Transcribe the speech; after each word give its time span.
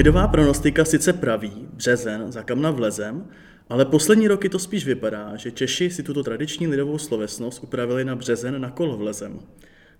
Lidová 0.00 0.28
pronostika 0.28 0.84
sice 0.84 1.12
praví, 1.12 1.68
březen, 1.72 2.32
za 2.32 2.42
kamna 2.42 2.70
vlezem, 2.70 3.24
ale 3.68 3.84
poslední 3.84 4.28
roky 4.28 4.48
to 4.48 4.58
spíš 4.58 4.86
vypadá, 4.86 5.36
že 5.36 5.50
Češi 5.50 5.90
si 5.90 6.02
tuto 6.02 6.22
tradiční 6.22 6.66
lidovou 6.66 6.98
slovesnost 6.98 7.62
upravili 7.62 8.04
na 8.04 8.16
březen 8.16 8.60
na 8.60 8.70
kolo 8.70 8.96
vlezem. 8.96 9.40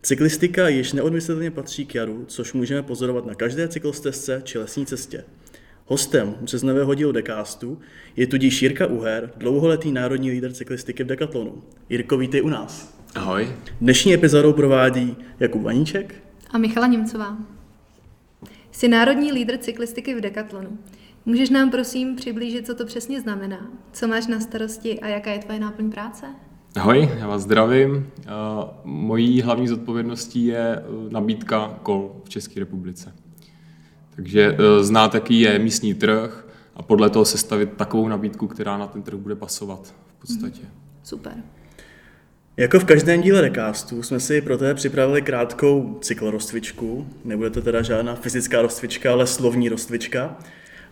Cyklistika 0.02 0.68
již 0.68 0.92
neodmyslitelně 0.92 1.50
patří 1.50 1.86
k 1.86 1.94
jaru, 1.94 2.24
což 2.28 2.52
můžeme 2.52 2.82
pozorovat 2.82 3.26
na 3.26 3.34
každé 3.34 3.68
cyklostezce 3.68 4.40
či 4.44 4.58
lesní 4.58 4.86
cestě. 4.86 5.24
Hostem 5.86 6.34
březnového 6.40 6.94
dílu 6.94 7.12
Decastu 7.12 7.78
je 8.16 8.26
tudíž 8.26 8.62
Jirka 8.62 8.86
Uher, 8.86 9.30
dlouholetý 9.36 9.92
národní 9.92 10.30
lídr 10.30 10.52
cyklistiky 10.52 11.04
v 11.04 11.06
Decathlonu. 11.06 11.62
Jirko, 11.88 12.18
vítej 12.18 12.42
u 12.42 12.48
nás. 12.48 12.98
Ahoj. 13.14 13.48
Dnešní 13.80 14.14
epizodou 14.14 14.52
provádí 14.52 15.16
Jakub 15.40 15.62
Vaníček 15.62 16.14
a 16.50 16.58
Michala 16.58 16.86
Němcová. 16.86 17.59
Jsi 18.80 18.88
národní 18.88 19.32
lídr 19.32 19.58
cyklistiky 19.58 20.14
v 20.14 20.20
Decathlonu. 20.20 20.78
Můžeš 21.26 21.50
nám 21.50 21.70
prosím 21.70 22.16
přiblížit, 22.16 22.66
co 22.66 22.74
to 22.74 22.86
přesně 22.86 23.20
znamená? 23.20 23.70
Co 23.92 24.08
máš 24.08 24.26
na 24.26 24.40
starosti 24.40 25.00
a 25.00 25.08
jaká 25.08 25.30
je 25.30 25.38
tvoje 25.38 25.60
náplň 25.60 25.90
práce? 25.90 26.26
Ahoj, 26.76 27.08
já 27.18 27.28
vás 27.28 27.42
zdravím. 27.42 28.06
Mojí 28.84 29.42
hlavní 29.42 29.68
zodpovědností 29.68 30.46
je 30.46 30.76
e, 30.76 30.82
nabídka 31.10 31.78
kol 31.82 32.12
v 32.24 32.28
České 32.28 32.60
republice. 32.60 33.14
Takže 34.16 34.56
e, 34.58 34.84
znát, 34.84 35.14
jaký 35.14 35.40
je 35.40 35.58
místní 35.58 35.94
trh 35.94 36.48
a 36.74 36.82
podle 36.82 37.10
toho 37.10 37.24
sestavit 37.24 37.72
takovou 37.72 38.08
nabídku, 38.08 38.46
která 38.46 38.78
na 38.78 38.86
ten 38.86 39.02
trh 39.02 39.18
bude 39.18 39.34
pasovat 39.34 39.94
v 40.06 40.20
podstatě. 40.20 40.62
Super. 41.02 41.42
Jako 42.60 42.78
v 42.78 42.84
každém 42.84 43.22
díle 43.22 43.40
recastu 43.40 44.02
jsme 44.02 44.20
si 44.20 44.40
pro 44.40 44.58
tebe 44.58 44.74
připravili 44.74 45.22
krátkou 45.22 45.98
cyklorostvičku. 46.00 47.06
Nebude 47.24 47.50
to 47.50 47.62
teda 47.62 47.82
žádná 47.82 48.14
fyzická 48.14 48.62
rostvička, 48.62 49.12
ale 49.12 49.26
slovní 49.26 49.68
rostvička. 49.68 50.38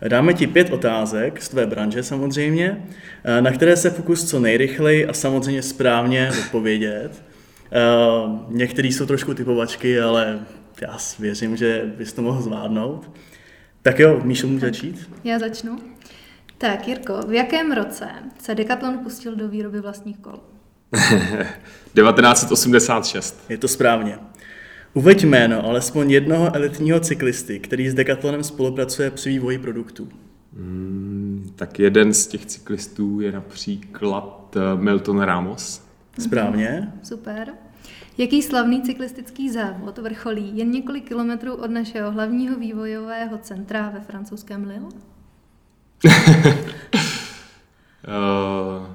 Dáme 0.08 0.34
ti 0.34 0.46
pět 0.46 0.70
otázek 0.70 1.42
z 1.42 1.48
tvé 1.48 1.66
branže 1.66 2.02
samozřejmě, 2.02 2.84
na 3.40 3.52
které 3.52 3.76
se 3.76 3.90
pokus 3.90 4.30
co 4.30 4.40
nejrychleji 4.40 5.06
a 5.06 5.12
samozřejmě 5.12 5.62
správně 5.62 6.30
odpovědět. 6.44 7.22
Některý 8.48 8.92
jsou 8.92 9.06
trošku 9.06 9.34
typovačky, 9.34 10.00
ale 10.00 10.40
já 10.80 10.96
věřím, 11.18 11.56
že 11.56 11.92
bys 11.96 12.12
to 12.12 12.22
mohl 12.22 12.42
zvládnout. 12.42 13.10
Tak 13.82 13.98
jo, 13.98 14.20
Míšo, 14.24 14.46
můžu 14.46 14.60
začít? 14.60 15.10
Já 15.24 15.38
začnu. 15.38 15.78
Tak, 16.58 16.88
Jirko, 16.88 17.20
v 17.28 17.32
jakém 17.32 17.72
roce 17.72 18.08
se 18.42 18.54
Decathlon 18.54 18.98
pustil 18.98 19.36
do 19.36 19.48
výroby 19.48 19.80
vlastních 19.80 20.18
kol? 20.18 20.40
1986. 21.94 23.44
Je 23.48 23.58
to 23.58 23.68
správně. 23.68 24.18
Uveď 24.94 25.24
jméno 25.24 25.64
alespoň 25.64 26.10
jednoho 26.10 26.54
elitního 26.54 27.00
cyklisty, 27.00 27.58
který 27.58 27.88
s 27.88 27.94
Decathlonem 27.94 28.44
spolupracuje 28.44 29.10
při 29.10 29.28
vývoji 29.28 29.58
produktů. 29.58 30.08
Hmm, 30.56 31.52
tak 31.56 31.78
jeden 31.78 32.14
z 32.14 32.26
těch 32.26 32.46
cyklistů 32.46 33.20
je 33.20 33.32
například 33.32 34.56
eh, 34.56 34.60
Milton 34.82 35.20
Ramos. 35.20 35.82
Správně. 36.18 36.92
Super. 37.02 37.48
Jaký 38.18 38.42
slavný 38.42 38.82
cyklistický 38.82 39.50
závod 39.50 39.98
vrcholí 39.98 40.58
jen 40.58 40.70
několik 40.70 41.08
kilometrů 41.08 41.54
od 41.54 41.70
našeho 41.70 42.10
hlavního 42.10 42.58
vývojového 42.58 43.38
centra 43.38 43.88
ve 43.88 44.00
francouzském 44.00 44.64
Lille? 44.64 44.88
uh, 48.08 48.86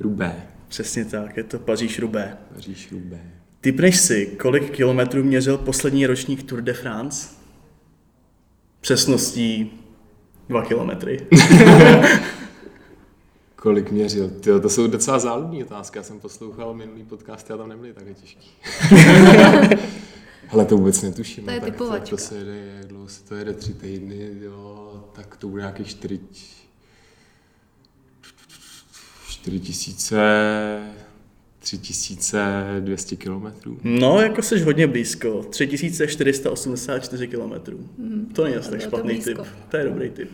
Rubé. 0.00 0.49
Přesně 0.70 1.04
tak, 1.04 1.36
je 1.36 1.44
to 1.44 1.58
Paříž-Rubé. 1.58 2.36
Paříž-Rubé. 2.54 3.20
Typneš 3.60 3.96
si, 3.96 4.26
kolik 4.26 4.70
kilometrů 4.70 5.22
měřil 5.22 5.58
poslední 5.58 6.06
ročník 6.06 6.42
Tour 6.42 6.60
de 6.60 6.72
France? 6.72 7.28
Přesností 8.80 9.72
dva 10.48 10.64
kilometry. 10.64 11.26
kolik 13.56 13.90
měřil? 13.90 14.30
Tyjo, 14.30 14.60
to 14.60 14.68
jsou 14.68 14.86
docela 14.86 15.18
záludní 15.18 15.64
otázky. 15.64 15.98
Já 15.98 16.02
jsem 16.02 16.20
poslouchal 16.20 16.74
minulý 16.74 17.04
podcast 17.04 17.50
a 17.50 17.56
tam 17.56 17.68
nebyly 17.68 17.92
také 17.92 18.14
těžký. 18.14 18.50
Ale 20.50 20.64
to 20.64 20.76
vůbec 20.76 21.02
netuším. 21.02 21.44
To 21.44 21.50
je 21.50 21.60
no, 21.60 21.66
tak 21.66 21.74
typovačka. 21.74 22.10
To, 22.10 22.16
to 22.16 22.22
se 22.22 22.36
jede, 22.36 22.72
jak 22.76 22.86
dlouho 22.86 23.08
se 23.08 23.24
to 23.24 23.34
jede, 23.34 23.52
tři 23.52 23.74
týdny, 23.74 24.30
jo, 24.40 25.04
tak 25.12 25.36
to 25.36 25.48
bude 25.48 25.62
nějakých 25.62 25.88
čtyři, 25.88 26.20
čtyři 29.40 29.60
tisíce, 29.60 30.20
3200 31.58 33.16
kilometrů. 33.16 33.78
No, 33.84 34.20
jako 34.20 34.42
jsi 34.42 34.60
hodně 34.60 34.86
blízko. 34.86 35.42
3484 35.50 37.26
kilometrů. 37.28 37.88
Hmm, 37.98 38.26
To 38.34 38.44
není 38.44 38.56
asi 38.56 38.70
tak 38.70 38.80
špatný 38.82 39.20
typ. 39.20 39.38
To 39.68 39.76
je 39.76 39.84
dobrý 39.84 40.10
typ. 40.10 40.30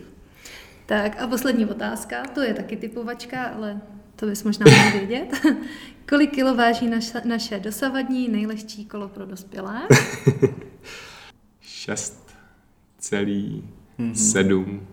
Tak 0.85 1.21
a 1.21 1.27
poslední 1.27 1.65
otázka, 1.65 2.23
to 2.23 2.41
je 2.41 2.53
taky 2.53 2.77
typovačka, 2.77 3.43
ale 3.43 3.81
to 4.15 4.25
bys 4.25 4.43
možná 4.43 4.65
mohl 4.71 4.97
vědět. 4.97 5.27
Kolik 6.09 6.31
kilo 6.35 6.55
váží 6.55 6.87
naše, 6.87 7.21
naše 7.25 7.59
dosavadní 7.59 8.27
nejlehčí 8.29 8.85
kolo 8.85 9.07
pro 9.07 9.25
dospělé? 9.25 9.81
6 11.61 12.27
celý 12.99 13.63
7. 14.13 14.87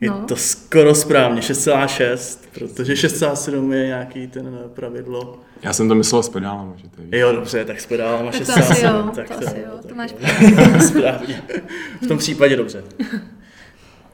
Je 0.00 0.10
No. 0.10 0.24
to 0.28 0.36
skoro 0.36 0.94
správně, 0.94 1.40
6,6, 1.40 2.38
protože 2.54 2.94
6,7 2.96 3.72
je 3.72 3.86
nějaký 3.86 4.26
ten 4.26 4.58
pravidlo. 4.74 5.40
Já 5.62 5.72
jsem 5.72 5.88
to 5.88 5.94
myslel 5.94 6.22
s 6.22 6.28
pedálama, 6.28 6.72
že 6.76 6.88
to 6.88 7.02
je. 7.10 7.18
Jo, 7.18 7.32
dobře, 7.32 7.64
tak 7.64 7.80
s 7.80 7.86
to 7.86 8.52
asi 8.52 8.72
6,7. 8.82 8.96
jo, 9.06 9.10
tak 9.14 9.28
to 9.28 9.34
asi 9.48 9.58
jo, 9.60 9.70
tak 9.82 9.86
to 9.86 9.94
máš. 9.94 10.14
Správně. 10.88 11.42
V 12.02 12.06
tom 12.06 12.18
případě 12.18 12.56
dobře. 12.56 12.84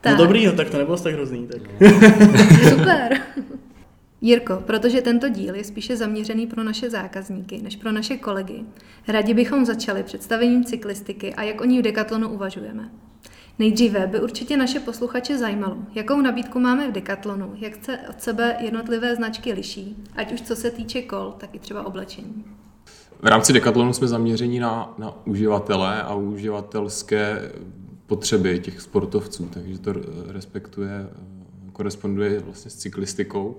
Tak. 0.02 0.12
No 0.18 0.24
dobrý, 0.24 0.46
no, 0.46 0.52
tak 0.52 0.70
to 0.70 0.78
nebylo 0.78 0.96
tak 0.98 1.14
hrozný. 1.14 1.46
Tak. 1.48 1.62
Super. 2.70 3.20
Jirko, 4.20 4.62
protože 4.66 5.02
tento 5.02 5.28
díl 5.28 5.54
je 5.54 5.64
spíše 5.64 5.96
zaměřený 5.96 6.46
pro 6.46 6.62
naše 6.64 6.90
zákazníky 6.90 7.62
než 7.62 7.76
pro 7.76 7.92
naše 7.92 8.16
kolegy, 8.16 8.62
rádi 9.08 9.34
bychom 9.34 9.64
začali 9.66 10.02
představením 10.02 10.64
cyklistiky 10.64 11.34
a 11.34 11.42
jak 11.42 11.60
o 11.60 11.64
ní 11.64 11.78
v 11.78 11.82
Decathlonu 11.82 12.28
uvažujeme. 12.28 12.88
Nejdříve 13.60 14.06
by 14.06 14.20
určitě 14.20 14.56
naše 14.56 14.80
posluchače 14.80 15.38
zajímalo, 15.38 15.76
jakou 15.94 16.20
nabídku 16.20 16.60
máme 16.60 16.90
v 16.90 16.92
Decathlonu, 16.92 17.52
jak 17.56 17.84
se 17.84 17.98
od 18.10 18.22
sebe 18.22 18.56
jednotlivé 18.60 19.16
značky 19.16 19.52
liší, 19.52 19.96
ať 20.16 20.32
už 20.32 20.42
co 20.42 20.56
se 20.56 20.70
týče 20.70 21.02
kol, 21.02 21.34
tak 21.38 21.54
i 21.54 21.58
třeba 21.58 21.86
oblečení. 21.86 22.44
V 23.22 23.26
rámci 23.26 23.52
Decathlonu 23.52 23.92
jsme 23.92 24.08
zaměření 24.08 24.58
na, 24.58 24.94
na 24.98 25.26
uživatele 25.26 26.02
a 26.02 26.14
uživatelské 26.14 27.52
potřeby 28.06 28.58
těch 28.58 28.80
sportovců, 28.80 29.48
takže 29.52 29.78
to 29.78 29.92
respektuje, 30.28 31.08
koresponduje 31.72 32.40
vlastně 32.40 32.70
s 32.70 32.74
cyklistikou. 32.74 33.56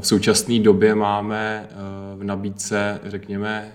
V 0.00 0.06
současné 0.06 0.58
době 0.58 0.94
máme 0.94 1.68
v 2.16 2.24
nabídce, 2.24 3.00
řekněme, 3.04 3.72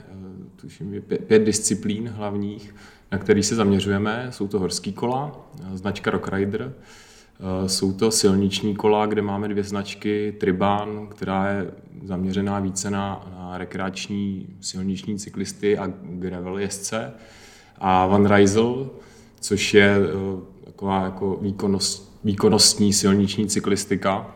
tuším, 0.56 1.02
pět, 1.08 1.25
pět 1.25 1.40
disciplín 1.40 2.08
hlavních, 2.08 2.75
na 3.13 3.19
který 3.19 3.44
se 3.44 3.56
zaměřujeme. 3.56 4.28
Jsou 4.29 4.47
to 4.47 4.59
horský 4.59 4.94
kola, 4.94 5.47
značka 5.74 6.12
Rock 6.12 6.28
Rider, 6.28 6.74
jsou 7.68 7.94
to 7.94 8.12
silniční 8.12 8.75
kola, 8.75 9.06
kde 9.06 9.22
máme 9.22 9.47
dvě 9.47 9.63
značky, 9.63 10.35
Triban, 10.40 11.07
která 11.07 11.52
je 11.52 11.72
zaměřená 12.03 12.59
více 12.59 12.90
na, 12.90 13.28
na 13.38 13.57
rekreační 13.57 14.47
silniční 14.62 15.19
cyklisty 15.19 15.78
a 15.78 15.88
gravel 16.03 16.57
jezdce, 16.57 17.13
a 17.78 18.07
Van 18.07 18.25
Rysel, 18.25 18.90
což 19.40 19.73
je 19.73 19.97
taková 20.66 21.03
jako 21.03 21.38
výkonnost, 21.41 22.19
výkonnostní 22.23 22.94
silniční 22.94 23.47
cyklistika. 23.47 24.35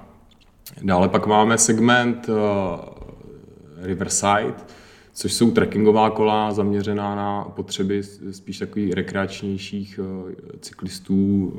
Dále 0.81 1.09
pak 1.09 1.27
máme 1.27 1.57
segment 1.57 2.29
Riverside, 3.81 4.55
což 5.17 5.33
jsou 5.33 5.51
trekkingová 5.51 6.09
kola 6.09 6.51
zaměřená 6.51 7.15
na 7.15 7.43
potřeby 7.43 8.03
spíš 8.31 8.57
takových 8.57 8.93
rekreačnějších 8.93 9.99
cyklistů. 10.59 11.53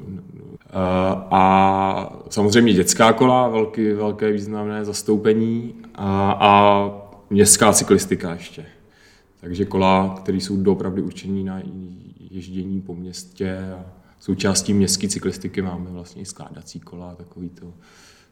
A 1.30 2.22
samozřejmě 2.30 2.72
dětská 2.72 3.12
kola, 3.12 3.48
velké, 3.48 3.94
velké 3.94 4.32
významné 4.32 4.84
zastoupení 4.84 5.74
a, 5.94 6.32
a 6.40 6.90
městská 7.30 7.72
cyklistika 7.72 8.32
ještě. 8.32 8.66
Takže 9.40 9.64
kola, 9.64 10.14
které 10.22 10.38
jsou 10.38 10.70
opravdu 10.72 11.04
určené 11.04 11.44
na 11.44 11.62
ježdění 12.30 12.80
po 12.80 12.94
městě 12.94 13.58
a 13.58 13.86
součástí 14.20 14.74
městské 14.74 15.08
cyklistiky 15.08 15.62
máme 15.62 15.90
vlastně 15.90 16.22
i 16.22 16.24
skládací 16.24 16.80
kola, 16.80 17.14
takový 17.14 17.48
to, 17.48 17.66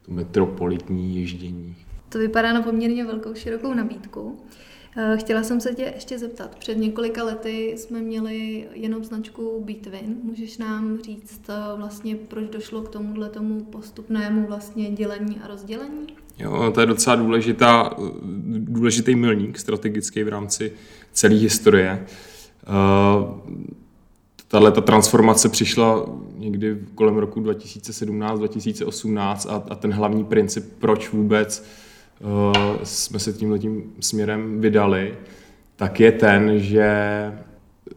to 0.03 0.13
metropolitní 0.13 1.21
ježdění. 1.21 1.77
To 2.09 2.19
vypadá 2.19 2.53
na 2.53 2.63
poměrně 2.63 3.05
velkou, 3.05 3.35
širokou 3.35 3.75
nabídku. 3.75 4.39
Chtěla 5.17 5.43
jsem 5.43 5.61
se 5.61 5.75
tě 5.75 5.93
ještě 5.95 6.19
zeptat. 6.19 6.57
Před 6.59 6.79
několika 6.79 7.25
lety 7.25 7.75
jsme 7.77 8.01
měli 8.01 8.69
jenom 8.73 9.05
značku 9.05 9.63
Bitwin. 9.65 10.17
Můžeš 10.23 10.59
nám 10.59 10.99
říct 11.03 11.51
vlastně, 11.77 12.17
proč 12.17 12.51
došlo 12.51 12.83
k 12.83 12.89
tomuhle 12.89 13.29
tomu 13.29 13.65
postupnému 13.65 14.47
vlastně 14.47 14.91
dělení 14.91 15.41
a 15.45 15.47
rozdělení? 15.47 16.07
Jo, 16.39 16.71
to 16.75 16.81
je 16.81 16.87
docela 16.87 17.17
důležitá, 17.17 17.97
důležitý 18.59 19.15
milník 19.15 19.59
strategický 19.59 20.25
v 20.25 20.29
rámci 20.29 20.73
celé 21.13 21.35
historie. 21.35 22.07
tahle 24.49 24.73
ta 24.73 24.81
transformace 24.81 25.49
přišla 25.49 26.07
někdy 26.37 26.79
kolem 26.95 27.17
roku 27.17 27.41
2017-2018 27.41 29.51
a, 29.51 29.63
a 29.71 29.75
ten 29.75 29.93
hlavní 29.93 30.25
princip, 30.25 30.73
proč 30.79 31.13
vůbec 31.13 31.61
uh, 31.61 31.67
jsme 32.83 33.19
se 33.19 33.33
tímhle 33.33 33.59
tím 33.59 33.93
směrem 34.01 34.61
vydali, 34.61 35.15
tak 35.77 36.01
je 36.01 36.13
ten, 36.13 36.59
že 36.59 36.89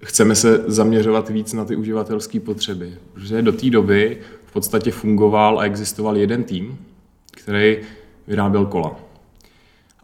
chceme 0.03 0.35
se 0.35 0.63
zaměřovat 0.67 1.29
víc 1.29 1.53
na 1.53 1.65
ty 1.65 1.75
uživatelské 1.75 2.39
potřeby. 2.39 2.93
Protože 3.13 3.41
do 3.41 3.51
té 3.51 3.69
doby 3.69 4.17
v 4.45 4.53
podstatě 4.53 4.91
fungoval 4.91 5.59
a 5.59 5.63
existoval 5.63 6.17
jeden 6.17 6.43
tým, 6.43 6.77
který 7.31 7.77
vyráběl 8.27 8.65
kola. 8.65 8.95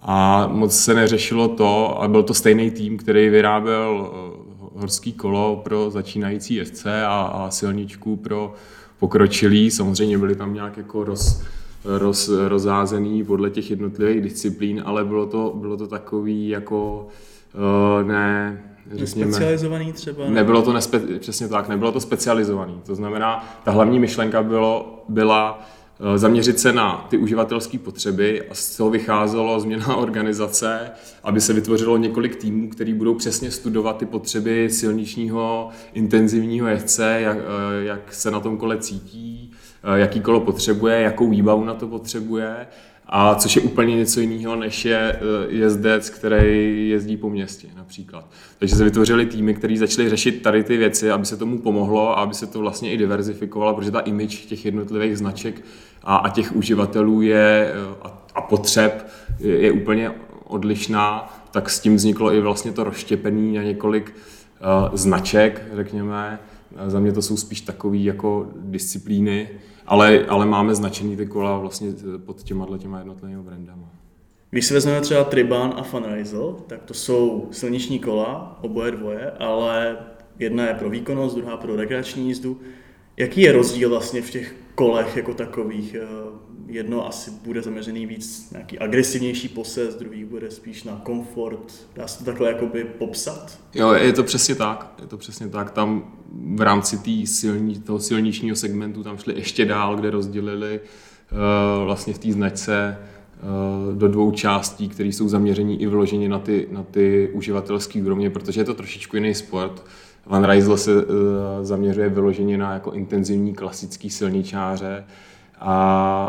A 0.02 0.48
moc 0.48 0.80
se 0.80 0.94
neřešilo 0.94 1.48
to, 1.48 2.02
a 2.02 2.08
byl 2.08 2.24
to 2.24 2.34
stejný 2.34 2.72
tým, 2.72 2.98
který 2.98 3.30
vyráběl 3.30 4.12
eh, 4.14 4.80
horský 4.80 5.14
kolo 5.14 5.62
pro 5.64 5.90
začínající 5.90 6.56
jezdce 6.56 7.06
a, 7.06 7.22
a 7.22 7.52
silničku 7.52 8.16
pro 8.16 8.54
pokročilý. 9.00 9.72
Samozřejmě 9.72 10.18
byly 10.18 10.36
tam 10.36 10.54
nějak 10.54 10.78
jako 10.78 11.04
roz, 11.04 11.44
roz, 11.86 12.30
rozházený 12.48 13.24
podle 13.24 13.50
těch 13.50 13.70
jednotlivých 13.70 14.22
disciplín, 14.22 14.82
ale 14.86 15.06
bylo 15.06 15.26
to, 15.26 15.54
bylo 15.56 15.78
to 15.78 15.88
takový 15.88 16.50
jako 16.50 17.08
uh, 17.54 18.08
ne, 18.08 18.64
řekněme, 18.92 19.32
specializovaný 19.32 19.94
třeba? 19.94 20.30
Nebylo 20.30 20.62
to 20.62 20.74
nespe, 20.74 21.00
přesně 21.20 21.48
tak, 21.48 21.70
nebylo 21.70 21.92
to 21.92 22.00
specializovaný. 22.00 22.82
To 22.86 22.96
znamená, 22.96 23.60
ta 23.64 23.72
hlavní 23.72 24.00
myšlenka 24.00 24.44
bylo, 24.44 25.04
byla 25.10 25.66
Eh, 26.00 26.18
zaměřit 26.18 26.60
se 26.60 26.74
na 26.74 27.08
ty 27.10 27.18
uživatelské 27.18 27.78
potřeby 27.80 28.42
a 28.50 28.54
z 28.54 28.78
toho 28.78 28.90
vycházelo 28.90 29.60
změna 29.60 29.96
organizace, 29.96 30.92
aby 31.24 31.42
se 31.42 31.54
vytvořilo 31.54 31.98
několik 31.98 32.36
týmů, 32.36 32.70
který 32.70 32.94
budou 32.94 33.16
přesně 33.16 33.52
studovat 33.52 33.98
ty 33.98 34.06
potřeby 34.06 34.70
silničního 34.70 35.70
intenzivního 35.94 36.68
jezdce, 36.68 37.18
jak, 37.22 37.38
eh, 37.38 37.84
jak 37.84 38.14
se 38.14 38.32
na 38.32 38.40
tom 38.40 38.58
kole 38.58 38.78
cítí, 38.78 39.52
jaký 39.94 40.22
kolo 40.22 40.40
potřebuje, 40.40 41.02
jakou 41.02 41.30
výbavu 41.30 41.64
na 41.64 41.74
to 41.74 41.88
potřebuje 41.88 42.68
a 43.08 43.36
což 43.36 43.56
je 43.56 43.62
úplně 43.62 43.96
něco 43.96 44.20
jiného, 44.20 44.56
než 44.56 44.86
je 44.86 44.98
eh, 44.98 45.20
jezdec, 45.48 46.10
který 46.10 46.90
jezdí 46.90 47.18
po 47.18 47.30
městě 47.30 47.68
například. 47.76 48.26
Takže 48.60 48.76
se 48.76 48.84
vytvořili 48.84 49.26
týmy, 49.26 49.54
které 49.54 49.78
začaly 49.78 50.10
řešit 50.10 50.42
tady 50.42 50.64
ty 50.64 50.78
věci, 50.78 51.12
aby 51.12 51.26
se 51.26 51.38
tomu 51.38 51.58
pomohlo 51.60 52.18
a 52.18 52.22
aby 52.22 52.34
se 52.34 52.48
to 52.48 52.60
vlastně 52.60 52.92
i 52.92 52.98
diverzifikovalo, 52.98 53.74
protože 53.74 53.92
ta 53.92 54.00
image 54.00 54.46
těch 54.46 54.66
jednotlivých 54.66 55.18
značek 55.18 55.62
a, 56.04 56.16
a 56.16 56.30
těch 56.30 56.56
uživatelů 56.56 57.22
je 57.22 57.72
eh, 57.74 57.96
a, 58.02 58.28
a 58.36 58.42
potřeb 58.42 59.08
je, 59.40 59.60
je 59.60 59.72
úplně 59.72 60.12
odlišná, 60.44 61.34
tak 61.52 61.70
s 61.70 61.80
tím 61.80 61.96
vzniklo 61.96 62.34
i 62.34 62.42
vlastně 62.42 62.72
to 62.72 62.84
rozštěpení 62.84 63.56
na 63.56 63.64
několik 63.64 64.16
uh, 64.90 64.96
značek, 64.96 65.62
řekněme. 65.76 66.40
Za 66.88 67.00
mě 67.00 67.12
to 67.12 67.22
jsou 67.22 67.38
spíš 67.38 67.62
takové 67.62 67.98
jako 67.98 68.48
disciplíny, 68.56 69.50
ale, 69.88 70.26
ale 70.26 70.46
máme 70.46 70.76
značený 70.76 71.18
ty 71.18 71.26
kola 71.26 71.58
vlastně 71.58 71.88
pod 72.26 72.44
těma 72.44 72.78
těma 72.78 72.98
jednotlivými 72.98 73.44
brandama. 73.44 73.90
Když 74.50 74.66
si 74.66 74.74
vezmeme 74.74 75.02
třeba 75.02 75.24
Triban 75.24 75.74
a 75.78 75.84
Funraisel, 75.84 76.58
tak 76.68 76.84
to 76.84 76.94
jsou 76.94 77.48
silniční 77.52 78.00
kola, 78.00 78.60
oboje 78.62 78.92
dvoje, 78.92 79.32
ale 79.32 79.98
jedna 80.40 80.68
je 80.68 80.74
pro 80.74 80.90
výkonnost, 80.90 81.36
druhá 81.36 81.58
pro 81.58 81.76
rekreační 81.76 82.28
jízdu. 82.28 82.60
Jaký 83.18 83.42
je 83.42 83.52
rozdíl 83.52 83.90
vlastně 83.90 84.22
v 84.22 84.30
těch 84.30 84.56
kolech 84.76 85.18
jako 85.18 85.34
takových? 85.34 85.96
Jedno 86.68 87.08
asi 87.08 87.32
bude 87.44 87.62
zaměřený 87.62 88.06
víc 88.06 88.52
nějaký 88.52 88.80
agresivnější 88.80 89.48
posez, 89.48 89.96
druhý 89.96 90.26
bude 90.26 90.52
spíš 90.52 90.84
na 90.84 91.02
komfort. 91.04 91.74
Dá 91.96 92.08
se 92.08 92.20
to 92.20 92.26
takhle 92.26 92.48
jakoby 92.48 92.84
popsat? 92.84 93.60
Jo, 93.74 93.92
je 93.92 94.14
to 94.14 94.24
přesně 94.24 94.56
tak. 94.56 94.94
Je 95.02 95.08
to 95.08 95.18
přesně 95.18 95.48
tak. 95.48 95.72
Tam 95.72 96.14
v 96.56 96.62
rámci 96.62 96.98
tý 96.98 97.28
silní, 97.28 97.80
toho 97.80 98.00
silničního 98.00 98.56
segmentu 98.56 99.04
tam 99.04 99.18
šli 99.18 99.34
ještě 99.36 99.66
dál, 99.66 99.96
kde 99.96 100.10
rozdělili 100.10 100.80
uh, 100.80 101.86
vlastně 101.86 102.14
v 102.14 102.18
té 102.18 102.32
značce 102.32 102.98
uh, 102.98 103.98
do 103.98 104.08
dvou 104.08 104.32
částí, 104.32 104.90
které 104.90 105.10
jsou 105.10 105.30
zaměření 105.30 105.82
i 105.82 105.88
vložení 105.88 106.28
na 106.28 106.40
ty, 106.40 106.68
na 106.72 106.84
ty 106.84 107.30
uživatelské 107.34 108.02
úrovně, 108.02 108.30
protože 108.30 108.62
je 108.62 108.66
to 108.66 108.74
trošičku 108.74 109.16
jiný 109.16 109.34
sport. 109.34 109.86
Van 110.26 110.46
Rysel 110.46 110.78
se 110.78 110.96
uh, 110.96 111.12
zaměřuje 111.62 112.10
vyloženě 112.10 112.58
na 112.58 112.74
jako 112.74 112.92
intenzivní 112.92 113.54
klasický 113.54 114.10
silničáře, 114.10 115.04
a, 115.60 115.74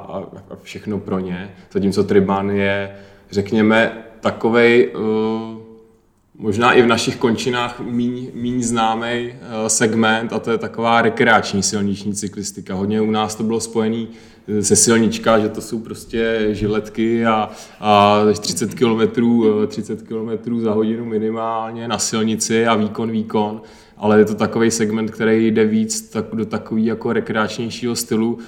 a, 0.09 0.19
a 0.51 0.57
všechno 0.63 0.99
pro 0.99 1.19
ně. 1.19 1.55
Zatímco 1.73 2.05
Triban 2.05 2.51
je, 2.51 2.97
řekněme, 3.31 4.05
takovej 4.21 4.93
uh, 4.95 5.61
možná 6.39 6.73
i 6.73 6.83
v 6.83 6.87
našich 6.87 7.17
končinách 7.17 7.81
míň 8.35 8.63
známý 8.63 9.29
uh, 9.29 9.67
segment 9.67 10.33
a 10.33 10.39
to 10.39 10.51
je 10.51 10.59
taková 10.59 11.03
rekreační 11.03 11.63
silniční 11.63 12.15
cyklistika. 12.15 12.75
Hodně 12.75 13.01
u 13.01 13.11
nás 13.11 13.35
to 13.35 13.43
bylo 13.43 13.61
spojené 13.61 14.07
uh, 14.47 14.61
se 14.61 14.77
silnička, 14.77 15.39
že 15.39 15.49
to 15.49 15.61
jsou 15.61 15.79
prostě 15.79 16.49
žiletky 16.51 17.27
a, 17.27 17.51
a 17.81 18.21
30 18.41 18.75
km, 18.75 19.23
30 19.67 20.03
km 20.03 20.61
za 20.61 20.73
hodinu 20.73 21.05
minimálně 21.05 21.89
na 21.89 21.99
silnici 21.99 22.67
a 22.67 22.75
výkon, 22.75 23.11
výkon 23.11 23.63
ale 23.97 24.19
je 24.19 24.25
to 24.25 24.35
takový 24.35 24.71
segment, 24.71 25.11
který 25.11 25.47
jde 25.47 25.65
víc 25.65 26.01
tak, 26.01 26.25
do 26.33 26.47
takového 26.47 26.87
jako 26.87 27.13
rekreačnějšího 27.13 27.97
stylu, 27.97 28.39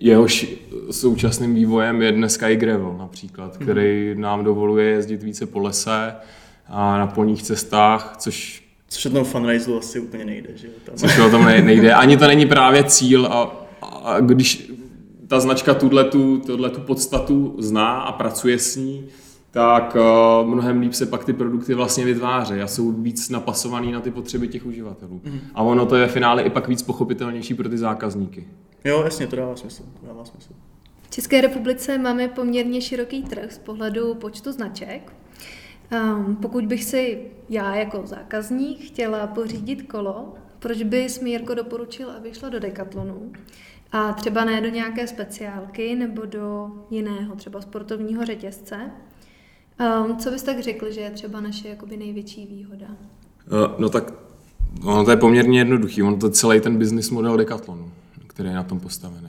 jehož 0.00 0.46
současným 0.90 1.54
vývojem 1.54 2.02
je 2.02 2.12
dneska 2.12 2.48
i 2.48 2.56
gravel 2.56 2.96
například, 2.98 3.56
hmm. 3.56 3.62
který 3.62 4.14
nám 4.14 4.44
dovoluje 4.44 4.90
jezdit 4.90 5.22
více 5.22 5.46
po 5.46 5.58
lese 5.58 6.14
a 6.68 6.98
na 6.98 7.06
polních 7.06 7.42
cestách, 7.42 8.14
což 8.18 8.68
Což 8.90 9.06
o 9.06 9.10
tom 9.10 9.24
funraisu 9.24 9.78
asi 9.78 10.00
úplně 10.00 10.24
nejde, 10.24 10.48
že 10.54 10.66
jo? 10.66 10.72
Tam. 10.84 10.94
Což 10.94 11.18
o 11.18 11.30
tom 11.30 11.44
nejde. 11.44 11.94
Ani 11.94 12.16
to 12.16 12.26
není 12.26 12.46
právě 12.46 12.84
cíl 12.84 13.26
a, 13.26 13.66
a 13.82 14.20
když 14.20 14.72
ta 15.26 15.40
značka 15.40 15.74
tuhle 15.74 16.04
tu 16.04 16.80
podstatu 16.86 17.56
zná 17.58 18.00
a 18.00 18.12
pracuje 18.12 18.58
s 18.58 18.76
ní, 18.76 19.04
tak 19.50 19.96
uh, 20.40 20.48
mnohem 20.48 20.80
líp 20.80 20.92
se 20.92 21.06
pak 21.06 21.24
ty 21.24 21.32
produkty 21.32 21.74
vlastně 21.74 22.04
vytváří 22.04 22.54
a 22.54 22.66
jsou 22.66 22.92
víc 22.92 23.28
napasovaný 23.30 23.92
na 23.92 24.00
ty 24.00 24.10
potřeby 24.10 24.48
těch 24.48 24.66
uživatelů. 24.66 25.20
Mm. 25.24 25.40
A 25.54 25.62
ono 25.62 25.86
to 25.86 25.96
je 25.96 26.06
v 26.06 26.12
finále 26.12 26.42
i 26.42 26.50
pak 26.50 26.68
víc 26.68 26.82
pochopitelnější 26.82 27.54
pro 27.54 27.68
ty 27.68 27.78
zákazníky. 27.78 28.44
Jo, 28.88 29.02
jasně, 29.04 29.26
to 29.26 29.36
dává 29.36 29.56
smysl. 29.56 29.82
To 30.00 30.06
dává 30.06 30.24
smysl. 30.24 30.50
V 31.02 31.10
České 31.10 31.40
republice 31.40 31.98
máme 31.98 32.28
poměrně 32.28 32.80
široký 32.80 33.22
trh 33.22 33.52
z 33.52 33.58
pohledu 33.58 34.14
počtu 34.14 34.52
značek. 34.52 35.12
Um, 35.92 36.36
pokud 36.36 36.66
bych 36.66 36.84
si 36.84 37.20
já 37.48 37.74
jako 37.74 38.02
zákazník 38.06 38.80
chtěla 38.80 39.26
pořídit 39.26 39.82
kolo, 39.82 40.34
proč 40.58 40.82
bys 40.82 41.20
mi 41.20 41.30
Jirko 41.30 41.54
doporučil, 41.54 42.10
abych 42.10 42.36
šla 42.36 42.48
do 42.48 42.60
Decathlonu? 42.60 43.32
A 43.92 44.12
třeba 44.12 44.44
ne 44.44 44.60
do 44.60 44.68
nějaké 44.68 45.06
speciálky 45.06 45.94
nebo 45.94 46.24
do 46.24 46.70
jiného, 46.90 47.36
třeba 47.36 47.60
sportovního 47.60 48.24
řetězce. 48.24 48.90
Um, 50.06 50.16
co 50.16 50.30
bys 50.30 50.42
tak 50.42 50.60
řekl, 50.60 50.90
že 50.92 51.00
je 51.00 51.10
třeba 51.10 51.40
naše 51.40 51.68
jakoby 51.68 51.96
největší 51.96 52.46
výhoda? 52.46 52.86
Uh, 52.86 53.80
no 53.80 53.88
tak 53.88 54.12
ono 54.84 55.04
to 55.04 55.10
je 55.10 55.16
poměrně 55.16 55.58
jednoduchý. 55.58 56.02
On 56.02 56.18
to 56.18 56.26
je 56.26 56.32
celý 56.32 56.60
ten 56.60 56.78
business 56.78 57.10
model 57.10 57.36
Decathlonu, 57.36 57.92
který 58.38 58.48
je 58.48 58.56
na 58.56 58.62
tom 58.62 58.80
postavený. 58.80 59.28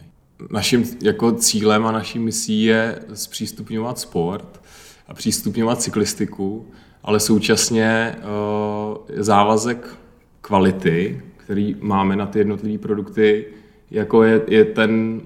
Naším 0.52 0.86
jako 1.04 1.32
cílem 1.32 1.86
a 1.86 1.92
naší 1.92 2.20
misí 2.20 2.64
je 2.64 3.00
zpřístupňovat 3.14 4.00
sport 4.00 4.62
a 5.08 5.14
přístupňovat 5.14 5.82
cyklistiku, 5.82 6.68
ale 7.04 7.20
současně 7.20 8.16
uh, 8.18 8.98
závazek 9.16 9.98
kvality, 10.42 11.22
který 11.38 11.76
máme 11.82 12.16
na 12.16 12.26
ty 12.26 12.40
jednotlivé 12.40 12.78
produkty, 12.78 13.46
jako 13.92 14.24
je, 14.24 14.42
je 14.48 14.66
ten, 14.66 15.22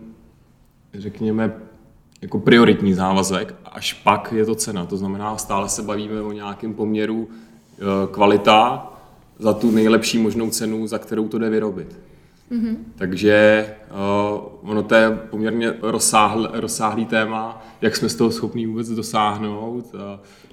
řekněme, 0.94 1.54
jako 2.22 2.40
prioritní 2.40 2.94
závazek, 2.94 3.56
až 3.66 3.94
pak 3.94 4.32
je 4.32 4.46
to 4.46 4.56
cena. 4.56 4.86
To 4.86 4.98
znamená, 4.98 5.38
stále 5.38 5.70
se 5.70 5.82
bavíme 5.82 6.22
o 6.22 6.32
nějakém 6.32 6.74
poměru 6.74 7.30
eh, 7.30 7.84
kvalita 8.12 8.92
za 9.40 9.54
tu 9.54 9.72
nejlepší 9.72 10.18
možnou 10.18 10.50
cenu, 10.50 10.88
za 10.88 11.00
kterou 11.00 11.28
to 11.28 11.38
jde 11.38 11.50
vyrobit. 11.50 12.12
Mm-hmm. 12.53 12.75
Takže 12.95 13.67
uh, 13.91 14.72
ono 14.72 14.83
to 14.83 14.95
je 14.95 15.12
poměrně 15.29 15.74
rozsáhl, 15.81 16.50
rozsáhlý 16.53 17.05
téma, 17.05 17.65
jak 17.81 17.95
jsme 17.95 18.10
z 18.10 18.15
toho 18.15 18.31
schopni 18.31 18.67
vůbec 18.67 18.89
dosáhnout 18.89 19.93
uh, 19.93 20.00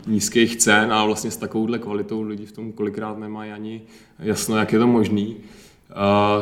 nízkých 0.07 0.57
cen 0.57 0.92
a 0.92 1.04
vlastně 1.04 1.30
s 1.30 1.37
takovouhle 1.37 1.78
kvalitou 1.78 2.23
lidi 2.23 2.47
v 2.47 2.52
tom 2.52 2.73
kolikrát 2.73 3.19
nemají 3.19 3.52
ani 3.52 3.83
jasno, 4.19 4.57
jak 4.57 4.73
je 4.73 4.78
to 4.78 4.87
možný. 4.87 5.37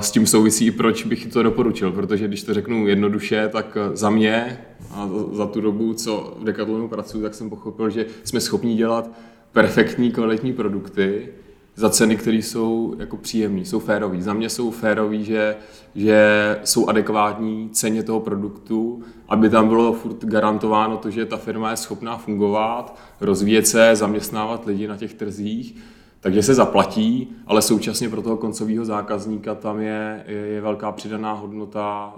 S 0.00 0.10
tím 0.10 0.26
souvisí 0.26 0.66
i 0.66 0.70
proč 0.70 1.04
bych 1.04 1.26
to 1.26 1.42
doporučil, 1.42 1.92
protože 1.92 2.28
když 2.28 2.42
to 2.42 2.54
řeknu 2.54 2.86
jednoduše, 2.86 3.48
tak 3.48 3.76
za 3.94 4.10
mě 4.10 4.58
a 4.90 5.10
za 5.32 5.46
tu 5.46 5.60
dobu, 5.60 5.94
co 5.94 6.36
v 6.40 6.44
Decathlonu 6.44 6.88
pracuji, 6.88 7.22
tak 7.22 7.34
jsem 7.34 7.50
pochopil, 7.50 7.90
že 7.90 8.06
jsme 8.24 8.40
schopni 8.40 8.74
dělat 8.74 9.10
perfektní, 9.52 10.10
kvalitní 10.10 10.52
produkty 10.52 11.28
za 11.78 11.90
ceny, 11.90 12.16
které 12.16 12.36
jsou 12.36 12.94
jako 12.98 13.16
příjemné, 13.16 13.60
jsou 13.60 13.78
férové. 13.78 14.22
Za 14.22 14.32
mě 14.32 14.48
jsou 14.48 14.70
férové, 14.70 15.18
že, 15.18 15.56
že 15.94 16.60
jsou 16.64 16.88
adekvátní 16.88 17.70
ceně 17.70 18.02
toho 18.02 18.20
produktu, 18.20 19.02
aby 19.28 19.50
tam 19.50 19.68
bylo 19.68 19.92
furt 19.92 20.24
garantováno 20.24 20.96
to, 20.96 21.10
že 21.10 21.26
ta 21.26 21.36
firma 21.36 21.70
je 21.70 21.76
schopná 21.76 22.16
fungovat, 22.16 22.98
rozvíjet 23.20 23.66
se, 23.66 23.96
zaměstnávat 23.96 24.66
lidi 24.66 24.88
na 24.88 24.96
těch 24.96 25.14
trzích 25.14 25.76
Takže 26.20 26.42
se 26.42 26.54
zaplatí, 26.54 27.28
ale 27.46 27.62
současně 27.62 28.08
pro 28.08 28.22
toho 28.22 28.36
koncového 28.36 28.84
zákazníka 28.84 29.54
tam 29.54 29.80
je, 29.80 30.24
je, 30.26 30.36
je 30.36 30.60
velká 30.60 30.92
přidaná 30.92 31.32
hodnota, 31.32 32.14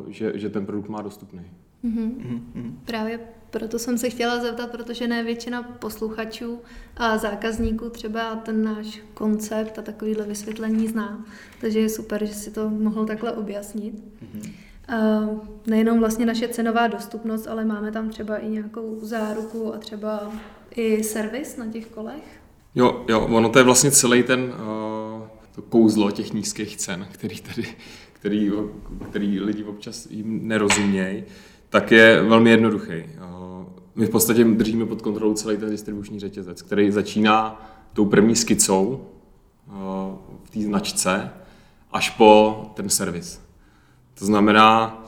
uh, 0.00 0.10
že, 0.10 0.32
že 0.34 0.48
ten 0.48 0.66
produkt 0.66 0.88
má 0.88 1.02
dostupný. 1.02 1.40
Mm-hmm. 1.84 2.10
Mm-hmm. 2.56 2.72
Právě 2.84 3.20
proto 3.50 3.78
jsem 3.78 3.98
se 3.98 4.10
chtěla 4.10 4.40
zeptat, 4.40 4.70
protože 4.70 5.08
ne 5.08 5.24
většina 5.24 5.62
posluchačů 5.62 6.58
a 6.96 7.18
zákazníků 7.18 7.90
třeba 7.90 8.36
ten 8.36 8.64
náš 8.64 9.02
koncept 9.14 9.78
a 9.78 9.82
takovýhle 9.82 10.26
vysvětlení 10.26 10.88
zná. 10.88 11.24
Takže 11.60 11.80
je 11.80 11.88
super, 11.88 12.26
že 12.26 12.34
si 12.34 12.50
to 12.50 12.70
mohl 12.70 13.06
takhle 13.06 13.32
objasnit. 13.32 13.94
Mm-hmm. 13.94 14.52
Uh, 14.92 15.38
nejenom 15.66 15.98
vlastně 15.98 16.26
naše 16.26 16.48
cenová 16.48 16.86
dostupnost, 16.86 17.46
ale 17.46 17.64
máme 17.64 17.92
tam 17.92 18.10
třeba 18.10 18.36
i 18.36 18.48
nějakou 18.48 18.98
záruku 19.02 19.74
a 19.74 19.78
třeba 19.78 20.32
i 20.70 21.04
servis 21.04 21.56
na 21.56 21.66
těch 21.66 21.86
kolech. 21.86 22.40
Jo, 22.74 23.04
jo, 23.08 23.20
ono 23.20 23.48
to 23.48 23.58
je 23.58 23.64
vlastně 23.64 23.90
celý 23.90 24.22
ten 24.22 24.40
uh, 24.40 25.26
to 25.54 25.62
kouzlo 25.62 26.10
těch 26.10 26.32
nízkých 26.32 26.76
cen, 26.76 27.08
který 27.12 27.40
tady, 27.40 27.68
který, 28.12 28.50
který 29.10 29.40
lidi 29.40 29.64
občas 29.64 30.06
jim 30.10 30.48
nerozumějí, 30.48 31.24
tak 31.68 31.92
je 31.92 32.22
velmi 32.22 32.50
jednoduchý. 32.50 32.92
Uh, 32.92 33.66
my 33.94 34.06
v 34.06 34.10
podstatě 34.10 34.44
držíme 34.44 34.86
pod 34.86 35.02
kontrolou 35.02 35.34
celý 35.34 35.56
ten 35.56 35.70
distribuční 35.70 36.20
řetězec, 36.20 36.62
který 36.62 36.90
začíná 36.90 37.66
tou 37.92 38.04
první 38.04 38.36
skicou 38.36 39.06
uh, 39.66 39.74
v 40.44 40.50
té 40.50 40.60
značce 40.60 41.30
až 41.92 42.10
po 42.10 42.62
ten 42.74 42.88
servis. 42.88 43.40
To 44.18 44.26
znamená, 44.26 45.02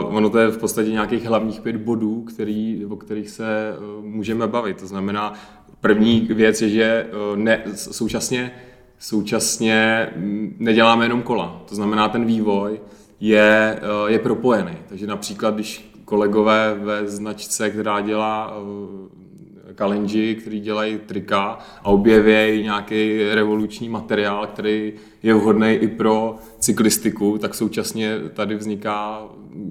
uh, 0.00 0.16
ono 0.16 0.30
to 0.30 0.38
je 0.38 0.48
v 0.48 0.58
podstatě 0.58 0.90
nějakých 0.90 1.24
hlavních 1.24 1.60
pět 1.60 1.76
bodů, 1.76 2.22
který, 2.22 2.86
o 2.86 2.96
kterých 2.96 3.30
se 3.30 3.74
můžeme 4.02 4.46
bavit. 4.46 4.80
To 4.80 4.86
znamená, 4.86 5.34
První 5.80 6.20
věc 6.20 6.62
je, 6.62 6.68
že 6.68 6.84
eh, 6.84 7.36
ne, 7.36 7.62
současně, 7.74 8.52
současně 8.98 10.08
mm, 10.16 10.56
neděláme 10.58 11.04
jenom 11.04 11.22
kola. 11.22 11.62
To 11.68 11.74
znamená, 11.74 12.08
ten 12.08 12.24
vývoj 12.24 12.80
je, 13.20 13.78
eh, 13.80 14.12
je 14.12 14.18
propojený. 14.18 14.76
Takže 14.88 15.06
například, 15.06 15.54
když 15.54 15.89
kolegové 16.10 16.74
ve 16.74 17.06
značce, 17.06 17.70
která 17.70 18.00
dělá 18.00 18.54
eh, 18.54 19.74
kalenži, 19.74 20.34
který 20.40 20.60
dělají 20.60 20.98
trika 21.06 21.58
a 21.82 21.86
objeví 21.86 22.62
nějaký 22.62 23.22
revoluční 23.32 23.88
materiál, 23.88 24.46
který 24.46 24.92
je 25.22 25.34
vhodný 25.34 25.72
i 25.72 25.88
pro 25.88 26.36
cyklistiku, 26.58 27.38
tak 27.38 27.54
současně 27.54 28.18
tady 28.34 28.54
vzniká 28.54 29.22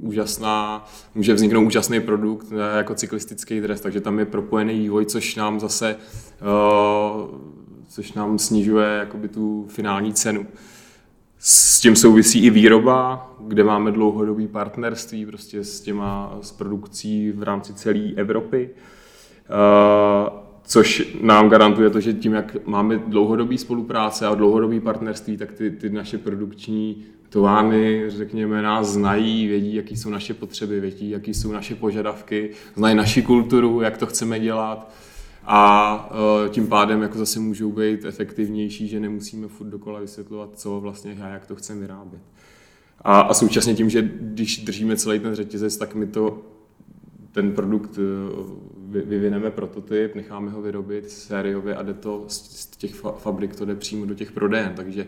úžasná, 0.02 0.86
může 1.16 1.34
vzniknout 1.34 1.66
úžasný 1.66 2.00
produkt 2.02 2.48
eh, 2.52 2.78
jako 2.78 2.96
cyklistický 2.96 3.62
dres, 3.62 3.82
takže 3.82 4.02
tam 4.02 4.20
je 4.20 4.26
propojený 4.26 4.80
vývoj, 4.80 5.06
což 5.06 5.36
nám 5.36 5.60
zase 5.60 5.96
uh, 6.42 7.60
což 7.88 8.14
nám 8.14 8.40
snižuje 8.40 8.88
jakoby 8.88 9.28
tu 9.28 9.66
finální 9.70 10.14
cenu. 10.14 10.46
S 11.42 11.80
tím 11.80 11.96
souvisí 11.96 12.46
i 12.46 12.50
výroba, 12.50 13.32
kde 13.40 13.64
máme 13.64 13.92
dlouhodobý 13.92 14.48
partnerství 14.48 15.26
prostě 15.26 15.64
s 15.64 15.82
těma 15.82 16.38
s 16.42 16.52
produkcí 16.52 17.32
v 17.32 17.44
rámci 17.44 17.74
celé 17.74 18.12
Evropy. 18.16 18.70
Uh, 19.50 20.40
což 20.64 21.18
nám 21.22 21.50
garantuje 21.50 21.90
to, 21.90 22.00
že 22.00 22.14
tím, 22.14 22.34
jak 22.34 22.68
máme 22.68 22.98
dlouhodobý 22.98 23.58
spolupráce 23.58 24.28
a 24.28 24.36
dlouhodobý 24.36 24.80
partnerství, 24.80 25.38
tak 25.38 25.52
ty, 25.52 25.72
ty 25.72 25.90
naše 25.90 26.18
produkční 26.18 27.04
továrny, 27.30 28.04
řekněme, 28.08 28.62
nás 28.62 28.88
znají, 28.88 29.48
vědí, 29.48 29.76
jaký 29.76 29.98
jsou 29.98 30.10
naše 30.10 30.34
potřeby, 30.34 30.80
vědí, 30.80 31.10
jaký 31.10 31.34
jsou 31.34 31.52
naše 31.52 31.76
požadavky, 31.76 32.50
znají 32.76 32.96
naši 32.96 33.22
kulturu, 33.22 33.82
jak 33.82 33.98
to 33.98 34.06
chceme 34.06 34.40
dělat 34.40 34.92
a 35.44 36.10
e, 36.46 36.50
tím 36.50 36.68
pádem 36.68 37.02
jako 37.02 37.18
zase 37.18 37.40
můžou 37.40 37.72
být 37.72 38.06
efektivnější, 38.06 38.88
že 38.88 39.00
nemusíme 39.00 39.48
furt 39.48 39.68
dokola 39.68 40.00
vysvětlovat, 40.00 40.50
co 40.54 40.80
vlastně 40.80 41.18
a 41.22 41.28
jak 41.28 41.46
to 41.46 41.56
chceme 41.56 41.80
vyrábět. 41.80 42.22
A, 43.02 43.20
a 43.20 43.34
současně 43.34 43.76
tím, 43.76 43.90
že 43.90 44.12
když 44.20 44.66
držíme 44.66 44.98
celý 44.98 45.20
ten 45.20 45.36
řetězec, 45.36 45.78
tak 45.78 45.96
my 45.96 46.08
to 46.08 46.42
ten 47.32 47.52
produkt 47.52 47.98
e, 47.98 48.02
vyvineme 49.06 49.52
prototyp, 49.52 50.16
necháme 50.16 50.52
ho 50.52 50.62
vyrobit 50.62 51.10
sériově 51.10 51.76
a 51.76 51.84
jde 51.84 51.94
to 51.94 52.24
z 52.28 52.68
těch 52.68 52.96
fabrik, 52.96 53.56
to 53.56 53.66
jde 53.66 53.76
přímo 53.76 54.06
do 54.06 54.14
těch 54.14 54.32
prodejen, 54.32 54.74
takže 54.76 55.08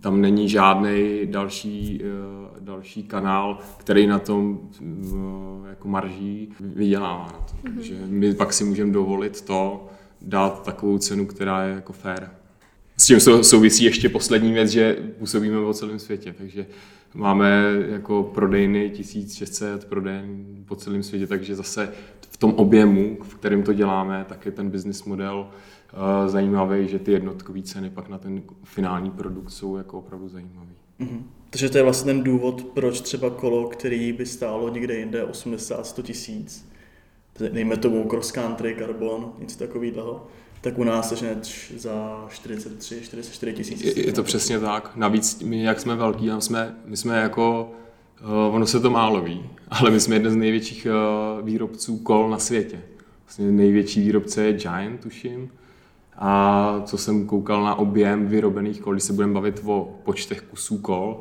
tam 0.00 0.20
není 0.20 0.48
žádný 0.48 1.20
další, 1.24 2.02
eh, 2.04 2.60
další 2.60 3.02
kanál, 3.02 3.58
který 3.76 4.06
na 4.06 4.18
tom 4.18 4.60
eh, 4.80 5.68
jako 5.68 5.88
marží 5.88 6.48
vydělává 6.60 7.24
na 7.24 7.32
to. 7.32 7.54
Mm-hmm. 7.54 7.74
Takže 7.74 7.94
my 8.06 8.34
pak 8.34 8.52
si 8.52 8.64
můžeme 8.64 8.92
dovolit 8.92 9.40
to, 9.40 9.86
dát 10.22 10.62
takovou 10.62 10.98
cenu, 10.98 11.26
která 11.26 11.64
je 11.64 11.74
jako 11.74 11.92
fair. 11.92 12.28
S 12.96 13.06
tím 13.06 13.20
souvisí 13.20 13.84
ještě 13.84 14.08
poslední 14.08 14.52
věc, 14.52 14.70
že 14.70 14.96
působíme 15.18 15.60
po 15.60 15.74
celém 15.74 15.98
světě, 15.98 16.34
takže 16.38 16.66
máme 17.14 17.72
jako 17.88 18.22
prodejny 18.22 18.90
1600 18.90 19.84
prodejen 19.84 20.44
po 20.64 20.76
celém 20.76 21.02
světě, 21.02 21.26
takže 21.26 21.54
zase 21.54 21.92
v 22.30 22.36
tom 22.36 22.54
objemu, 22.54 23.18
v 23.22 23.34
kterém 23.34 23.62
to 23.62 23.72
děláme, 23.72 24.24
tak 24.28 24.46
je 24.46 24.52
ten 24.52 24.70
business 24.70 25.04
model 25.04 25.46
uh, 25.48 25.54
zajímavý, 26.26 26.88
že 26.88 26.98
ty 26.98 27.12
jednotkové 27.12 27.62
ceny 27.62 27.90
pak 27.90 28.08
na 28.08 28.18
ten 28.18 28.42
finální 28.64 29.10
produkt 29.10 29.50
jsou 29.50 29.76
jako 29.76 29.98
opravdu 29.98 30.28
zajímavý. 30.28 30.74
Mm-hmm. 31.00 31.22
Takže 31.50 31.68
to 31.68 31.78
je 31.78 31.84
vlastně 31.84 32.12
ten 32.12 32.22
důvod, 32.22 32.64
proč 32.74 33.00
třeba 33.00 33.30
kolo, 33.30 33.68
který 33.68 34.12
by 34.12 34.26
stálo 34.26 34.68
někde 34.68 34.94
jinde 34.94 35.24
80-100 35.24 36.02
tisíc, 36.02 36.68
dejme 37.52 37.76
tomu 37.76 38.08
cross 38.08 38.32
country, 38.32 38.76
carbon, 38.78 39.32
něco 39.38 39.58
takového, 39.58 40.26
tak 40.60 40.78
u 40.78 40.84
nás 40.84 41.22
je 41.22 41.36
za 41.76 42.26
43, 42.28 43.00
44 43.00 43.52
tisíc. 43.52 43.84
Je, 43.84 44.06
je 44.06 44.12
to 44.12 44.22
přesně 44.22 44.60
tak. 44.60 44.92
Navíc 44.96 45.42
my, 45.42 45.62
jak 45.62 45.80
jsme 45.80 45.96
velký, 45.96 46.30
jsme, 46.38 46.74
my 46.84 46.96
jsme 46.96 47.20
jako, 47.20 47.72
uh, 48.22 48.54
ono 48.54 48.66
se 48.66 48.80
to 48.80 48.90
málo 48.90 49.20
ví, 49.20 49.50
ale 49.68 49.90
my 49.90 50.00
jsme 50.00 50.14
jeden 50.14 50.32
z 50.32 50.36
největších 50.36 50.86
uh, 50.86 51.46
výrobců 51.46 51.98
kol 51.98 52.30
na 52.30 52.38
světě. 52.38 52.80
Vlastně 53.24 53.52
největší 53.52 54.00
výrobce 54.00 54.44
je 54.44 54.52
Giant, 54.52 55.00
tuším. 55.00 55.50
A 56.18 56.82
co 56.84 56.98
jsem 56.98 57.26
koukal 57.26 57.64
na 57.64 57.74
objem 57.74 58.26
vyrobených 58.26 58.80
kol, 58.80 58.92
když 58.92 59.04
se 59.04 59.12
budeme 59.12 59.32
bavit 59.32 59.62
o 59.64 60.00
počtech 60.04 60.42
kusů 60.42 60.78
kol, 60.78 61.20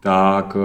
tak 0.00 0.56
uh, 0.56 0.62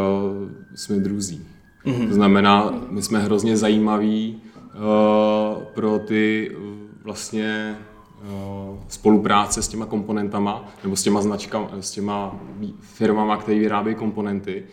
jsme 0.75 0.95
druzí. 0.95 1.47
Mm-hmm. 1.85 2.07
To 2.07 2.13
znamená, 2.13 2.73
my 2.89 3.01
jsme 3.01 3.19
hrozně 3.19 3.57
zajímaví 3.57 4.41
uh, 4.75 5.63
pro 5.63 5.99
ty 5.99 6.51
uh, 6.57 6.63
vlastně 7.03 7.77
uh, 8.21 8.77
spolupráce 8.87 9.61
s 9.61 9.67
těma 9.67 9.85
komponentama 9.85 10.65
nebo 10.83 10.95
s 10.95 11.03
těma 11.03 11.21
značkami, 11.21 11.67
s 11.79 11.91
těma 11.91 12.39
firmama, 12.79 13.37
které 13.37 13.59
vyrábějí 13.59 13.95
komponenty, 13.95 14.63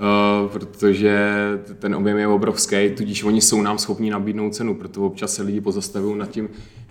Uh, 0.00 0.50
protože 0.50 1.18
ten 1.78 1.94
objem 1.94 2.18
je 2.18 2.26
obrovský, 2.26 2.90
tudíž 2.96 3.24
oni 3.24 3.40
jsou 3.40 3.62
nám 3.62 3.78
schopni 3.78 4.10
nabídnout 4.10 4.54
cenu, 4.54 4.74
proto 4.74 5.06
občas 5.06 5.34
se 5.34 5.42
lidi 5.42 5.60
pozastavují 5.60 6.18
nad 6.18 6.30
tím, 6.30 6.48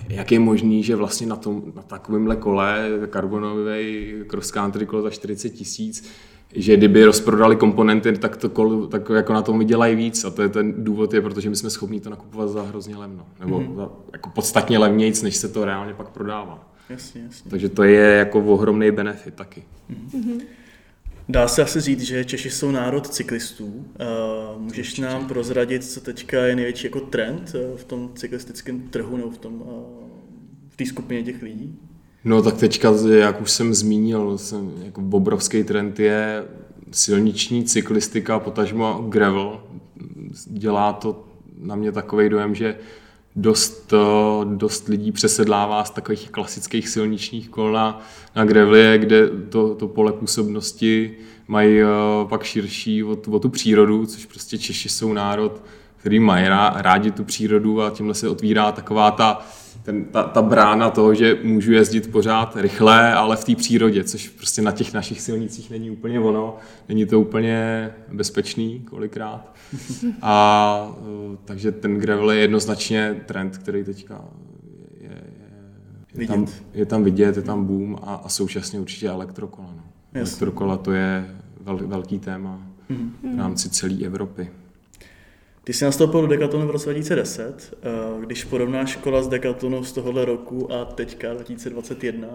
jak 0.09 0.31
je 0.31 0.39
možný, 0.39 0.83
že 0.83 0.95
vlastně 0.95 1.27
na, 1.27 1.35
tom, 1.35 1.63
na 1.75 1.81
takovémhle 1.81 2.35
kole, 2.35 2.89
karbonový 3.09 4.13
cross 4.27 4.51
country 4.51 4.85
kolo 4.85 5.01
za 5.01 5.09
40 5.09 5.50
tisíc, 5.50 6.09
že 6.55 6.77
kdyby 6.77 7.05
rozprodali 7.05 7.55
komponenty, 7.55 8.17
tak 8.17 8.38
to 8.38 8.50
kolo, 8.50 8.88
tak 8.88 9.09
jako 9.09 9.33
na 9.33 9.41
tom 9.41 9.59
vydělají 9.59 9.95
víc 9.95 10.25
a 10.25 10.29
to 10.29 10.41
je 10.41 10.50
ten 10.50 10.74
důvod 10.83 11.13
je, 11.13 11.21
protože 11.21 11.50
my 11.50 11.55
jsme 11.55 11.69
schopni 11.69 12.00
to 12.00 12.09
nakupovat 12.09 12.50
za 12.50 12.62
hrozně 12.62 12.97
levno, 12.97 13.25
nebo 13.39 13.59
mm-hmm. 13.59 13.75
za, 13.75 13.89
jako 14.13 14.29
podstatně 14.29 14.77
levnějc, 14.77 15.21
než 15.21 15.35
se 15.35 15.47
to 15.47 15.65
reálně 15.65 15.93
pak 15.93 16.09
prodává. 16.09 16.71
Jasně, 16.89 17.21
jasně. 17.21 17.51
Takže 17.51 17.69
to 17.69 17.83
je 17.83 18.15
jako 18.15 18.39
ohromný 18.39 18.91
benefit 18.91 19.33
taky. 19.33 19.63
Mm-hmm. 19.91 20.41
Dá 21.29 21.48
se 21.48 21.63
asi 21.63 21.82
říct, 21.82 22.01
že 22.01 22.25
Češi 22.25 22.50
jsou 22.50 22.72
národ 22.72 23.08
cyklistů. 23.08 23.65
Uh, 23.65 24.62
můžeš 24.62 24.88
Určitě. 24.88 25.01
nám 25.01 25.27
prozradit, 25.27 25.84
co 25.84 26.01
teďka 26.01 26.46
je 26.46 26.55
největší 26.55 26.88
jako 26.88 27.00
trend 27.00 27.55
v 27.75 27.84
tom 27.84 28.12
cyklistickém 28.15 28.82
trhu 28.82 29.17
nebo 29.17 29.29
v 29.29 29.38
tom 29.38 29.53
uh, 29.62 29.67
v 30.70 30.77
té 30.77 30.86
skupině 30.86 31.24
těch 31.24 31.41
lidí? 31.41 31.79
No 32.24 32.41
tak 32.41 32.58
teďka, 32.58 32.94
jak 33.17 33.41
už 33.41 33.51
jsem 33.51 33.74
zmínil, 33.74 34.38
jsem, 34.38 34.74
jako 34.84 35.01
obrovský 35.12 35.63
trend 35.63 36.00
je 36.00 36.44
silniční 36.91 37.63
cyklistika, 37.63 38.39
potažmo 38.39 39.05
gravel. 39.10 39.63
Dělá 40.48 40.94
to 40.94 41.25
na 41.58 41.75
mě 41.75 41.91
takový 41.91 42.29
dojem, 42.29 42.55
že 42.55 42.75
dost, 43.36 43.94
dost 44.44 44.88
lidí 44.88 45.12
přesedlává 45.12 45.84
z 45.84 45.89
takových 45.89 46.32
klasických 46.32 46.89
silničních 46.89 47.50
kol 47.50 47.72
na, 47.72 48.01
na 48.36 48.46
gravelie, 48.46 48.98
kde 48.98 49.30
to, 49.30 49.75
to 49.75 49.88
pole 49.88 50.13
působnosti 50.13 51.18
mají 51.48 51.80
pak 52.30 52.44
širší 52.44 53.04
o, 53.04 53.18
o 53.30 53.39
tu 53.39 53.50
přírodu, 53.50 54.06
což 54.06 54.25
prostě 54.25 54.58
Češi 54.58 54.89
jsou 54.89 55.13
národ, 55.13 55.62
který 55.98 56.20
mají 56.20 56.46
rádi 56.75 57.12
tu 57.12 57.24
přírodu 57.24 57.82
a 57.82 57.89
tímhle 57.89 58.13
se 58.13 58.30
otvírá 58.30 58.72
taková 58.72 59.12
ta, 59.12 59.46
ten, 59.86 60.06
ta, 60.06 60.24
ta 60.24 60.42
brána 60.42 60.89
toho, 60.89 61.13
že 61.13 61.38
můžu 61.44 61.72
jezdit 61.72 62.12
pořád 62.12 62.56
rychle, 62.56 63.13
ale 63.13 63.36
v 63.36 63.44
té 63.44 63.56
přírodě, 63.56 64.04
což 64.04 64.30
prostě 64.30 64.62
na 64.62 64.72
těch 64.72 64.94
našich 64.94 65.22
silnicích 65.22 65.70
není 65.70 65.92
úplně 65.92 66.20
ono, 66.20 66.58
není 66.89 67.06
to 67.06 67.22
úplně 67.22 67.89
bezpečný 68.13 68.80
kolikrát. 68.80 69.56
A 70.22 70.98
takže 71.46 71.72
ten 71.72 71.98
gravel 71.98 72.32
je 72.32 72.39
jednoznačně 72.39 73.22
trend, 73.25 73.58
který 73.58 73.84
teďka 73.84 74.22
je, 75.01 75.22
je, 76.13 76.22
Je 76.22 76.27
tam, 76.27 76.46
je 76.74 76.86
tam 76.86 77.04
vidět, 77.04 77.36
je 77.38 77.44
tam 77.44 77.65
boom 77.65 77.98
a, 78.04 78.15
a 78.15 78.30
současně 78.30 78.80
určitě 78.80 79.10
elektrokola. 79.10 79.68
No. 79.75 79.84
Elektrokola 80.13 80.77
to 80.77 80.92
je 80.92 81.36
vel, 81.62 81.77
velký 81.77 82.20
téma 82.20 82.68
v 83.34 83.38
rámci 83.38 83.70
celé 83.70 84.06
Evropy. 84.06 84.50
Ty 85.65 85.74
jsi 85.74 85.86
nastoupil 85.86 86.22
do 86.22 86.27
Decathlonu 86.27 86.67
v 86.67 86.72
roce 86.72 86.86
2010. 86.86 87.77
Eh, 87.84 87.88
když 88.25 88.43
porovnáš 88.43 88.89
škola 88.89 89.24
z 89.24 89.27
Decathlonu 89.27 89.84
z 89.84 89.91
tohohle 89.91 90.25
roku 90.25 90.74
a 90.74 90.86
teďka 90.86 91.34
2021, 91.34 92.27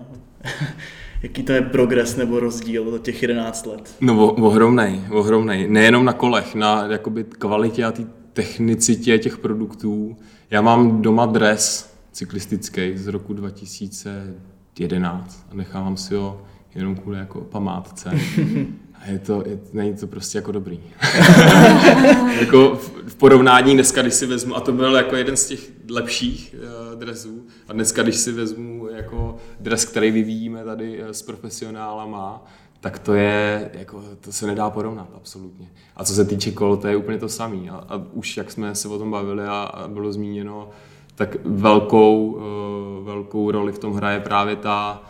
jaký 1.22 1.42
to 1.42 1.52
je 1.52 1.62
progres 1.62 2.16
nebo 2.16 2.40
rozdíl 2.40 2.90
za 2.90 2.98
těch 2.98 3.22
11 3.22 3.66
let? 3.66 3.94
No 4.00 4.32
ohromnej, 4.32 5.00
ohromnej. 5.10 5.68
Nejenom 5.68 6.04
na 6.04 6.12
kolech, 6.12 6.54
na 6.54 6.86
jakoby 6.86 7.24
kvalitě 7.24 7.84
a 7.84 7.92
té 7.92 8.02
technicitě 8.32 9.18
těch 9.18 9.38
produktů. 9.38 10.16
Já 10.50 10.62
mám 10.62 11.02
doma 11.02 11.26
dres 11.26 11.94
cyklistický 12.12 12.96
z 12.96 13.06
roku 13.06 13.34
2011 13.34 15.46
a 15.50 15.54
nechávám 15.54 15.96
si 15.96 16.14
ho 16.14 16.42
jenom 16.74 16.96
kvůli 16.96 17.18
jako 17.18 17.40
památce. 17.40 18.10
A 19.00 19.10
je 19.10 19.18
to, 19.18 19.42
je, 19.46 19.60
není 19.72 19.96
to 19.96 20.06
prostě 20.06 20.38
jako 20.38 20.52
dobrý. 20.52 20.80
jako 22.40 22.74
v, 22.74 22.92
v, 23.06 23.14
porovnání 23.16 23.74
dneska, 23.74 24.02
když 24.02 24.14
si 24.14 24.26
vezmu, 24.26 24.56
a 24.56 24.60
to 24.60 24.72
byl 24.72 24.94
jako 24.94 25.16
jeden 25.16 25.36
z 25.36 25.46
těch 25.46 25.70
lepších 25.90 26.54
uh, 26.58 26.98
dresů, 26.98 27.46
a 27.68 27.72
dneska, 27.72 28.02
když 28.02 28.16
si 28.16 28.32
vezmu 28.32 28.88
jako 28.88 29.36
dres, 29.60 29.84
který 29.84 30.10
vyvíjíme 30.10 30.64
tady 30.64 31.02
uh, 31.02 31.08
s 31.08 31.22
profesionálama, 31.22 32.46
tak 32.80 32.98
to 32.98 33.14
je, 33.14 33.70
jako, 33.74 34.04
to 34.20 34.32
se 34.32 34.46
nedá 34.46 34.70
porovnat 34.70 35.08
absolutně. 35.14 35.70
A 35.96 36.04
co 36.04 36.14
se 36.14 36.24
týče 36.24 36.50
kol, 36.50 36.76
to 36.76 36.88
je 36.88 36.96
úplně 36.96 37.18
to 37.18 37.28
samé. 37.28 37.70
A, 37.70 37.76
a 37.88 38.02
už 38.12 38.36
jak 38.36 38.50
jsme 38.50 38.74
se 38.74 38.88
o 38.88 38.98
tom 38.98 39.10
bavili 39.10 39.44
a, 39.44 39.62
a 39.62 39.88
bylo 39.88 40.12
zmíněno, 40.12 40.68
tak 41.14 41.36
velkou, 41.44 42.26
uh, 42.26 43.06
velkou 43.06 43.50
roli 43.50 43.72
v 43.72 43.78
tom 43.78 43.94
hraje 43.94 44.20
právě 44.20 44.56
ta 44.56 45.02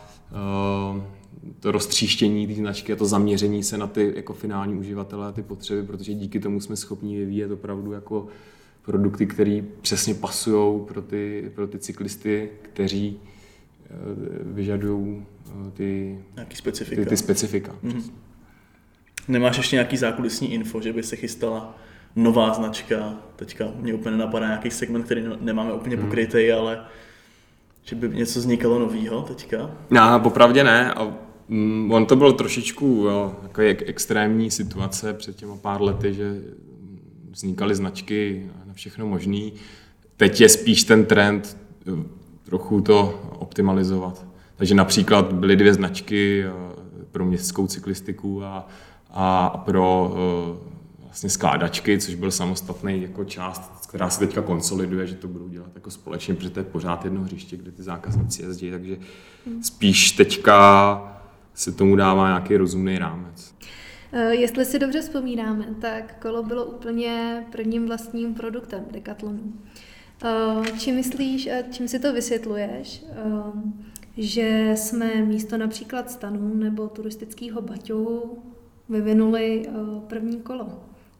uh, 0.93 1.03
to 1.61 1.73
roztříštění 1.73 2.47
té 2.47 2.55
značky 2.55 2.93
a 2.93 2.97
to 2.97 3.07
zaměření 3.07 3.63
se 3.63 3.79
na 3.79 3.87
ty 3.87 4.13
jako 4.17 4.35
finální 4.35 4.75
uživatele 4.75 5.27
a 5.27 5.33
ty 5.33 5.43
potřeby, 5.43 5.87
protože 5.87 6.15
díky 6.15 6.41
tomu 6.41 6.61
jsme 6.61 6.77
schopni 6.77 7.19
vyvíjet 7.19 7.51
opravdu 7.51 7.93
jako 7.93 8.27
produkty, 8.83 9.27
které 9.27 9.63
přesně 9.81 10.15
pasují 10.15 10.81
pro 10.81 11.03
ty, 11.03 11.53
pro 11.55 11.67
ty 11.67 11.79
cyklisty, 11.79 12.51
kteří 12.63 13.21
eh, 13.21 13.95
vyžadují 14.43 15.27
eh, 15.47 15.71
ty, 15.71 16.19
Nějaký 16.35 16.57
specifika. 16.57 17.03
ty, 17.03 17.09
ty 17.09 17.17
specifika. 17.17 17.73
Mm-hmm. 17.85 18.11
Nemáš 19.29 19.57
ještě 19.57 19.77
nějaký 19.77 19.97
zákulisní 19.97 20.53
info, 20.53 20.81
že 20.81 20.93
by 20.93 21.03
se 21.03 21.17
chystala 21.17 21.79
nová 22.17 22.55
značka? 22.55 23.15
Teďka 23.37 23.65
mě 23.77 23.95
úplně 23.95 24.17
napadá 24.17 24.47
nějaký 24.47 24.71
segment, 24.71 25.05
který 25.05 25.25
nemáme 25.41 25.73
úplně 25.73 25.97
mm. 25.97 26.03
pokrytý, 26.03 26.53
ale 26.53 26.81
že 27.85 27.97
by 27.97 28.09
něco 28.09 28.39
vznikalo 28.39 28.79
novýho 28.79 29.23
teďka? 29.23 29.71
No, 29.91 30.21
popravdě 30.21 30.65
ne. 30.65 30.95
A 30.95 31.30
Mm, 31.51 31.93
on 31.93 32.07
to 32.07 32.17
byl 32.17 32.33
trošičku 32.33 32.87
jo, 32.87 33.37
jako 33.43 33.85
extrémní 33.87 34.51
situace 34.51 35.15
před 35.15 35.37
těma 35.37 35.57
pár 35.57 35.83
lety, 35.83 36.15
že 36.15 36.41
vznikaly 37.31 37.75
značky 37.75 38.47
na 38.67 38.75
všechno 38.75 39.07
možný. 39.07 39.53
Teď 40.17 40.41
je 40.41 40.49
spíš 40.49 40.85
ten 40.85 41.05
trend 41.05 41.57
trochu 42.45 42.81
to 42.81 43.21
optimalizovat. 43.39 44.27
Takže 44.57 44.75
například 44.75 45.33
byly 45.33 45.57
dvě 45.57 45.75
značky 45.75 46.45
pro 47.11 47.25
městskou 47.25 47.67
cyklistiku 47.67 48.45
a, 48.45 48.69
a 49.11 49.49
pro 49.65 50.15
vlastně 51.05 51.31
skládačky, 51.31 51.99
což 51.99 52.15
byl 52.15 52.31
samostatný 52.31 53.03
jako 53.03 53.25
část, 53.25 53.87
která 53.89 54.11
se 54.11 54.19
teďka 54.19 54.43
konsoliduje, 54.43 55.07
že 55.07 55.15
to 55.15 55.29
budou 55.29 55.49
dělat 55.49 55.71
jako 55.75 55.91
společně, 55.91 56.35
protože 56.35 56.51
to 56.51 56.61
je 56.61 56.65
pořád 56.65 57.05
jedno 57.05 57.23
hřiště, 57.23 57.57
kde 57.57 57.71
ty 57.71 57.83
zákazníci 57.83 58.43
jezdí, 58.43 58.71
takže 58.71 58.97
hmm. 59.47 59.63
spíš 59.63 60.13
teďka 60.13 61.20
se 61.55 61.73
tomu 61.73 61.97
dává 61.97 62.29
nějaký 62.29 62.57
rozumný 62.57 62.99
rámec. 62.99 63.55
Eh, 64.13 64.35
jestli 64.35 64.65
si 64.65 64.79
dobře 64.79 65.01
vzpomínáme, 65.01 65.67
tak 65.81 66.21
kolo 66.23 66.43
bylo 66.43 66.65
úplně 66.65 67.45
prvním 67.53 67.87
vlastním 67.87 68.35
produktem 68.35 68.85
Decathlonu. 68.91 69.53
Eh, 70.25 70.79
čím 70.79 70.95
myslíš 70.95 71.47
a 71.47 71.63
čím 71.71 71.89
si 71.89 71.99
to 71.99 72.13
vysvětluješ, 72.13 73.05
eh, 73.09 73.17
že 74.17 74.73
jsme 74.77 75.15
místo 75.15 75.59
například 75.59 76.11
stanů 76.11 76.55
nebo 76.55 76.89
turistického 76.89 77.63
baťohu 77.63 78.43
vyvinuli 78.89 79.69
první 80.07 80.41
kolo? 80.41 80.69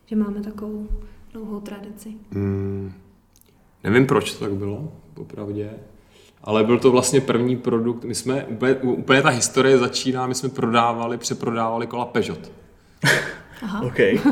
Že 0.07 0.17
máme 0.17 0.41
takovou 0.41 0.89
dlouhou 1.33 1.61
tradici. 1.61 2.15
Hmm, 2.31 2.93
nevím, 3.85 4.07
proč 4.07 4.33
to 4.33 4.45
tak 4.45 4.55
bylo, 4.55 4.93
popravdě 5.15 5.71
ale 6.45 6.65
byl 6.65 6.79
to 6.79 6.91
vlastně 6.91 7.21
první 7.21 7.57
produkt. 7.57 8.05
My 8.05 8.15
jsme, 8.15 8.45
úplně, 8.45 8.75
úplně 8.75 9.23
ta 9.23 9.29
historie 9.29 9.79
začíná, 9.79 10.27
my 10.27 10.35
jsme 10.35 10.49
prodávali, 10.49 11.19
přeprodávali 11.19 11.87
kola 11.87 12.05
Peugeot. 12.05 12.53
Aha. 13.63 13.83
Okay. 13.83 14.19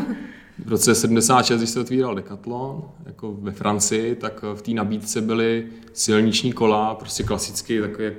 V 0.64 0.68
roce 0.68 0.94
76, 0.94 1.58
když 1.58 1.70
se 1.70 1.80
otvíral 1.80 2.14
Decathlon, 2.14 2.82
jako 3.06 3.36
ve 3.40 3.52
Francii, 3.52 4.14
tak 4.14 4.44
v 4.54 4.62
té 4.62 4.70
nabídce 4.70 5.20
byly 5.20 5.66
silniční 5.92 6.52
kola, 6.52 6.94
prostě 6.94 7.22
klasicky, 7.22 7.80
takové 7.80 8.04
jak 8.04 8.14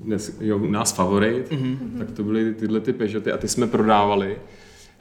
dnes, 0.00 0.36
jo, 0.40 0.58
u 0.58 0.70
nás 0.70 0.92
favorit, 0.92 1.50
mm-hmm. 1.50 1.98
tak 1.98 2.10
to 2.10 2.22
byly 2.22 2.54
tyhle 2.54 2.80
ty 2.80 2.92
Peugeoty 2.92 3.32
a 3.32 3.36
ty 3.36 3.48
jsme 3.48 3.66
prodávali. 3.66 4.38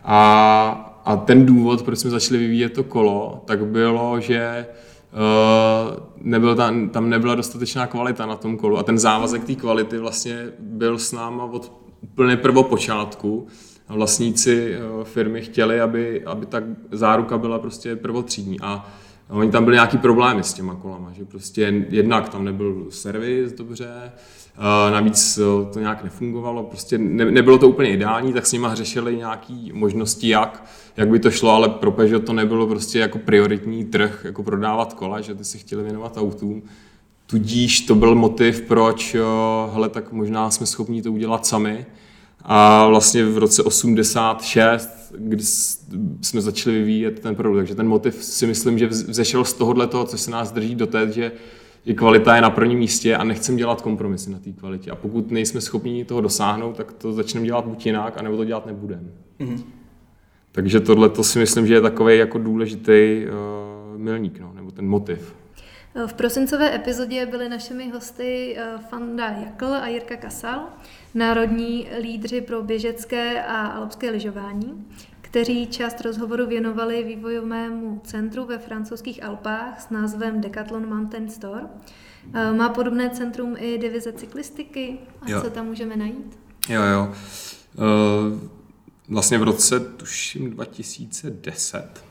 A, 0.03 1.01
a 1.05 1.15
ten 1.15 1.45
důvod, 1.45 1.83
proč 1.83 1.99
jsme 1.99 2.09
začali 2.09 2.39
vyvíjet 2.39 2.73
to 2.73 2.83
kolo, 2.83 3.43
tak 3.45 3.65
bylo, 3.65 4.19
že 4.19 4.65
Uh, 4.69 4.94
nebyl 6.17 6.55
tam, 6.55 6.89
tam 6.89 7.09
nebyla 7.09 7.35
dostatečná 7.35 7.87
kvalita 7.87 8.25
na 8.25 8.35
tom 8.35 8.57
kolu 8.57 8.77
a 8.77 8.83
ten 8.83 8.99
závazek 8.99 9.43
té 9.43 9.55
kvality 9.55 9.97
vlastně 9.97 10.51
byl 10.59 10.99
s 10.99 11.11
náma 11.11 11.43
od 11.43 11.71
úplně 12.01 12.37
prvopočátku. 12.37 13.47
Vlastníci 13.89 14.77
uh, 14.77 15.03
firmy 15.03 15.41
chtěli, 15.41 15.81
aby, 15.81 16.25
aby 16.25 16.45
ta 16.45 16.61
záruka 16.91 17.37
byla 17.37 17.59
prostě 17.59 17.95
prvotřídní 17.95 18.59
a 18.61 18.85
oni 19.29 19.51
tam 19.51 19.63
byli 19.63 19.75
nějaký 19.75 19.97
problémy 19.97 20.43
s 20.43 20.53
těma 20.53 20.75
kolama, 20.75 21.11
že 21.11 21.25
prostě 21.25 21.85
jednak 21.89 22.29
tam 22.29 22.45
nebyl 22.45 22.85
servis 22.89 23.53
dobře, 23.53 24.11
navíc 24.91 25.39
to 25.73 25.79
nějak 25.79 26.03
nefungovalo, 26.03 26.63
prostě 26.63 26.97
ne, 26.97 27.25
nebylo 27.25 27.57
to 27.57 27.69
úplně 27.69 27.89
ideální, 27.89 28.33
tak 28.33 28.45
s 28.45 28.51
nima 28.51 28.75
řešili 28.75 29.17
nějaké 29.17 29.53
možnosti, 29.73 30.27
jak 30.27 30.65
jak 30.97 31.09
by 31.09 31.19
to 31.19 31.31
šlo, 31.31 31.51
ale 31.51 31.69
pro 31.69 31.91
Peugeot 31.91 32.25
to 32.25 32.33
nebylo 32.33 32.67
prostě 32.67 32.99
jako 32.99 33.17
prioritní 33.17 33.85
trh, 33.85 34.21
jako 34.23 34.43
prodávat 34.43 34.93
kola, 34.93 35.21
že 35.21 35.35
ty 35.35 35.45
si 35.45 35.57
chtěli 35.57 35.83
věnovat 35.83 36.17
autům. 36.17 36.63
Tudíž 37.25 37.81
to 37.81 37.95
byl 37.95 38.15
motiv, 38.15 38.61
proč, 38.61 39.15
hele, 39.73 39.89
tak 39.89 40.11
možná 40.11 40.51
jsme 40.51 40.65
schopni 40.65 41.01
to 41.01 41.11
udělat 41.11 41.45
sami. 41.45 41.85
A 42.41 42.87
vlastně 42.87 43.25
v 43.25 43.37
roce 43.37 43.63
86, 43.63 44.89
kdy 45.17 45.43
jsme 46.21 46.41
začali 46.41 46.77
vyvíjet 46.77 47.19
ten 47.19 47.35
produkt, 47.35 47.57
takže 47.57 47.75
ten 47.75 47.87
motiv 47.87 48.23
si 48.23 48.47
myslím, 48.47 48.79
že 48.79 48.87
vzešel 48.87 49.45
z 49.45 49.53
tohohle 49.53 49.87
toho, 49.87 50.05
co 50.05 50.17
se 50.17 50.31
nás 50.31 50.51
drží 50.51 50.75
do 50.75 50.87
té, 50.87 51.11
že 51.11 51.31
je 51.85 51.93
kvalita 51.93 52.35
je 52.35 52.41
na 52.41 52.49
prvním 52.49 52.79
místě 52.79 53.15
a 53.15 53.23
nechcem 53.23 53.55
dělat 53.55 53.81
kompromisy 53.81 54.31
na 54.31 54.39
té 54.39 54.51
kvalitě. 54.51 54.91
A 54.91 54.95
pokud 54.95 55.31
nejsme 55.31 55.61
schopni 55.61 56.05
toho 56.05 56.21
dosáhnout, 56.21 56.77
tak 56.77 56.93
to 56.93 57.13
začneme 57.13 57.45
dělat 57.45 57.65
buď 57.65 57.85
jinak, 57.85 58.17
anebo 58.17 58.37
to 58.37 58.45
dělat 58.45 58.65
nebudeme. 58.65 59.09
Mm-hmm. 59.39 59.63
Takže 60.51 60.79
tohle 60.79 61.09
to 61.09 61.23
si 61.23 61.39
myslím, 61.39 61.67
že 61.67 61.73
je 61.73 61.81
takový 61.81 62.17
jako 62.17 62.37
důležitý 62.37 63.25
uh, 63.25 64.01
milník, 64.01 64.39
no, 64.39 64.51
nebo 64.55 64.71
ten 64.71 64.87
motiv. 64.87 65.35
V 66.07 66.13
prosincové 66.13 66.75
epizodě 66.75 67.25
byli 67.25 67.49
našimi 67.49 67.89
hosty 67.89 68.55
eh, 68.57 68.73
Fanda 68.89 69.25
Jakl 69.27 69.65
a 69.65 69.87
Jirka 69.87 70.15
Kasal, 70.15 70.63
národní 71.13 71.87
lídři 72.01 72.41
pro 72.41 72.61
běžecké 72.61 73.43
a 73.43 73.67
alpské 73.67 74.09
lyžování, 74.09 74.87
kteří 75.35 75.67
část 75.67 76.01
rozhovoru 76.01 76.47
věnovali 76.47 77.03
vývojovému 77.03 78.01
centru 78.03 78.45
ve 78.45 78.57
francouzských 78.57 79.23
Alpách 79.23 79.81
s 79.81 79.89
názvem 79.89 80.41
Decathlon 80.41 80.89
Mountain 80.89 81.29
Store. 81.29 81.61
Eh, 82.33 82.53
má 82.53 82.69
podobné 82.69 83.09
centrum 83.09 83.55
i 83.59 83.77
divize 83.77 84.13
cyklistiky? 84.13 84.97
A 85.21 85.29
jo. 85.29 85.41
co 85.41 85.49
tam 85.49 85.65
můžeme 85.65 85.95
najít? 85.95 86.39
Jo, 86.69 86.81
jo. 86.83 87.13
Uh 87.77 88.49
vlastně 89.09 89.37
v 89.37 89.43
roce, 89.43 89.79
tuším 89.79 90.49
2010, 90.49 92.03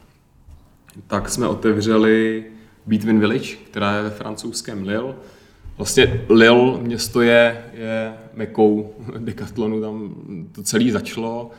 tak 1.06 1.28
jsme 1.28 1.48
otevřeli 1.48 2.44
Beatwin 2.86 3.20
Village, 3.20 3.56
která 3.56 3.96
je 3.96 4.02
ve 4.02 4.10
francouzském 4.10 4.82
Lille. 4.82 5.14
Vlastně 5.76 6.24
Lille 6.28 6.80
město 6.80 7.20
je, 7.20 7.64
je 7.72 8.14
mekou 8.34 8.94
dekathlonu, 9.18 9.80
tam 9.80 10.14
to 10.52 10.62
celé 10.62 10.90
začalo 10.92 11.50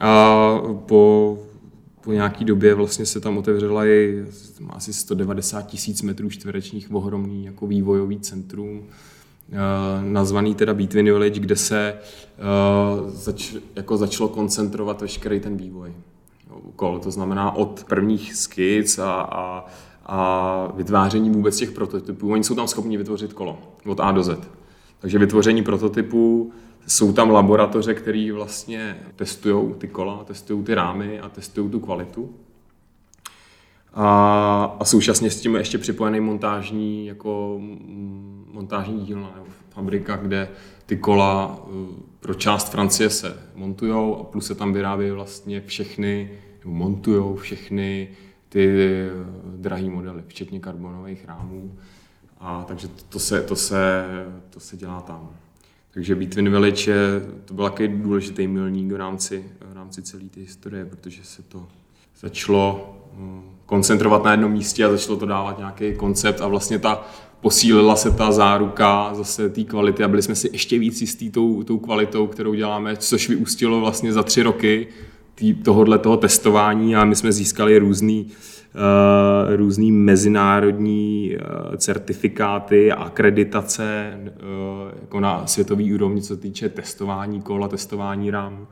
a 0.00 0.62
po, 0.86 1.38
po 2.00 2.12
nějaký 2.12 2.44
době 2.44 2.74
vlastně 2.74 3.06
se 3.06 3.20
tam 3.20 3.38
otevřela 3.38 3.86
i 3.86 4.24
asi 4.70 4.92
190 4.92 5.62
tisíc 5.62 6.02
metrů 6.02 6.30
čtverečních 6.30 6.94
ohromný 6.94 7.44
jako 7.44 7.66
vývojový 7.66 8.20
centrum 8.20 8.82
Eh, 9.52 10.04
nazvaný 10.04 10.54
teda 10.54 10.74
Between 10.74 11.04
Village, 11.04 11.40
kde 11.40 11.56
se 11.56 11.94
uh, 11.94 13.10
zač, 13.10 13.54
jako 13.76 13.96
začalo 13.96 14.28
koncentrovat 14.28 15.00
veškerý 15.00 15.40
ten 15.40 15.56
vývoj 15.56 15.92
kol. 16.76 16.98
To 16.98 17.10
znamená 17.10 17.56
od 17.56 17.84
prvních 17.88 18.34
skic 18.34 18.98
a, 18.98 19.12
a, 19.12 19.66
a 20.06 20.72
vytváření 20.76 21.30
vůbec 21.30 21.56
těch 21.56 21.70
prototypů. 21.70 22.32
Oni 22.32 22.44
jsou 22.44 22.54
tam 22.54 22.68
schopni 22.68 22.96
vytvořit 22.96 23.32
kolo 23.32 23.58
od 23.86 24.00
A 24.00 24.12
do 24.12 24.22
Z. 24.22 24.38
Takže 24.98 25.18
vytvoření 25.18 25.62
prototypů, 25.62 26.52
jsou 26.90 27.12
tam 27.12 27.30
laboratoře, 27.30 27.94
které 27.94 28.32
vlastně 28.32 28.96
testují 29.16 29.74
ty 29.74 29.88
kola, 29.88 30.24
testují 30.24 30.64
ty 30.64 30.74
rámy 30.74 31.20
a 31.20 31.28
testují 31.28 31.70
tu 31.70 31.80
kvalitu. 31.80 32.34
A, 33.94 34.76
a 34.80 34.84
současně 34.84 35.30
s 35.30 35.40
tím 35.40 35.54
ještě 35.56 35.78
připojený 35.78 36.20
montážní, 36.20 37.06
jako 37.06 37.58
mm, 37.60 38.50
montážní 38.52 39.00
dílna 39.00 39.32
nebo 39.34 39.46
fabrika, 39.70 40.16
kde 40.16 40.48
ty 40.86 40.96
kola 40.96 41.58
eh, 41.62 42.02
pro 42.20 42.34
část 42.34 42.70
Francie 42.70 43.10
se 43.10 43.36
montují 43.54 44.14
a 44.20 44.22
plus 44.22 44.46
se 44.46 44.54
tam 44.54 44.72
vyrábí 44.72 45.10
vlastně 45.10 45.60
všechny, 45.60 46.30
nebo 46.58 46.74
montujou 46.74 47.36
všechny 47.36 48.08
ty 48.48 48.68
eh, 48.68 49.10
drahé 49.56 49.90
modely, 49.90 50.22
včetně 50.26 50.60
karbonových 50.60 51.24
rámů. 51.24 51.78
A 52.40 52.64
takže 52.68 52.88
to 53.08 53.18
se, 53.18 53.42
to 53.42 53.56
se, 53.56 54.04
to 54.50 54.60
se 54.60 54.76
dělá 54.76 55.00
tam. 55.00 55.30
Takže 55.94 56.14
Between 56.14 56.50
Village 56.50 56.90
je, 56.90 57.20
to 57.44 57.54
byl 57.54 57.64
takový 57.64 57.88
důležitý 57.88 58.46
milník 58.46 58.92
v 58.92 58.96
rámci, 58.96 59.44
v 59.72 59.76
rámci 59.76 60.02
celé 60.02 60.22
té 60.22 60.40
historie, 60.40 60.84
protože 60.84 61.24
se 61.24 61.42
to 61.42 61.66
začalo 62.20 62.96
hm, 63.14 63.42
koncentrovat 63.66 64.24
na 64.24 64.30
jednom 64.30 64.52
místě 64.52 64.84
a 64.84 64.90
začalo 64.90 65.16
to 65.16 65.26
dávat 65.26 65.58
nějaký 65.58 65.94
koncept 65.94 66.40
a 66.40 66.48
vlastně 66.48 66.78
ta 66.78 67.06
posílila 67.40 67.96
se 67.96 68.10
ta 68.10 68.32
záruka 68.32 69.14
zase 69.14 69.50
té 69.50 69.64
kvality 69.64 70.04
a 70.04 70.08
byli 70.08 70.22
jsme 70.22 70.34
si 70.34 70.50
ještě 70.52 70.78
víc 70.78 71.00
jistý 71.00 71.30
tou, 71.30 71.62
tou 71.62 71.78
kvalitou, 71.78 72.26
kterou 72.26 72.54
děláme, 72.54 72.96
což 72.96 73.28
vyústilo 73.28 73.80
vlastně 73.80 74.12
za 74.12 74.22
tři 74.22 74.42
roky 74.42 74.88
tohohle 75.64 75.98
toho 75.98 76.16
testování 76.16 76.96
a 76.96 77.04
my 77.04 77.16
jsme 77.16 77.32
získali 77.32 77.78
různý 77.78 78.26
uh, 78.26 79.56
různý 79.56 79.92
mezinárodní 79.92 81.36
uh, 81.36 81.76
certifikáty 81.76 82.92
a 82.92 83.02
akreditace 83.02 84.18
uh, 84.22 84.30
jako 85.00 85.20
na 85.20 85.46
světový 85.46 85.94
úrovni, 85.94 86.22
co 86.22 86.36
týče 86.36 86.68
testování 86.68 87.42
kola, 87.42 87.68
testování 87.68 88.30
rám. 88.30 88.66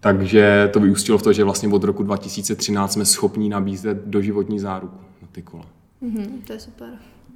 Takže 0.00 0.70
to 0.72 0.80
vyústilo 0.80 1.18
v 1.18 1.22
to, 1.22 1.32
že 1.32 1.44
vlastně 1.44 1.68
od 1.68 1.84
roku 1.84 2.02
2013 2.02 2.92
jsme 2.92 3.04
schopni 3.04 3.48
nabízet 3.48 3.98
doživotní 4.06 4.58
záruku 4.58 4.98
na 5.22 5.28
ty 5.32 5.42
kola. 5.42 5.66
Mm-hmm, 6.02 6.28
to 6.46 6.52
je 6.52 6.60
super. 6.60 6.88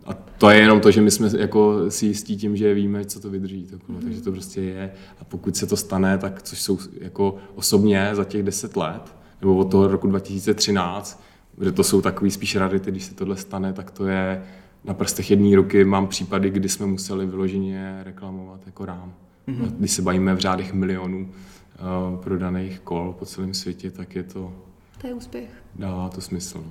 A 0.08 0.14
to 0.14 0.50
je 0.50 0.58
jenom 0.58 0.80
to, 0.80 0.90
že 0.90 1.00
my 1.00 1.10
jsme 1.10 1.30
jako 1.38 1.90
si 1.90 2.06
jistí 2.06 2.36
tím, 2.36 2.56
že 2.56 2.74
víme, 2.74 3.04
co 3.04 3.20
to 3.20 3.30
vydrží. 3.30 3.66
To 3.66 3.78
kolo. 3.78 3.98
Takže 4.00 4.20
to 4.20 4.32
prostě 4.32 4.60
je. 4.60 4.92
A 5.20 5.24
pokud 5.24 5.56
se 5.56 5.66
to 5.66 5.76
stane, 5.76 6.18
tak 6.18 6.42
což 6.42 6.62
jsou 6.62 6.78
jako 7.00 7.36
osobně 7.54 8.10
za 8.12 8.24
těch 8.24 8.42
10 8.42 8.76
let, 8.76 9.14
nebo 9.40 9.56
od 9.56 9.70
toho 9.70 9.88
roku 9.88 10.06
2013, 10.06 11.22
kde 11.56 11.72
to 11.72 11.84
jsou 11.84 12.00
takový 12.00 12.30
spíš 12.30 12.56
rarity, 12.56 12.90
když 12.90 13.04
se 13.04 13.14
tohle 13.14 13.36
stane, 13.36 13.72
tak 13.72 13.90
to 13.90 14.06
je 14.06 14.42
na 14.84 14.94
prstech 14.94 15.30
jedné 15.30 15.56
ruky. 15.56 15.84
Mám 15.84 16.06
případy, 16.06 16.50
kdy 16.50 16.68
jsme 16.68 16.86
museli 16.86 17.26
vyloženě 17.26 18.00
reklamovat 18.04 18.60
jako 18.66 18.84
rám. 18.84 19.14
Mm-hmm. 19.48 19.72
Když 19.78 19.90
se 19.90 20.02
bavíme 20.02 20.34
v 20.34 20.38
řádech 20.38 20.72
milionů 20.72 21.20
uh, 21.20 22.20
prodaných 22.20 22.80
kol 22.80 23.14
po 23.18 23.26
celém 23.26 23.54
světě, 23.54 23.90
tak 23.90 24.14
je 24.14 24.22
to... 24.22 24.52
To 25.00 25.06
je 25.06 25.14
úspěch. 25.14 25.50
Dává 25.74 26.08
to 26.08 26.20
smysl. 26.20 26.64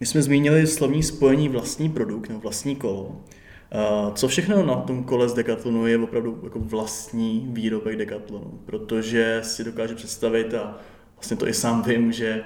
My 0.00 0.06
jsme 0.06 0.22
zmínili 0.22 0.66
slovní 0.66 1.02
spojení 1.02 1.48
vlastní 1.48 1.88
produkt 1.88 2.28
nebo 2.28 2.40
vlastní 2.40 2.76
kolo. 2.76 3.02
Uh, 3.04 4.14
co 4.14 4.28
všechno 4.28 4.66
na 4.66 4.74
tom 4.74 5.04
kole 5.04 5.28
z 5.28 5.34
Decathlonu 5.34 5.86
je 5.86 5.98
opravdu 5.98 6.40
jako 6.44 6.58
vlastní 6.58 7.48
výrobek 7.52 7.96
Decathlonu, 7.96 8.60
protože 8.64 9.40
si 9.44 9.64
dokáže 9.64 9.94
představit 9.94 10.54
a 10.54 10.78
vlastně 11.14 11.36
to 11.36 11.48
i 11.48 11.54
sám 11.54 11.82
vím, 11.82 12.12
že 12.12 12.44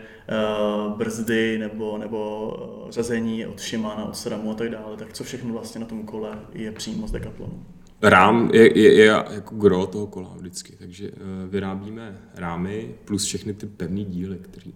uh, 0.86 0.98
brzdy 0.98 1.58
nebo, 1.58 1.98
nebo 1.98 2.48
uh, 2.84 2.90
řazení 2.90 3.46
od 3.46 3.60
Shimana, 3.60 4.04
od 4.04 4.16
Sramu 4.16 4.50
a 4.50 4.54
tak 4.54 4.70
dále, 4.70 4.96
tak 4.96 5.12
co 5.12 5.24
všechno 5.24 5.52
vlastně 5.52 5.80
na 5.80 5.86
tom 5.86 6.02
kole 6.02 6.38
je 6.52 6.72
přímo 6.72 7.08
z 7.08 7.12
Decathlonu? 7.12 7.64
Rám 8.02 8.50
je, 8.52 8.78
je, 8.78 8.94
je 8.94 9.04
jako 9.30 9.54
gro 9.54 9.86
toho 9.86 10.06
kola 10.06 10.34
vždycky, 10.36 10.76
takže 10.76 11.10
vyrábíme 11.48 12.18
rámy 12.34 12.94
plus 13.04 13.24
všechny 13.24 13.54
ty 13.54 13.66
pevné 13.66 14.04
díly, 14.04 14.38
které 14.38 14.70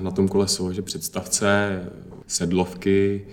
na 0.00 0.10
tom 0.10 0.28
kole 0.28 0.48
jsou, 0.48 0.72
že 0.72 0.82
představce, 0.82 1.80
sedlovky, 2.26 3.26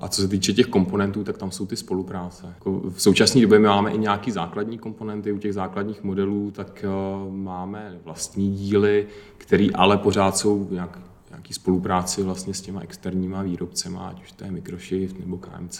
a 0.00 0.08
co 0.08 0.22
se 0.22 0.28
týče 0.28 0.52
těch 0.52 0.66
komponentů, 0.66 1.24
tak 1.24 1.38
tam 1.38 1.50
jsou 1.50 1.66
ty 1.66 1.76
spolupráce. 1.76 2.46
Jako 2.46 2.80
v 2.90 3.02
současné 3.02 3.40
době 3.40 3.58
my 3.58 3.66
máme 3.66 3.90
i 3.90 3.98
nějaký 3.98 4.30
základní 4.30 4.78
komponenty 4.78 5.32
u 5.32 5.38
těch 5.38 5.54
základních 5.54 6.02
modelů, 6.02 6.50
tak 6.50 6.84
máme 7.30 7.98
vlastní 8.04 8.54
díly, 8.54 9.06
které 9.38 9.66
ale 9.74 9.98
pořád 9.98 10.36
jsou 10.36 10.68
nějak, 10.70 10.98
nějaký 11.30 11.54
spolupráci 11.54 12.22
vlastně 12.22 12.54
s 12.54 12.60
těma 12.60 12.80
externíma 12.80 13.42
výrobcema, 13.42 14.08
ať 14.08 14.22
už 14.22 14.32
to 14.32 14.44
je 14.44 14.50
Microshift 14.50 15.20
nebo 15.20 15.38
KMC, 15.38 15.78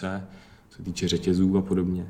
co 0.69 0.77
se 0.77 0.83
týče 0.83 1.07
řetězů 1.07 1.57
a 1.57 1.61
podobně. 1.61 2.07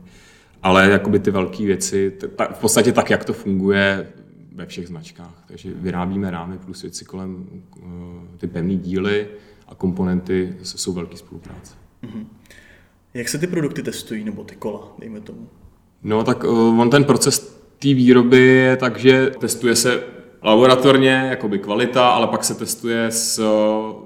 Ale 0.63 0.89
jakoby 0.89 1.19
ty 1.19 1.31
velké 1.31 1.65
věci, 1.65 2.17
v 2.53 2.59
podstatě 2.59 2.91
tak, 2.91 3.09
jak 3.09 3.25
to 3.25 3.33
funguje, 3.33 4.07
ve 4.59 4.65
všech 4.65 4.87
značkách. 4.87 5.43
Takže 5.47 5.73
vyrábíme 5.73 6.31
rámy 6.31 6.57
plus 6.57 6.81
věci 6.81 7.05
kolem 7.05 7.45
uh, 7.77 7.83
ty 8.37 8.47
pevné 8.47 8.75
díly 8.75 9.27
a 9.67 9.75
komponenty 9.75 10.55
jsou 10.63 10.93
velké 10.93 11.17
spolupráce. 11.17 11.75
Mm-hmm. 12.03 12.25
Jak 13.13 13.29
se 13.29 13.37
ty 13.37 13.47
produkty 13.47 13.83
testují, 13.83 14.23
nebo 14.23 14.43
ty 14.43 14.55
kola, 14.55 14.93
dejme 14.99 15.21
tomu? 15.21 15.49
No 16.03 16.23
tak 16.23 16.43
uh, 16.43 16.79
on 16.79 16.89
ten 16.89 17.03
proces 17.03 17.39
té 17.79 17.87
výroby 17.87 18.37
je 18.37 18.77
tak, 18.77 18.97
že 18.97 19.31
testuje 19.39 19.75
se 19.75 20.03
laboratorně, 20.43 21.27
jakoby 21.29 21.59
kvalita, 21.59 22.09
ale 22.09 22.27
pak 22.27 22.43
se 22.43 22.55
testuje 22.55 23.05
s, 23.05 23.43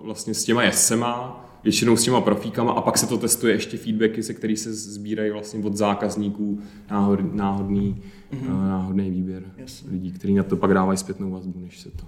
vlastně 0.03 0.33
s 0.33 0.43
těma 0.43 0.63
jezdcema, 0.63 1.42
většinou 1.63 1.97
s 1.97 2.03
těma 2.03 2.21
profíkama 2.21 2.71
a 2.71 2.81
pak 2.81 2.97
se 2.97 3.07
to 3.07 3.17
testuje 3.17 3.53
ještě 3.53 3.77
feedbacky, 3.77 4.23
se 4.23 4.33
který 4.33 4.57
se 4.57 4.73
sbírají 4.73 5.31
vlastně 5.31 5.63
od 5.63 5.75
zákazníků, 5.75 6.59
náhod, 6.91 7.33
náhodný, 7.33 8.03
mm-hmm. 8.33 8.67
náhodný 8.67 9.11
výběr 9.11 9.43
Jasně. 9.57 9.91
lidí, 9.91 10.11
kteří 10.11 10.33
na 10.33 10.43
to 10.43 10.57
pak 10.57 10.73
dávají 10.73 10.97
zpětnou 10.97 11.31
vazbu, 11.31 11.59
než 11.59 11.79
se 11.79 11.91
to. 11.91 12.05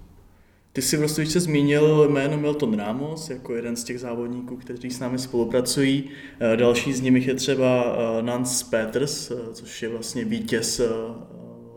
Ty 0.72 0.82
jsi 0.82 0.96
vlastně 0.96 1.26
se 1.26 1.40
zmínil 1.40 2.08
jméno 2.10 2.36
Milton 2.38 2.76
Ramos 2.76 3.30
jako 3.30 3.54
jeden 3.54 3.76
z 3.76 3.84
těch 3.84 4.00
závodníků, 4.00 4.56
kteří 4.56 4.90
s 4.90 5.00
námi 5.00 5.18
spolupracují. 5.18 6.04
Eh, 6.40 6.56
další 6.56 6.92
z 6.92 7.00
nich 7.00 7.26
je 7.26 7.34
třeba 7.34 7.84
eh, 7.84 8.22
Nance 8.22 8.64
Peters, 8.70 9.32
což 9.52 9.82
je 9.82 9.88
vlastně 9.88 10.24
vítěz 10.24 10.80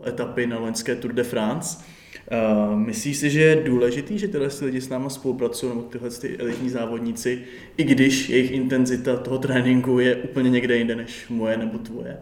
etapy 0.06 0.46
na 0.46 0.58
loňské 0.58 0.96
Tour 0.96 1.12
de 1.12 1.22
France. 1.22 1.78
Uh, 2.32 2.78
myslíš 2.78 3.16
si, 3.16 3.30
že 3.30 3.40
je 3.40 3.56
důležitý, 3.56 4.18
že 4.18 4.28
tyhle 4.28 4.48
lidi 4.60 4.80
s 4.80 4.88
náma 4.88 5.08
spolupracují, 5.08 5.72
nebo 5.72 5.82
tyhle 5.82 6.10
ty 6.10 6.38
elitní 6.38 6.70
závodníci, 6.70 7.42
i 7.76 7.84
když 7.84 8.28
jejich 8.28 8.50
intenzita 8.50 9.16
toho 9.16 9.38
tréninku 9.38 9.98
je 9.98 10.16
úplně 10.16 10.50
někde 10.50 10.76
jinde 10.76 10.96
než 10.96 11.28
moje 11.28 11.56
nebo 11.56 11.78
tvoje? 11.78 12.16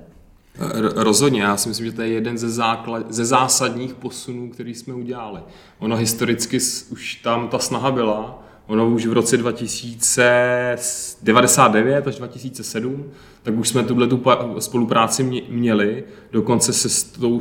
Rozhodně, 0.95 1.43
já 1.43 1.57
si 1.57 1.69
myslím, 1.69 1.87
že 1.87 1.93
to 1.93 2.03
je 2.03 2.09
jeden 2.09 2.39
ze, 2.39 2.51
základ, 2.51 3.13
ze 3.13 3.25
zásadních 3.25 3.95
posunů, 3.95 4.51
který 4.51 4.75
jsme 4.75 4.95
udělali. 4.95 5.41
Ono 5.79 5.97
historicky 5.97 6.59
už 6.91 7.15
tam 7.15 7.49
ta 7.49 7.59
snaha 7.59 7.91
byla, 7.91 8.45
ono 8.67 8.91
už 8.91 9.07
v 9.07 9.13
roce 9.13 9.37
2099 9.37 12.07
až 12.07 12.17
2007, 12.17 13.11
tak 13.43 13.55
už 13.55 13.69
jsme 13.69 13.85
tuhle 13.85 14.07
tu 14.07 14.23
spolupráci 14.59 15.43
měli, 15.49 16.05
dokonce 16.33 16.73
se 16.73 16.89
s 16.89 17.05
tou 17.05 17.41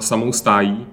samou 0.00 0.32
stájí, 0.32 0.86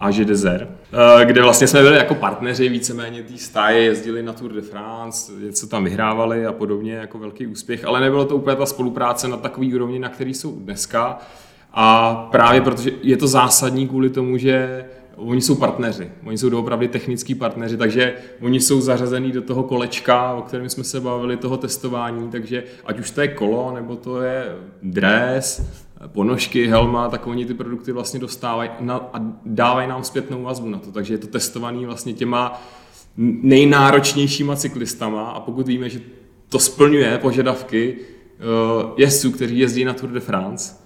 Age 0.00 0.24
Desert, 0.24 0.68
eh, 0.92 1.24
kde 1.24 1.42
vlastně 1.42 1.66
jsme 1.66 1.82
byli 1.82 1.96
jako 1.96 2.14
partneři 2.14 2.68
víceméně 2.68 3.22
té 3.22 3.38
stáje, 3.38 3.82
jezdili 3.82 4.22
na 4.22 4.32
Tour 4.32 4.52
de 4.52 4.62
France, 4.62 5.32
něco 5.32 5.66
tam 5.66 5.84
vyhrávali 5.84 6.46
a 6.46 6.52
podobně, 6.52 6.92
jako 6.92 7.18
velký 7.18 7.46
úspěch, 7.46 7.84
ale 7.84 8.00
nebylo 8.00 8.24
to 8.24 8.36
úplně 8.36 8.56
ta 8.56 8.66
spolupráce 8.66 9.28
na 9.28 9.36
takový 9.36 9.74
úrovni, 9.74 9.98
na 9.98 10.08
který 10.08 10.34
jsou 10.34 10.52
dneska. 10.52 11.18
A 11.72 12.14
právě 12.32 12.60
protože 12.60 12.90
je 13.02 13.16
to 13.16 13.26
zásadní 13.26 13.88
kvůli 13.88 14.10
tomu, 14.10 14.38
že 14.38 14.84
oni 15.16 15.40
jsou 15.40 15.54
partneři, 15.54 16.10
oni 16.24 16.38
jsou 16.38 16.48
doopravdy 16.48 16.88
technický 16.88 17.34
partneři, 17.34 17.76
takže 17.76 18.14
oni 18.40 18.60
jsou 18.60 18.80
zařazený 18.80 19.32
do 19.32 19.42
toho 19.42 19.62
kolečka, 19.62 20.32
o 20.32 20.42
kterém 20.42 20.68
jsme 20.68 20.84
se 20.84 21.00
bavili, 21.00 21.36
toho 21.36 21.56
testování, 21.56 22.30
takže 22.30 22.64
ať 22.86 22.98
už 22.98 23.10
to 23.10 23.20
je 23.20 23.28
kolo, 23.28 23.72
nebo 23.74 23.96
to 23.96 24.22
je 24.22 24.56
dres, 24.82 25.70
ponožky, 26.06 26.66
helma, 26.66 27.08
tak 27.08 27.26
oni 27.26 27.46
ty 27.46 27.54
produkty 27.54 27.92
vlastně 27.92 28.20
dostávají 28.20 28.70
na, 28.80 28.96
a 29.12 29.20
dávají 29.44 29.88
nám 29.88 30.04
zpětnou 30.04 30.42
vazbu 30.42 30.68
na 30.68 30.78
to. 30.78 30.92
Takže 30.92 31.14
je 31.14 31.18
to 31.18 31.26
testovaný 31.26 31.86
vlastně 31.86 32.12
těma 32.12 32.62
nejnáročnějšíma 33.42 34.56
cyklistama 34.56 35.30
a 35.30 35.40
pokud 35.40 35.66
víme, 35.66 35.88
že 35.88 36.00
to 36.48 36.58
splňuje 36.58 37.18
požadavky 37.18 37.96
uh, 37.96 38.92
jezdců, 38.96 39.32
kteří 39.32 39.58
jezdí 39.58 39.84
na 39.84 39.94
Tour 39.94 40.10
de 40.10 40.20
France, 40.20 40.76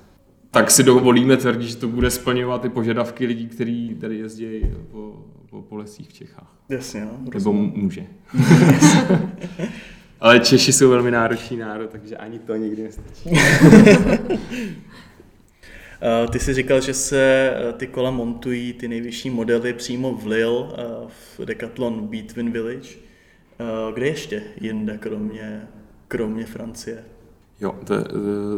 tak 0.50 0.70
si 0.70 0.82
dovolíme 0.82 1.36
tvrdit, 1.36 1.68
že 1.68 1.76
to 1.76 1.88
bude 1.88 2.10
splňovat 2.10 2.64
i 2.64 2.68
požadavky 2.68 3.26
lidí, 3.26 3.48
kteří 3.48 3.96
tady 4.00 4.18
jezdí 4.18 4.60
po, 4.90 5.24
po, 5.50 5.62
po 5.62 5.76
lesích 5.76 6.08
v 6.08 6.12
Čechách. 6.12 6.56
Jasně, 6.68 7.04
no. 7.04 7.30
Nebo 7.34 7.52
může. 7.52 8.06
Ale 10.22 10.40
Češi 10.40 10.72
jsou 10.72 10.90
velmi 10.90 11.10
náročný 11.10 11.56
národ, 11.56 11.90
takže 11.90 12.16
ani 12.16 12.38
to 12.38 12.56
nikdy 12.56 12.82
nestačí. 12.82 13.30
Eh, 16.04 16.28
ty 16.28 16.38
jsi 16.38 16.54
říkal, 16.54 16.80
že 16.80 16.94
se 16.94 17.50
eh, 17.56 17.72
ty 17.72 17.86
kola 17.86 18.10
montují, 18.10 18.72
ty 18.72 18.88
nejvyšší 18.88 19.30
modely 19.30 19.72
přímo 19.72 20.14
v 20.14 20.26
Lille, 20.26 20.66
eh, 20.78 20.84
v 21.38 21.44
Decathlon 21.44 22.06
Between 22.06 22.52
Village. 22.52 22.88
Kde 23.94 24.06
ještě 24.06 24.42
jinde, 24.60 24.98
kromě, 24.98 25.68
kromě 26.08 26.46
Francie? 26.46 27.04
Jo, 27.60 27.74
to 27.84 27.94
je 27.94 28.04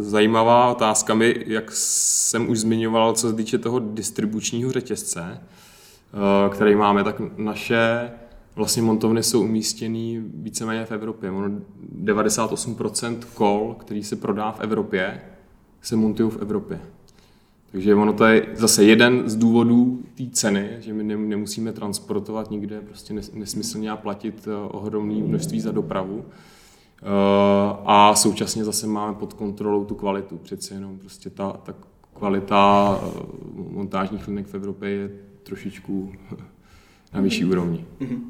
zajímavá 0.00 0.70
otázka. 0.70 1.14
My, 1.14 1.44
jak 1.46 1.70
jsem 1.74 2.50
už 2.50 2.58
zmiňoval, 2.58 3.12
co 3.12 3.30
se 3.30 3.36
týče 3.36 3.58
toho 3.58 3.78
distribučního 3.78 4.72
řetězce, 4.72 5.40
který 6.50 6.74
máme, 6.74 7.04
tak 7.04 7.16
naše 7.36 8.10
vlastně 8.56 8.82
montovny 8.82 9.22
jsou 9.22 9.42
umístěny 9.42 10.22
víceméně 10.34 10.84
v 10.84 10.92
Evropě. 10.92 11.32
98% 12.02 13.18
kol, 13.34 13.76
který 13.80 14.02
se 14.02 14.16
prodá 14.16 14.52
v 14.52 14.60
Evropě, 14.60 15.20
se 15.82 15.96
montují 15.96 16.30
v 16.30 16.42
Evropě. 16.42 16.80
Takže 17.72 17.94
ono 17.94 18.12
to 18.12 18.24
je 18.24 18.46
zase 18.54 18.84
jeden 18.84 19.22
z 19.28 19.36
důvodů 19.36 20.02
té 20.14 20.24
ceny, 20.32 20.70
že 20.80 20.92
my 20.92 21.02
nemusíme 21.16 21.72
transportovat 21.72 22.50
nikde, 22.50 22.80
prostě 22.80 23.14
nesmyslně 23.34 23.90
a 23.90 23.96
platit 23.96 24.48
e, 24.48 24.56
ohromné 24.56 25.14
množství 25.14 25.60
za 25.60 25.72
dopravu. 25.72 26.24
Eh, 27.04 27.76
a 27.84 28.14
současně 28.14 28.64
zase 28.64 28.86
máme 28.86 29.14
pod 29.14 29.32
kontrolou 29.32 29.84
tu 29.84 29.94
kvalitu. 29.94 30.38
Přece 30.38 30.74
jenom 30.74 30.98
prostě 30.98 31.30
ta, 31.30 31.52
ta 31.52 31.74
kvalita 32.14 33.00
eh, 33.02 33.20
montážních 33.54 34.28
linek 34.28 34.46
v 34.46 34.54
Evropě 34.54 34.90
je 34.90 35.10
trošičku 35.42 36.12
na 37.14 37.20
vyšší 37.20 37.44
úrovni. 37.44 37.84
Mm-hmm. 38.00 38.20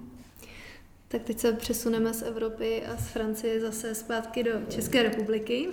Tak 1.15 1.23
teď 1.23 1.39
se 1.39 1.53
přesuneme 1.53 2.15
z 2.15 2.23
Evropy 2.23 2.83
a 2.87 2.97
z 2.97 3.09
Francie 3.09 3.61
zase 3.61 3.95
zpátky 3.95 4.43
do 4.43 4.51
České 4.69 5.03
republiky. 5.03 5.69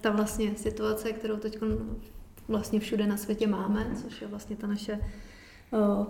Ta 0.00 0.10
vlastně 0.10 0.52
situace, 0.56 1.12
kterou 1.12 1.36
teď 1.36 1.58
vlastně 2.48 2.80
všude 2.80 3.06
na 3.06 3.16
světě 3.16 3.46
máme, 3.46 3.86
což 4.02 4.20
je 4.20 4.26
vlastně 4.26 4.56
ta 4.56 4.66
naše 4.66 5.00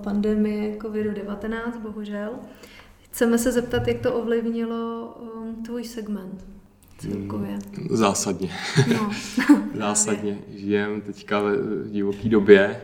pandemie 0.05 0.77
COVID-19, 0.77 1.81
bohužel. 1.81 2.31
Chceme 3.03 3.38
se 3.38 3.53
zeptat, 3.53 3.88
jak 3.88 4.01
to 4.01 4.14
ovlivnilo 4.14 5.16
tvůj 5.64 5.85
segment 5.85 6.45
celkově. 6.99 7.59
Hmm, 7.75 7.88
zásadně. 7.90 8.51
No. 8.95 9.11
Zásadně. 9.75 10.38
Žijem 10.55 11.01
teďka 11.01 11.40
v 11.40 11.90
divoké 11.90 12.29
době, 12.29 12.83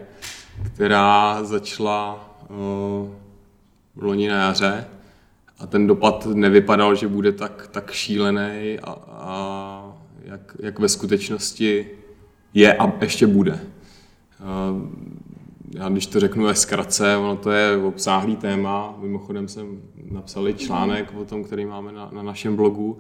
která 0.74 1.44
začala 1.44 2.36
uh, 2.48 2.56
v 3.94 4.02
loni 4.02 4.28
na 4.28 4.36
jaře 4.36 4.86
a 5.62 5.66
ten 5.66 5.86
dopad 5.86 6.26
nevypadal, 6.26 6.94
že 6.94 7.08
bude 7.08 7.32
tak, 7.32 7.68
tak 7.70 7.90
šílený 7.92 8.78
a, 8.82 8.90
a 9.08 9.96
jak, 10.24 10.56
jak 10.58 10.78
ve 10.78 10.88
skutečnosti 10.88 11.86
je 12.54 12.74
a 12.74 12.92
ještě 13.00 13.26
bude. 13.26 13.52
Uh, 13.52 14.88
já 15.74 15.88
když 15.88 16.06
to 16.06 16.20
řeknu 16.20 16.44
ve 16.44 16.54
zkratce, 16.54 17.16
ono 17.16 17.36
to 17.36 17.50
je 17.50 17.76
obsáhlý 17.76 18.36
téma. 18.36 18.94
Mimochodem 19.00 19.48
jsem 19.48 19.82
napsal 20.10 20.52
článek 20.52 21.12
o 21.20 21.24
tom, 21.24 21.44
který 21.44 21.66
máme 21.66 21.92
na, 21.92 22.10
na 22.12 22.22
našem 22.22 22.56
blogu, 22.56 22.98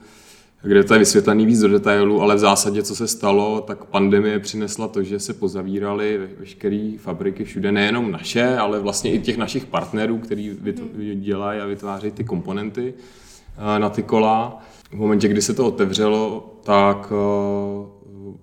kde 0.62 0.84
to 0.84 0.94
je 0.94 0.98
vysvětlený 0.98 1.46
víc 1.46 1.60
do 1.60 1.68
detailů, 1.68 2.22
ale 2.22 2.34
v 2.34 2.38
zásadě, 2.38 2.82
co 2.82 2.96
se 2.96 3.08
stalo, 3.08 3.60
tak 3.60 3.84
pandemie 3.84 4.38
přinesla 4.38 4.88
to, 4.88 5.02
že 5.02 5.20
se 5.20 5.34
pozavíraly 5.34 6.28
veškeré 6.38 6.92
fabriky 6.98 7.44
všude, 7.44 7.72
nejenom 7.72 8.10
naše, 8.10 8.56
ale 8.56 8.80
vlastně 8.80 9.12
i 9.12 9.20
těch 9.20 9.36
našich 9.36 9.66
partnerů, 9.66 10.18
který 10.18 10.56
dělají 11.14 11.60
a 11.60 11.66
vytvářejí 11.66 12.12
ty 12.12 12.24
komponenty 12.24 12.94
eh, 12.96 13.78
na 13.78 13.90
ty 13.90 14.02
kola. 14.02 14.62
V 14.90 14.94
momentě, 14.96 15.28
kdy 15.28 15.42
se 15.42 15.54
to 15.54 15.66
otevřelo, 15.66 16.54
tak 16.62 17.12
eh, 17.12 17.86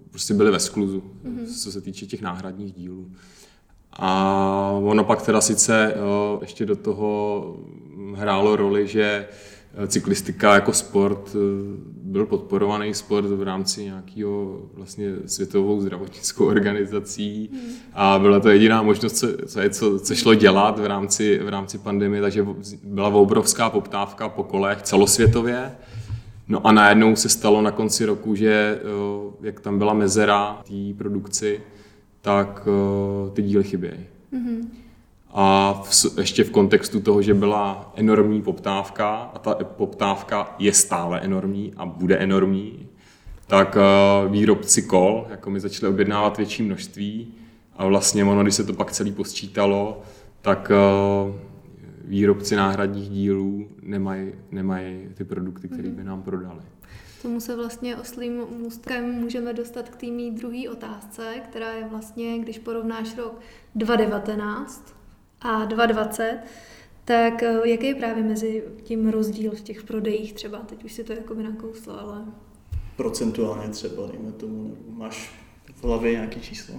prostě 0.09 0.33
byli 0.33 0.51
ve 0.51 0.59
skluzu, 0.59 1.03
mm-hmm. 1.25 1.61
co 1.63 1.71
se 1.71 1.81
týče 1.81 2.05
těch 2.05 2.21
náhradních 2.21 2.73
dílů. 2.73 3.11
A 3.93 4.79
ono 4.83 5.03
pak 5.03 5.21
teda 5.21 5.41
sice 5.41 5.93
ještě 6.41 6.65
do 6.65 6.75
toho 6.75 7.55
hrálo 8.15 8.55
roli, 8.55 8.87
že 8.87 9.27
cyklistika 9.87 10.53
jako 10.53 10.73
sport 10.73 11.35
byl 12.09 12.25
podporovaný 12.25 12.93
sport 12.93 13.25
v 13.25 13.43
rámci 13.43 13.83
nějakého 13.83 14.61
vlastně 14.73 15.13
světovou 15.25 15.81
zdravotnickou 15.81 16.45
organizací 16.45 17.49
a 17.93 18.19
byla 18.19 18.39
to 18.39 18.49
jediná 18.49 18.81
možnost, 18.81 19.17
co, 19.17 19.27
co, 19.69 19.99
co, 19.99 20.15
šlo 20.15 20.33
dělat 20.33 20.79
v 20.79 20.85
rámci, 20.85 21.39
v 21.43 21.49
rámci 21.49 21.77
pandemie, 21.77 22.21
takže 22.21 22.45
byla 22.83 23.09
obrovská 23.09 23.69
poptávka 23.69 24.29
po 24.29 24.43
kolech 24.43 24.81
celosvětově. 24.81 25.71
No 26.47 26.67
a 26.67 26.71
najednou 26.71 27.15
se 27.15 27.29
stalo 27.29 27.61
na 27.61 27.71
konci 27.71 28.05
roku, 28.05 28.35
že 28.35 28.79
jak 29.41 29.59
tam 29.59 29.77
byla 29.77 29.93
mezera 29.93 30.61
té 30.67 30.93
produkci, 30.97 31.61
tak 32.21 32.67
uh, 32.67 33.33
ty 33.33 33.41
díly 33.41 33.63
chybějí. 33.63 34.05
Mm-hmm. 34.33 34.67
A 35.31 35.73
v, 35.83 36.05
ještě 36.17 36.43
v 36.43 36.51
kontextu 36.51 36.99
toho, 36.99 37.21
že 37.21 37.33
byla 37.33 37.91
enormní 37.95 38.41
poptávka 38.41 39.15
a 39.15 39.39
ta 39.39 39.55
poptávka 39.55 40.55
je 40.59 40.73
stále 40.73 41.19
enormní 41.19 41.73
a 41.77 41.85
bude 41.85 42.17
enormní, 42.17 42.87
tak 43.47 43.77
uh, 43.77 44.31
výrobci 44.31 44.81
kol, 44.81 45.27
jako 45.29 45.49
mi 45.49 45.59
začali 45.59 45.93
objednávat 45.93 46.37
větší 46.37 46.63
množství 46.63 47.33
a 47.77 47.85
vlastně 47.85 48.25
ono, 48.25 48.43
když 48.43 48.55
se 48.55 48.63
to 48.63 48.73
pak 48.73 48.91
celý 48.91 49.11
posčítalo, 49.11 50.01
tak 50.41 50.71
uh, 51.27 51.35
výrobci 52.03 52.55
náhradních 52.55 53.09
dílů 53.09 53.67
nemají, 53.81 54.31
nemají 54.51 55.09
ty 55.13 55.23
produkty, 55.23 55.67
které 55.67 55.89
by 55.89 56.03
nám 56.03 56.23
prodali. 56.23 56.61
Tomu 57.21 57.39
se 57.39 57.55
vlastně 57.55 57.95
oslým 57.95 58.41
můstkem 58.57 59.11
můžeme 59.11 59.53
dostat 59.53 59.89
k 59.89 59.95
té 59.95 60.05
mý 60.05 60.31
druhé 60.31 60.69
otázce, 60.71 61.33
která 61.43 61.71
je 61.71 61.87
vlastně, 61.87 62.39
když 62.39 62.59
porovnáš 62.59 63.17
rok 63.17 63.39
2019 63.75 64.98
a 65.41 65.65
2020, 65.65 66.39
tak 67.05 67.43
eh, 67.43 67.59
jaký 67.63 67.87
je 67.87 67.95
právě 67.95 68.23
mezi 68.23 68.63
tím 68.83 69.09
rozdíl 69.09 69.51
v 69.51 69.61
těch 69.61 69.83
prodejích 69.83 70.33
třeba? 70.33 70.57
Teď 70.57 70.83
už 70.83 70.93
si 70.93 71.03
to 71.03 71.13
jako 71.13 71.35
by 71.35 71.43
nakouslo, 71.43 71.99
ale... 71.99 72.21
Procentuálně 72.95 73.69
třeba, 73.69 74.07
dejme 74.07 74.31
tomu, 74.31 74.77
máš 74.97 75.31
v 75.75 75.83
hlavě 75.83 76.11
nějaké 76.11 76.39
číslo? 76.39 76.75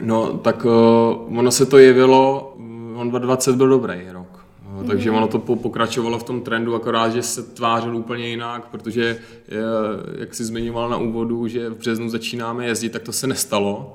No, 0.00 0.38
tak 0.38 0.64
uh, 0.64 1.38
ono 1.38 1.50
se 1.50 1.66
to 1.66 1.78
jevilo, 1.78 2.54
on 2.96 3.10
2020 3.10 3.56
byl 3.56 3.68
dobrý 3.68 4.10
rok. 4.10 4.46
No, 4.72 4.84
takže 4.84 5.10
ono 5.10 5.28
to 5.28 5.38
pokračovalo 5.38 6.18
v 6.18 6.22
tom 6.22 6.40
trendu, 6.40 6.74
akorát, 6.74 7.08
že 7.08 7.22
se 7.22 7.42
tvářil 7.42 7.96
úplně 7.96 8.28
jinak, 8.28 8.68
protože, 8.68 9.18
jak 10.18 10.34
si 10.34 10.44
zmiňoval 10.44 10.90
na 10.90 10.96
úvodu, 10.96 11.48
že 11.48 11.70
v 11.70 11.78
březnu 11.78 12.08
začínáme 12.08 12.66
jezdit, 12.66 12.88
tak 12.88 13.02
to 13.02 13.12
se 13.12 13.26
nestalo. 13.26 13.94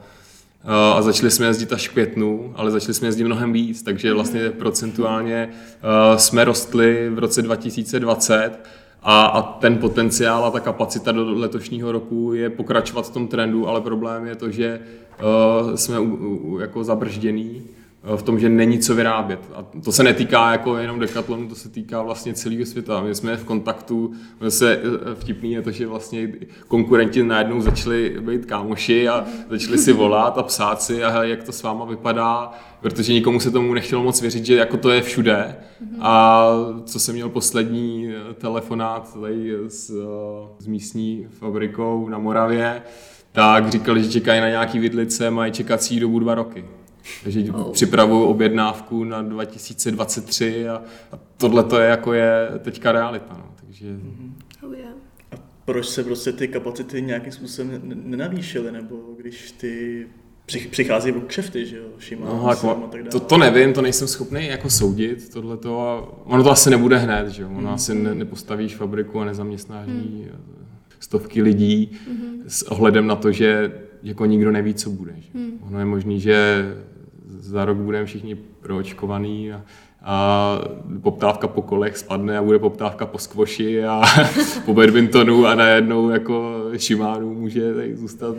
A 0.63 1.01
začali 1.01 1.31
jsme 1.31 1.45
jezdit 1.45 1.73
až 1.73 1.87
květnu, 1.87 2.53
ale 2.55 2.71
začali 2.71 2.93
jsme 2.93 3.07
jezdit 3.07 3.23
mnohem 3.23 3.53
víc, 3.53 3.83
takže 3.83 4.13
vlastně 4.13 4.49
procentuálně 4.49 5.49
jsme 6.15 6.45
rostli 6.45 7.09
v 7.09 7.19
roce 7.19 7.41
2020 7.41 8.51
a, 9.03 9.25
a 9.25 9.41
ten 9.41 9.77
potenciál 9.77 10.45
a 10.45 10.51
ta 10.51 10.59
kapacita 10.59 11.11
do 11.11 11.39
letošního 11.39 11.91
roku 11.91 12.33
je 12.33 12.49
pokračovat 12.49 13.07
v 13.07 13.13
tom 13.13 13.27
trendu, 13.27 13.67
ale 13.67 13.81
problém 13.81 14.25
je 14.25 14.35
to, 14.35 14.51
že 14.51 14.79
jsme 15.75 15.99
u, 15.99 16.15
u, 16.15 16.59
jako 16.59 16.83
zabržděný 16.83 17.63
v 18.15 18.23
tom, 18.23 18.39
že 18.39 18.49
není 18.49 18.79
co 18.79 18.95
vyrábět. 18.95 19.39
A 19.55 19.63
to 19.83 19.91
se 19.91 20.03
netýká 20.03 20.51
jako 20.51 20.77
jenom 20.77 20.99
Decathlonu, 20.99 21.49
to 21.49 21.55
se 21.55 21.69
týká 21.69 22.01
vlastně 22.01 22.33
celého 22.33 22.65
světa. 22.65 23.01
My 23.01 23.15
jsme 23.15 23.37
v 23.37 23.43
kontaktu, 23.43 24.13
se 24.49 24.73
eh, 24.77 25.15
vtipný 25.15 25.51
je 25.51 25.61
to, 25.61 25.71
že 25.71 25.87
vlastně 25.87 26.31
konkurenti 26.67 27.23
najednou 27.23 27.61
začali 27.61 28.17
být 28.19 28.45
kámoši 28.45 29.09
a 29.09 29.25
začali 29.49 29.77
si 29.77 29.93
volat 29.93 30.37
a 30.37 30.43
psát 30.43 30.81
si, 30.81 31.03
a 31.03 31.23
jak 31.23 31.43
to 31.43 31.51
s 31.51 31.63
váma 31.63 31.85
vypadá, 31.85 32.51
protože 32.81 33.13
nikomu 33.13 33.39
se 33.39 33.51
tomu 33.51 33.73
nechtělo 33.73 34.03
moc 34.03 34.21
věřit, 34.21 34.45
že 34.45 34.55
jako 34.55 34.77
to 34.77 34.89
je 34.89 35.01
všude. 35.01 35.55
A 35.99 36.47
co 36.85 36.99
jsem 36.99 37.15
měl 37.15 37.29
poslední 37.29 38.09
eh, 38.09 38.33
telefonát 38.33 39.13
tady 39.21 39.53
s, 39.67 39.89
eh, 39.89 40.63
s 40.63 40.67
místní 40.67 41.27
fabrikou 41.29 42.09
na 42.09 42.17
Moravě, 42.17 42.81
tak 43.31 43.69
říkali, 43.69 44.03
že 44.03 44.09
čekají 44.09 44.41
na 44.41 44.49
nějaký 44.49 44.79
vidlice, 44.79 45.31
mají 45.31 45.51
čekací 45.51 45.99
dobu 45.99 46.19
dva 46.19 46.35
roky. 46.35 46.65
Takže 47.23 47.51
oh. 47.53 47.71
připravuju 47.71 48.23
objednávku 48.23 49.03
na 49.03 49.21
2023 49.21 50.69
a, 50.69 50.83
a 51.11 51.19
tohle 51.37 51.63
to 51.63 51.79
je 51.79 51.89
jako 51.89 52.13
je 52.13 52.49
teďka 52.59 52.91
realita. 52.91 53.33
No. 53.37 53.53
Takže... 53.65 53.85
Mm-hmm. 53.85 54.31
Oh, 54.67 54.73
yeah. 54.77 54.93
A 55.31 55.35
proč 55.65 55.87
se 55.87 56.03
prostě 56.03 56.33
ty 56.33 56.47
kapacity 56.47 57.01
nějakým 57.01 57.31
způsobem 57.31 57.81
nenavýšily, 57.85 58.71
nebo 58.71 58.95
když 59.17 59.51
ty 59.51 60.05
přichází 60.71 61.13
kšefty, 61.27 61.65
že 61.65 61.77
jo, 61.77 61.83
Shimano 61.99 62.41
no, 62.43 62.49
jako, 62.49 62.69
a 62.69 62.75
tak 62.75 63.03
dále. 63.03 63.11
To, 63.11 63.19
to 63.19 63.37
nevím, 63.37 63.73
to 63.73 63.81
nejsem 63.81 64.07
schopný 64.07 64.47
jako 64.47 64.69
soudit, 64.69 65.29
tohleto 65.29 65.81
a 65.81 66.11
ono 66.25 66.43
to 66.43 66.51
asi 66.51 66.69
nebude 66.69 66.97
hned, 66.97 67.29
že 67.29 67.43
jo, 67.43 67.49
ono 67.49 67.61
mm. 67.61 67.67
asi 67.67 67.95
ne, 67.95 68.15
nepostavíš 68.15 68.75
fabriku 68.75 69.19
a 69.19 69.25
nezaměstnáš 69.25 69.87
mm. 69.87 70.27
stovky 70.99 71.41
lidí 71.41 71.91
mm. 72.09 72.43
s 72.47 72.63
ohledem 72.63 73.07
na 73.07 73.15
to, 73.15 73.31
že 73.31 73.71
jako 74.03 74.25
nikdo 74.25 74.51
neví, 74.51 74.73
co 74.73 74.89
bude. 74.89 75.15
Že? 75.17 75.29
Mm. 75.33 75.59
Ono 75.61 75.79
je 75.79 75.85
možný, 75.85 76.19
že 76.19 76.65
za 77.39 77.65
rok 77.65 77.77
budeme 77.77 78.05
všichni 78.05 78.35
proočkovaný 78.35 79.53
a, 79.53 79.61
a 80.09 80.59
poptávka 81.01 81.47
po 81.47 81.61
kolech 81.61 81.97
spadne 81.97 82.37
a 82.37 82.43
bude 82.43 82.59
poptávka 82.59 83.05
po 83.05 83.17
skvoši 83.17 83.83
a 83.83 84.01
po 84.65 84.73
badmintonu 84.73 85.45
a 85.45 85.55
najednou 85.55 86.09
jako 86.09 86.63
Shimano 86.77 87.27
může 87.27 87.73
tady 87.73 87.95
zůstat 87.95 88.35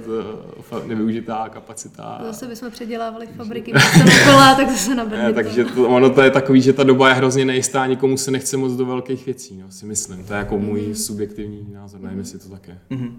eh, 0.73 0.89
nevyužitá 0.89 1.49
kapacita. 1.49 2.21
Zase 2.25 2.47
bychom 2.47 2.71
předělávali 2.71 3.27
fabriky 3.27 3.73
na 3.73 3.81
kola, 4.25 4.55
tak 4.57 4.71
zase 4.71 4.95
na 4.95 5.05
badminton. 5.05 5.35
Takže 5.35 5.65
to, 5.65 5.89
ono 5.89 6.11
to 6.11 6.23
je 6.23 6.31
takový, 6.31 6.61
že 6.61 6.73
ta 6.73 6.83
doba 6.83 7.09
je 7.09 7.15
hrozně 7.15 7.45
nejistá, 7.45 7.87
nikomu 7.87 8.17
se 8.17 8.31
nechce 8.31 8.57
moc 8.57 8.73
do 8.73 8.87
velkých 8.87 9.27
věcí, 9.27 9.59
no, 9.63 9.71
si 9.71 9.87
myslím. 9.87 10.25
To 10.25 10.33
je 10.33 10.39
jako 10.39 10.59
můj 10.59 10.81
mm. 10.81 10.95
subjektivní 10.95 11.69
názor, 11.73 12.01
nevím, 12.01 12.19
jestli 12.19 12.39
to 12.39 12.49
tak 12.49 12.69
je. 12.69 12.79
Mm-hmm. 12.91 13.13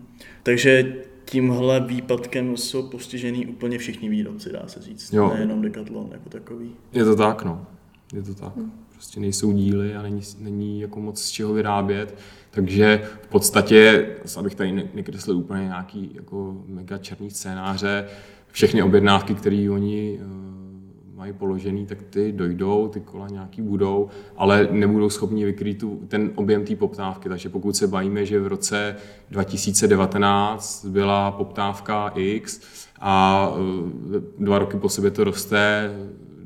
Takže 0.43 0.95
tímhle 1.25 1.79
výpadkem 1.79 2.57
jsou 2.57 2.89
postižený 2.89 3.45
úplně 3.45 3.77
všichni 3.77 4.09
výrobci, 4.09 4.51
dá 4.51 4.63
se 4.67 4.81
říct. 4.81 5.13
Jo. 5.13 5.31
Nejenom 5.33 5.61
Decathlon 5.61 6.09
jako 6.11 6.29
takový. 6.29 6.75
Je 6.93 7.05
to 7.05 7.15
tak, 7.15 7.43
no. 7.43 7.65
Je 8.13 8.23
to 8.23 8.33
tak. 8.33 8.53
Prostě 8.93 9.19
nejsou 9.19 9.51
díly 9.51 9.95
a 9.95 10.01
není, 10.01 10.21
není 10.39 10.81
jako 10.81 10.99
moc 10.99 11.21
z 11.21 11.29
čeho 11.29 11.53
vyrábět. 11.53 12.17
Takže 12.51 13.01
v 13.21 13.27
podstatě, 13.27 14.07
abych 14.37 14.55
tady 14.55 14.89
nekreslil 14.93 15.37
úplně 15.37 15.63
nějaký 15.63 16.11
jako 16.13 16.63
mega 16.67 16.97
černý 16.97 17.29
scénáře, 17.29 18.05
všechny 18.51 18.83
objednávky, 18.83 19.35
které 19.35 19.67
oni 19.71 20.19
uh, 20.21 21.17
mají 21.17 21.33
položený, 21.33 21.85
tak 21.85 22.01
ty 22.01 22.31
dojdou, 22.31 22.87
ty 22.87 22.99
kola 22.99 23.27
nějaký 23.27 23.61
budou, 23.61 24.09
ale 24.37 24.67
nebudou 24.71 25.09
schopni 25.09 25.45
vykrýt 25.45 25.79
tu, 25.79 26.01
ten 26.07 26.31
objem 26.35 26.65
té 26.65 26.75
poptávky. 26.75 27.29
Takže 27.29 27.49
pokud 27.49 27.75
se 27.75 27.87
bavíme, 27.87 28.25
že 28.25 28.39
v 28.39 28.47
roce 28.47 28.95
2019 29.31 30.85
byla 30.85 31.31
poptávka 31.31 32.11
X 32.15 32.61
a 32.99 33.47
uh, 33.49 33.89
dva 34.39 34.59
roky 34.59 34.77
po 34.77 34.89
sobě 34.89 35.11
to 35.11 35.23
roste 35.23 35.91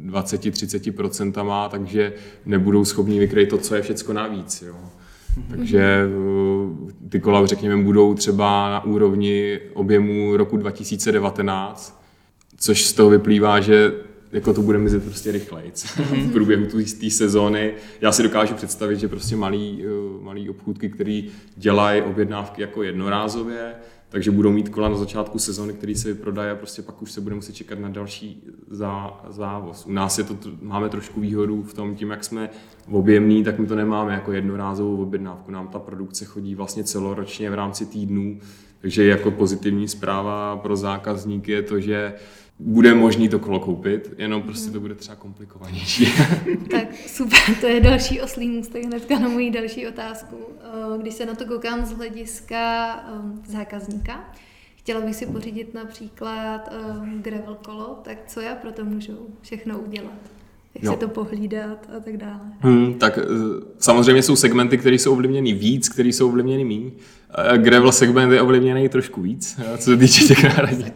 20-30%, 0.06 1.70
takže 1.70 2.13
nebudou 2.46 2.86
schopni 2.86 3.20
vykrýt 3.20 3.50
to, 3.50 3.58
co 3.58 3.76
je 3.76 3.82
všecko 3.82 4.13
navíc. 4.13 4.62
Jo. 4.62 4.76
Takže 5.50 5.80
eh, 5.80 7.10
ty 7.10 7.20
kola, 7.20 7.46
řekněme, 7.46 7.84
budou 7.84 8.13
třeba 8.13 8.70
na 8.70 8.86
úrovni 8.86 9.60
objemu 9.74 10.38
roku 10.38 10.58
2019, 10.58 12.04
což 12.58 12.86
z 12.86 12.94
toho 12.94 13.10
vyplývá, 13.10 13.60
že 13.60 13.94
jako 14.32 14.54
to 14.54 14.62
bude 14.62 14.78
mizet 14.78 15.04
prostě 15.04 15.32
rychleji 15.32 15.72
v 15.96 16.32
průběhu 16.32 16.66
té 17.00 17.10
sezóny. 17.10 17.74
Já 18.02 18.12
si 18.12 18.24
dokážu 18.24 18.54
představit, 18.54 19.00
že 19.00 19.08
prostě 19.08 19.36
malý, 19.36 19.84
eh, 19.86 20.24
malý 20.24 20.50
obchůdky, 20.50 20.89
který 20.89 21.30
dělají 21.58 22.02
objednávky 22.02 22.62
jako 22.62 22.84
jednorázově, 22.84 23.74
takže 24.13 24.32
budou 24.32 24.52
mít 24.52 24.69
kola 24.69 24.89
na 24.89 24.95
začátku 24.95 25.39
sezóny, 25.39 25.73
který 25.73 25.95
se 25.95 26.08
vyprodají 26.08 26.52
a 26.52 26.56
prostě 26.56 26.82
pak 26.82 27.02
už 27.02 27.12
se 27.12 27.21
bude 27.21 27.36
muset 27.36 27.56
čekat 27.56 27.80
na 27.80 27.89
další 27.89 28.43
zá, 28.69 29.21
závoz. 29.30 29.86
U 29.86 29.91
nás 29.91 30.17
je 30.17 30.23
to, 30.23 30.38
máme 30.62 30.89
trošku 30.89 31.21
výhodu 31.21 31.63
v 31.63 31.73
tom, 31.73 31.95
tím, 31.95 32.10
jak 32.10 32.23
jsme 32.23 32.49
objemní, 32.91 33.43
tak 33.43 33.60
my 33.60 33.67
to 33.67 33.76
nemáme 33.76 34.13
jako 34.13 34.32
jednorázovou 34.32 35.02
objednávku. 35.04 35.52
Nám 35.52 35.67
ta 35.67 35.80
produkce 35.80 36.26
chodí 36.26 36.56
vlastně 36.56 36.84
celoročně 36.84 37.49
v 37.49 37.54
rámci 37.54 37.86
týdnů, 37.86 38.39
takže 38.82 39.08
jako 39.08 39.32
pozitivní 39.32 39.88
zpráva 39.88 40.58
pro 40.58 40.76
zákazníky 40.76 41.52
je 41.52 41.62
to, 41.62 41.80
že 41.80 42.13
bude 42.60 42.96
možný 42.96 43.30
to 43.30 43.39
kolo 43.39 43.60
koupit, 43.60 44.13
jenom 44.18 44.42
prostě 44.42 44.72
to 44.72 44.80
bude 44.80 44.96
třeba 44.96 45.16
komplikovanější. 45.16 46.08
tak 46.72 46.88
super, 47.08 47.39
to 47.62 47.68
je 47.68 47.80
další 47.80 48.22
oslý 48.22 48.50
můstek 48.50 48.86
hnedka 48.86 49.20
na 49.20 49.30
moji 49.30 49.52
další 49.52 49.88
otázku. 49.88 50.36
Eh, 50.62 51.02
když 51.02 51.13
se 51.13 51.26
na 51.26 51.36
to 51.36 51.46
koukám 51.46 51.86
z 51.86 51.92
hlediska 51.92 52.94
ehm, 53.13 53.42
zákazníka, 53.48 54.34
chtěla 54.76 55.02
bych 55.02 55.16
si 55.16 55.26
pořídit 55.26 55.74
například 55.74 56.70
ehm, 56.72 57.22
gravel 57.22 57.58
kolo, 57.66 58.00
tak 58.04 58.18
co 58.28 58.42
já 58.42 58.56
pro 58.56 58.72
to 58.72 58.86
můžu 58.86 59.28
všechno 59.42 59.80
udělat? 59.80 60.20
Jak 60.76 60.84
no. 60.84 60.94
si 60.94 61.00
to 61.00 61.08
pohlídat 61.08 61.89
a 61.98 62.00
tak 62.00 62.18
dále. 62.18 62.42
Hmm, 62.60 62.94
tak 62.94 63.18
eh, 63.18 63.24
samozřejmě 63.78 64.24
jsou 64.24 64.36
segmenty, 64.36 64.78
které 64.78 64.96
jsou 64.96 65.12
ovlivněny 65.12 65.54
víc, 65.54 65.89
které 65.89 66.10
jsou 66.10 66.28
ovlivněny 66.28 66.63
méně. 66.63 66.92
Eh, 67.38 67.58
gravel 67.58 67.92
segment 67.92 68.32
je 68.32 68.42
ovlivněný 68.42 68.89
trošku 68.89 69.22
víc, 69.22 69.60
co 69.78 69.84
se 69.84 69.98
týče 69.98 70.26
těch 70.26 70.44
náhradních 70.44 70.92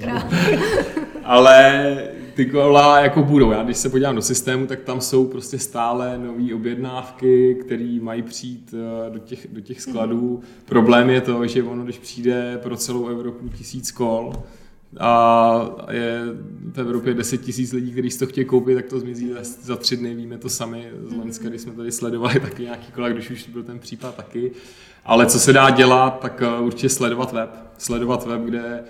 ale 1.28 1.98
ty 2.34 2.46
kola 2.46 3.00
jako 3.00 3.24
budou. 3.24 3.52
Já 3.52 3.63
když 3.63 3.78
se 3.78 3.90
podívám 3.90 4.16
do 4.16 4.22
systému, 4.22 4.68
tak 4.68 4.80
tam 4.80 5.02
jsou 5.02 5.26
prostě 5.26 5.60
stále 5.60 6.18
nové 6.18 6.56
objednávky, 6.56 7.56
které 7.66 7.98
mají 8.02 8.22
přijít 8.22 8.74
eh, 8.74 9.10
do 9.10 9.20
těch, 9.20 9.48
do 9.52 9.62
těch 9.62 9.82
skladů. 9.82 10.42
Mm-hmm. 10.42 10.66
Problém 10.66 11.10
je 11.10 11.22
to, 11.22 11.48
že 11.48 11.63
ono, 11.63 11.84
když 11.84 11.98
přijde 11.98 12.60
pro 12.63 12.78
celou 12.78 13.08
Evropu 13.08 13.50
tisíc 13.50 13.92
kol, 13.92 14.34
a 15.00 15.86
je 15.91 16.21
v 16.73 16.78
Evropě 16.78 17.13
10 17.13 17.38
tisíc 17.38 17.73
lidí, 17.73 17.91
kteří 17.91 18.12
si 18.12 18.19
to 18.19 18.26
chtějí 18.26 18.45
koupit, 18.45 18.76
tak 18.76 18.86
to 18.86 19.00
zmizí 19.00 19.32
za 19.62 19.76
tři 19.76 19.97
dny, 19.97 20.15
víme 20.15 20.38
to 20.38 20.50
sami 20.50 20.91
z 21.08 21.13
Loňska, 21.13 21.50
když 21.50 21.62
jsme 21.62 21.73
tady 21.73 21.91
sledovali 21.91 22.39
taky 22.39 22.63
nějaký 22.63 22.91
kola, 22.91 23.10
když 23.10 23.32
už 23.32 23.50
byl 23.50 23.63
ten 23.63 23.80
případ 23.80 24.15
taky. 24.15 24.52
Ale 25.06 25.26
co 25.26 25.39
se 25.39 25.54
dá 25.54 25.69
dělat, 25.69 26.19
tak 26.19 26.41
eh, 26.41 26.62
určitě 26.62 26.89
sledovat 26.89 27.32
web. 27.32 27.50
Sledovat 27.78 28.26
web, 28.26 28.41
kde 28.41 28.84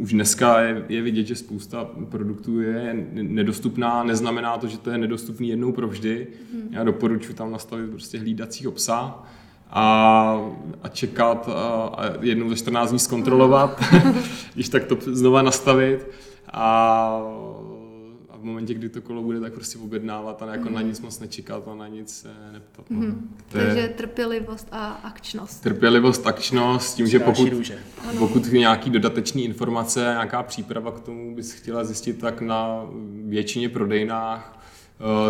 už 0.00 0.12
dneska 0.12 0.60
je, 0.60 0.84
je 0.88 1.02
vidět, 1.02 1.26
že 1.26 1.36
spousta 1.36 1.90
produktů 2.10 2.60
je 2.60 3.06
nedostupná. 3.12 4.04
Neznamená 4.04 4.58
to, 4.58 4.66
že 4.66 4.78
to 4.78 4.90
je 4.90 4.98
nedostupný 4.98 5.48
jednou 5.48 5.72
provždy. 5.72 6.26
Mhm. 6.54 6.68
Já 6.70 6.84
doporučuji 6.84 7.32
tam 7.32 7.52
nastavit 7.52 7.90
prostě 7.90 8.18
hlídací 8.18 8.66
obsah 8.66 9.24
a, 9.70 10.40
a 10.82 10.88
čekat 10.88 11.48
a, 11.48 11.52
a 11.86 12.22
jednou 12.24 12.48
za 12.48 12.54
14 12.54 12.90
dní 12.90 12.98
zkontrolovat, 12.98 13.82
když 14.54 14.68
tak 14.68 14.84
to 14.84 14.96
znova 15.00 15.42
nastavit 15.42 16.10
a 16.52 17.20
momentě, 18.46 18.74
kdy 18.74 18.88
to 18.88 19.02
kolo 19.02 19.22
bude, 19.22 19.40
tak 19.40 19.52
prostě 19.52 19.78
objednávat 19.78 20.42
a 20.42 20.52
jako 20.52 20.68
mm. 20.68 20.74
na 20.74 20.80
mhm. 20.80 20.88
nic 20.88 21.00
moc 21.00 21.20
nečekat 21.20 21.68
a 21.68 21.74
na 21.74 21.88
nic 21.88 22.26
neptat. 22.52 22.90
No. 22.90 23.00
Mm. 23.00 23.36
Takže 23.48 23.80
je 23.80 23.88
trpělivost 23.88 24.68
a 24.72 24.88
akčnost. 24.88 25.62
Trpělivost, 25.62 26.26
akčnost, 26.26 26.96
tím, 26.96 27.06
že 27.06 27.18
pokud, 27.18 27.48
pokud 28.18 28.52
nějaký 28.52 28.90
dodatečný 28.90 29.44
informace, 29.44 30.00
nějaká 30.00 30.42
příprava 30.42 30.92
k 30.92 31.00
tomu 31.00 31.34
bys 31.34 31.52
chtěla 31.52 31.84
zjistit, 31.84 32.18
tak 32.18 32.40
na 32.40 32.86
většině 33.24 33.68
prodejnách 33.68 34.65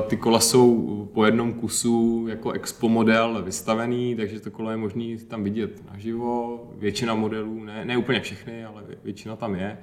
ty 0.07 0.16
kola 0.16 0.40
jsou 0.40 1.09
po 1.14 1.24
jednom 1.24 1.52
kusu 1.52 2.26
jako 2.29 2.50
expo 2.50 2.88
model 2.88 3.42
vystavený, 3.42 4.16
takže 4.16 4.40
to 4.40 4.50
kolo 4.50 4.70
je 4.70 4.76
možné 4.76 5.16
tam 5.29 5.44
vidět 5.44 5.83
naživo. 5.92 6.61
Většina 6.79 7.14
modelů, 7.14 7.64
ne, 7.64 7.85
ne 7.85 7.96
úplně 7.96 8.20
všechny, 8.20 8.64
ale 8.64 8.83
většina 9.05 9.37
tam 9.37 9.55
je 9.55 9.79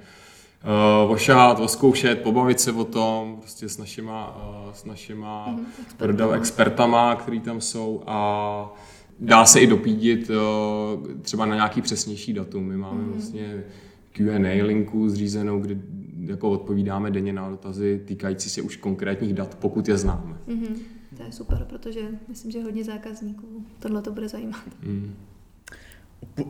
uh, 1.04 1.12
ošahat, 1.12 1.60
oskoušet, 1.60 2.22
pobavit 2.22 2.60
se 2.60 2.72
o 2.72 2.84
tom 2.84 3.36
prostě 3.40 3.68
s 3.68 3.78
našima, 3.78 4.36
uh, 4.66 4.72
s 4.72 4.84
našima 4.84 5.46
mm, 5.48 5.66
expertama. 5.86 6.34
expertama, 6.34 7.16
který 7.16 7.40
tam 7.40 7.60
jsou 7.60 8.02
a 8.06 8.74
dá 9.20 9.44
se 9.44 9.60
i 9.60 9.66
dopídit 9.66 10.30
uh, 10.30 11.08
třeba 11.22 11.46
na 11.46 11.54
nějaký 11.54 11.82
přesnější 11.82 12.32
datum. 12.32 12.64
My 12.64 12.76
máme 12.76 13.02
mm. 13.02 13.12
vlastně 13.12 13.64
Q&A 14.12 14.64
linku 14.64 15.08
zřízenou, 15.08 15.60
kdy 15.60 15.78
jako 16.26 16.50
odpovídáme 16.50 17.10
denně 17.10 17.32
na 17.32 17.50
dotazy 17.50 18.02
týkající 18.04 18.50
se 18.50 18.62
už 18.62 18.76
konkrétních 18.76 19.34
dat, 19.34 19.54
pokud 19.54 19.88
je 19.88 19.98
známe. 19.98 20.36
Mm-hmm. 20.48 20.76
To 21.16 21.22
je 21.22 21.32
super, 21.32 21.66
protože 21.68 22.00
myslím, 22.28 22.50
že 22.50 22.62
hodně 22.62 22.84
zákazníků 22.84 23.64
tohle 23.78 24.02
to 24.02 24.12
bude 24.12 24.28
zajímat. 24.28 24.62
Mm. 24.82 25.14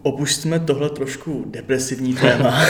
Opustíme 0.03 0.61
tohle 0.61 0.91
trošku 0.91 1.45
depresivní 1.51 2.15
téma 2.15 2.55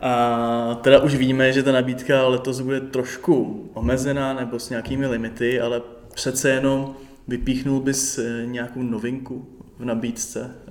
A 0.00 0.78
teda 0.82 1.02
už 1.02 1.14
víme, 1.14 1.52
že 1.52 1.62
ta 1.62 1.72
nabídka 1.72 2.28
letos 2.28 2.60
bude 2.60 2.80
trošku 2.80 3.64
omezená 3.74 4.34
nebo 4.34 4.58
s 4.58 4.70
nějakými 4.70 5.06
limity, 5.06 5.60
ale 5.60 5.82
přece 6.14 6.50
jenom 6.50 6.94
vypíchnul 7.28 7.80
bys 7.80 8.18
eh, 8.18 8.46
nějakou 8.46 8.82
novinku 8.82 9.46
v 9.78 9.84
nabídce, 9.84 10.54
eh, 10.68 10.70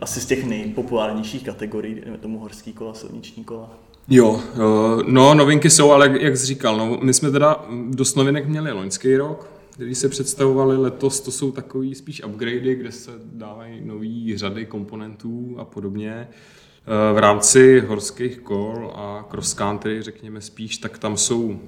asi 0.00 0.20
z 0.20 0.26
těch 0.26 0.44
nejpopulárnějších 0.44 1.44
kategorií, 1.44 1.94
dejme 1.94 2.18
tomu 2.18 2.38
horský 2.38 2.72
kola, 2.72 2.94
silniční 2.94 3.44
kola. 3.44 3.78
Jo, 4.10 4.40
eh, 4.54 5.02
no 5.06 5.34
novinky 5.34 5.70
jsou, 5.70 5.90
ale 5.90 6.18
jak 6.20 6.36
jsi 6.36 6.46
říkal, 6.46 6.76
no, 6.76 6.98
my 7.02 7.14
jsme 7.14 7.30
teda 7.30 7.64
dost 7.90 8.14
novinek 8.14 8.48
měli 8.48 8.72
loňský 8.72 9.16
rok, 9.16 9.50
který 9.70 9.94
se 9.94 10.08
představovali 10.08 10.76
letos, 10.76 11.20
to 11.20 11.30
jsou 11.30 11.52
takový 11.52 11.94
spíš 11.94 12.24
upgradey, 12.24 12.74
kde 12.74 12.92
se 12.92 13.10
dávají 13.24 13.80
nové 13.84 14.38
řady 14.38 14.66
komponentů 14.66 15.56
a 15.58 15.64
podobně. 15.64 16.28
Eh, 16.30 17.14
v 17.14 17.18
rámci 17.18 17.80
horských 17.80 18.38
kol 18.38 18.92
a 18.94 19.26
cross 19.30 19.54
country, 19.54 20.02
řekněme 20.02 20.40
spíš, 20.40 20.78
tak 20.78 20.98
tam 20.98 21.16
jsou 21.16 21.60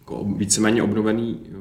jako 0.00 0.24
víceméně 0.24 0.82
obnovený 0.82 1.40
eh, 1.44 1.52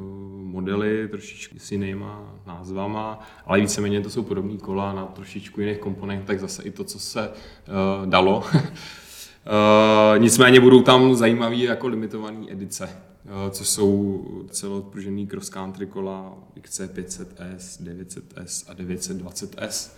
modely, 0.43 1.07
trošičku 1.07 1.59
s 1.59 1.72
jinýma 1.72 2.36
názvama, 2.47 3.20
ale 3.45 3.59
víceméně 3.59 4.01
to 4.01 4.09
jsou 4.09 4.24
podobné 4.24 4.57
kola 4.57 4.93
na 4.93 5.05
trošičku 5.05 5.62
jiných 5.62 5.78
komponentech, 5.78 6.39
zase 6.39 6.64
i 6.64 6.72
to, 6.72 6.84
co 6.84 6.99
se 6.99 7.30
uh, 7.30 8.09
dalo. 8.09 8.43
uh, 9.46 10.20
nicméně 10.20 10.60
budou 10.60 10.82
tam 10.82 11.16
zajímavé 11.16 11.56
jako 11.56 11.88
limitované 11.88 12.46
edice, 12.50 12.89
uh, 13.26 13.50
co 13.50 13.66
jsou 13.66 14.26
celoodpružený 14.50 15.28
cross 15.28 15.50
country 15.50 15.86
kola 15.86 16.34
XC500S, 16.62 17.84
900S 17.84 18.72
a 18.72 18.74
920S 18.74 19.92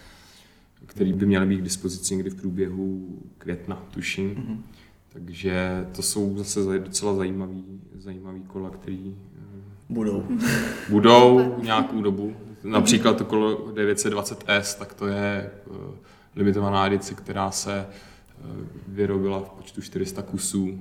který 0.85 1.13
by 1.13 1.25
měly 1.25 1.45
být 1.45 1.57
k 1.57 1.63
dispozici 1.63 2.15
někdy 2.15 2.29
v 2.29 2.35
průběhu 2.35 3.19
května, 3.37 3.83
tuším. 3.91 4.35
Mm-hmm. 4.35 4.57
Takže 5.09 5.85
to 5.95 6.01
jsou 6.01 6.37
zase 6.37 6.79
docela 6.79 7.15
zajímavý, 7.15 7.65
zajímavý 7.95 8.41
kola, 8.41 8.69
který... 8.69 9.15
Budou. 9.89 10.23
Budou 10.89 11.55
nějakou 11.61 12.01
dobu. 12.01 12.35
Například 12.63 13.17
to 13.17 13.25
kolo 13.25 13.67
920S, 13.67 14.79
tak 14.79 14.93
to 14.93 15.07
je 15.07 15.51
limitovaná 16.35 16.87
edice, 16.87 17.13
která 17.13 17.51
se 17.51 17.85
uh, 17.87 17.93
vyrobila 18.87 19.39
v 19.39 19.49
počtu 19.49 19.81
400 19.81 20.21
kusů. 20.21 20.79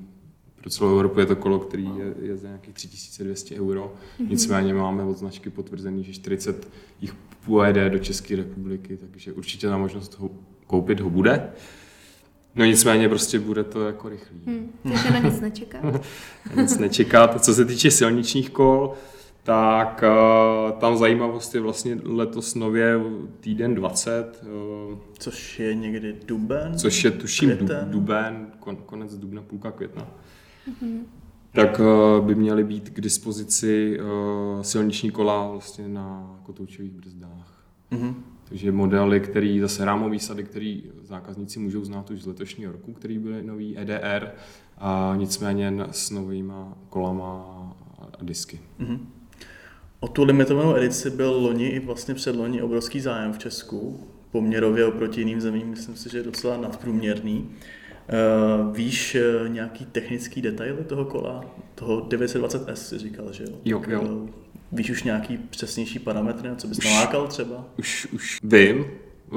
Pro 0.60 0.70
celou 0.70 0.90
Evropu 0.90 1.20
je 1.20 1.26
to 1.26 1.36
kolo, 1.36 1.58
který 1.58 1.84
je, 1.84 2.14
je 2.22 2.36
za 2.36 2.48
nějakých 2.48 2.74
3200 2.74 3.54
euro. 3.54 3.94
Mm-hmm. 4.20 4.30
Nicméně 4.30 4.74
máme 4.74 5.04
od 5.04 5.18
značky 5.18 5.50
potvrzený, 5.50 6.04
že 6.04 6.12
40 6.12 6.68
jich 7.00 7.14
pojede 7.46 7.90
do 7.90 7.98
České 7.98 8.36
republiky, 8.36 8.96
takže 8.96 9.32
určitě 9.32 9.66
na 9.66 9.78
možnost 9.78 10.18
ho 10.18 10.30
koupit 10.66 11.00
ho 11.00 11.10
bude. 11.10 11.50
No 12.54 12.64
nicméně 12.64 13.08
prostě 13.08 13.38
bude 13.38 13.64
to 13.64 13.86
jako 13.86 14.08
rychlý. 14.08 14.40
Hmm, 14.46 14.72
takže 14.82 15.10
na 15.10 15.18
nic 15.18 15.40
nečekat. 15.40 15.82
na 16.56 16.62
nic 16.62 16.78
nečekat. 16.78 17.44
Co 17.44 17.54
se 17.54 17.64
týče 17.64 17.90
silničních 17.90 18.50
kol, 18.50 18.94
tak 19.42 20.04
uh, 20.06 20.72
tam 20.78 20.96
zajímavost 20.96 21.54
je 21.54 21.60
vlastně 21.60 21.98
letos 22.04 22.54
nově 22.54 23.00
týden 23.40 23.74
20. 23.74 24.42
Uh, 24.42 24.98
což 25.18 25.60
je 25.60 25.74
někdy 25.74 26.16
duben? 26.26 26.78
Což 26.78 27.04
je 27.04 27.10
tuším 27.10 27.50
květen. 27.56 27.90
duben, 27.90 28.46
kon, 28.58 28.76
konec 28.76 29.16
dubna, 29.16 29.42
půlka 29.42 29.70
května. 29.70 30.06
Mm-hmm. 30.68 31.00
Tak 31.52 31.80
uh, 31.80 32.26
by 32.26 32.34
měly 32.34 32.64
být 32.64 32.90
k 32.90 33.00
dispozici 33.00 33.98
silniční 34.62 35.10
kola 35.10 35.48
vlastně 35.48 35.88
na 35.88 36.36
kotoučových 36.42 36.92
brzdách. 36.92 37.64
Mm-hmm. 37.92 38.14
Takže 38.48 38.72
modely, 38.72 39.20
který 39.20 39.60
zase 39.60 39.84
rámový 39.84 40.18
sady, 40.18 40.44
který 40.44 40.82
zákazníci 41.02 41.58
můžou 41.58 41.84
znát 41.84 42.10
už 42.10 42.22
z 42.22 42.26
letošního 42.26 42.72
roku, 42.72 42.92
který 42.92 43.18
byly 43.18 43.42
nový 43.42 43.78
EDR, 43.78 44.30
a 44.78 45.14
nicméně 45.16 45.72
s 45.90 46.10
novýma 46.10 46.78
kolama 46.88 47.46
a 47.98 48.24
disky. 48.24 48.60
Mm-hmm. 48.80 48.98
O 50.02 50.08
tu 50.08 50.24
limitovanou 50.24 50.76
edici 50.76 51.10
byl 51.10 51.30
loni 51.30 51.68
i 51.68 51.78
vlastně 51.78 52.14
předloni 52.14 52.62
obrovský 52.62 53.00
zájem 53.00 53.32
v 53.32 53.38
Česku, 53.38 54.08
poměrově 54.30 54.84
oproti 54.84 55.20
jiným 55.20 55.40
zemím, 55.40 55.68
myslím 55.68 55.96
si, 55.96 56.10
že 56.10 56.18
je 56.18 56.24
docela 56.24 56.56
nadprůměrný. 56.56 57.48
Uh, 57.48 58.76
víš 58.76 59.16
uh, 59.42 59.48
nějaký 59.48 59.84
technický 59.84 60.42
detaily 60.42 60.84
toho 60.84 61.04
kola? 61.04 61.44
Toho 61.74 62.00
920S 62.00 62.72
si 62.72 62.98
říkal, 62.98 63.32
že 63.32 63.44
jo? 63.44 63.56
Jo, 63.64 63.82
jo. 63.88 64.02
Uh, 64.02 64.28
víš 64.72 64.90
už 64.90 65.02
nějaký 65.02 65.38
přesnější 65.38 65.98
parametry, 65.98 66.50
co 66.56 66.66
bys 66.66 66.84
nalákal 66.84 67.26
třeba? 67.26 67.64
Už, 67.78 68.08
už 68.12 68.38
vím. 68.42 68.84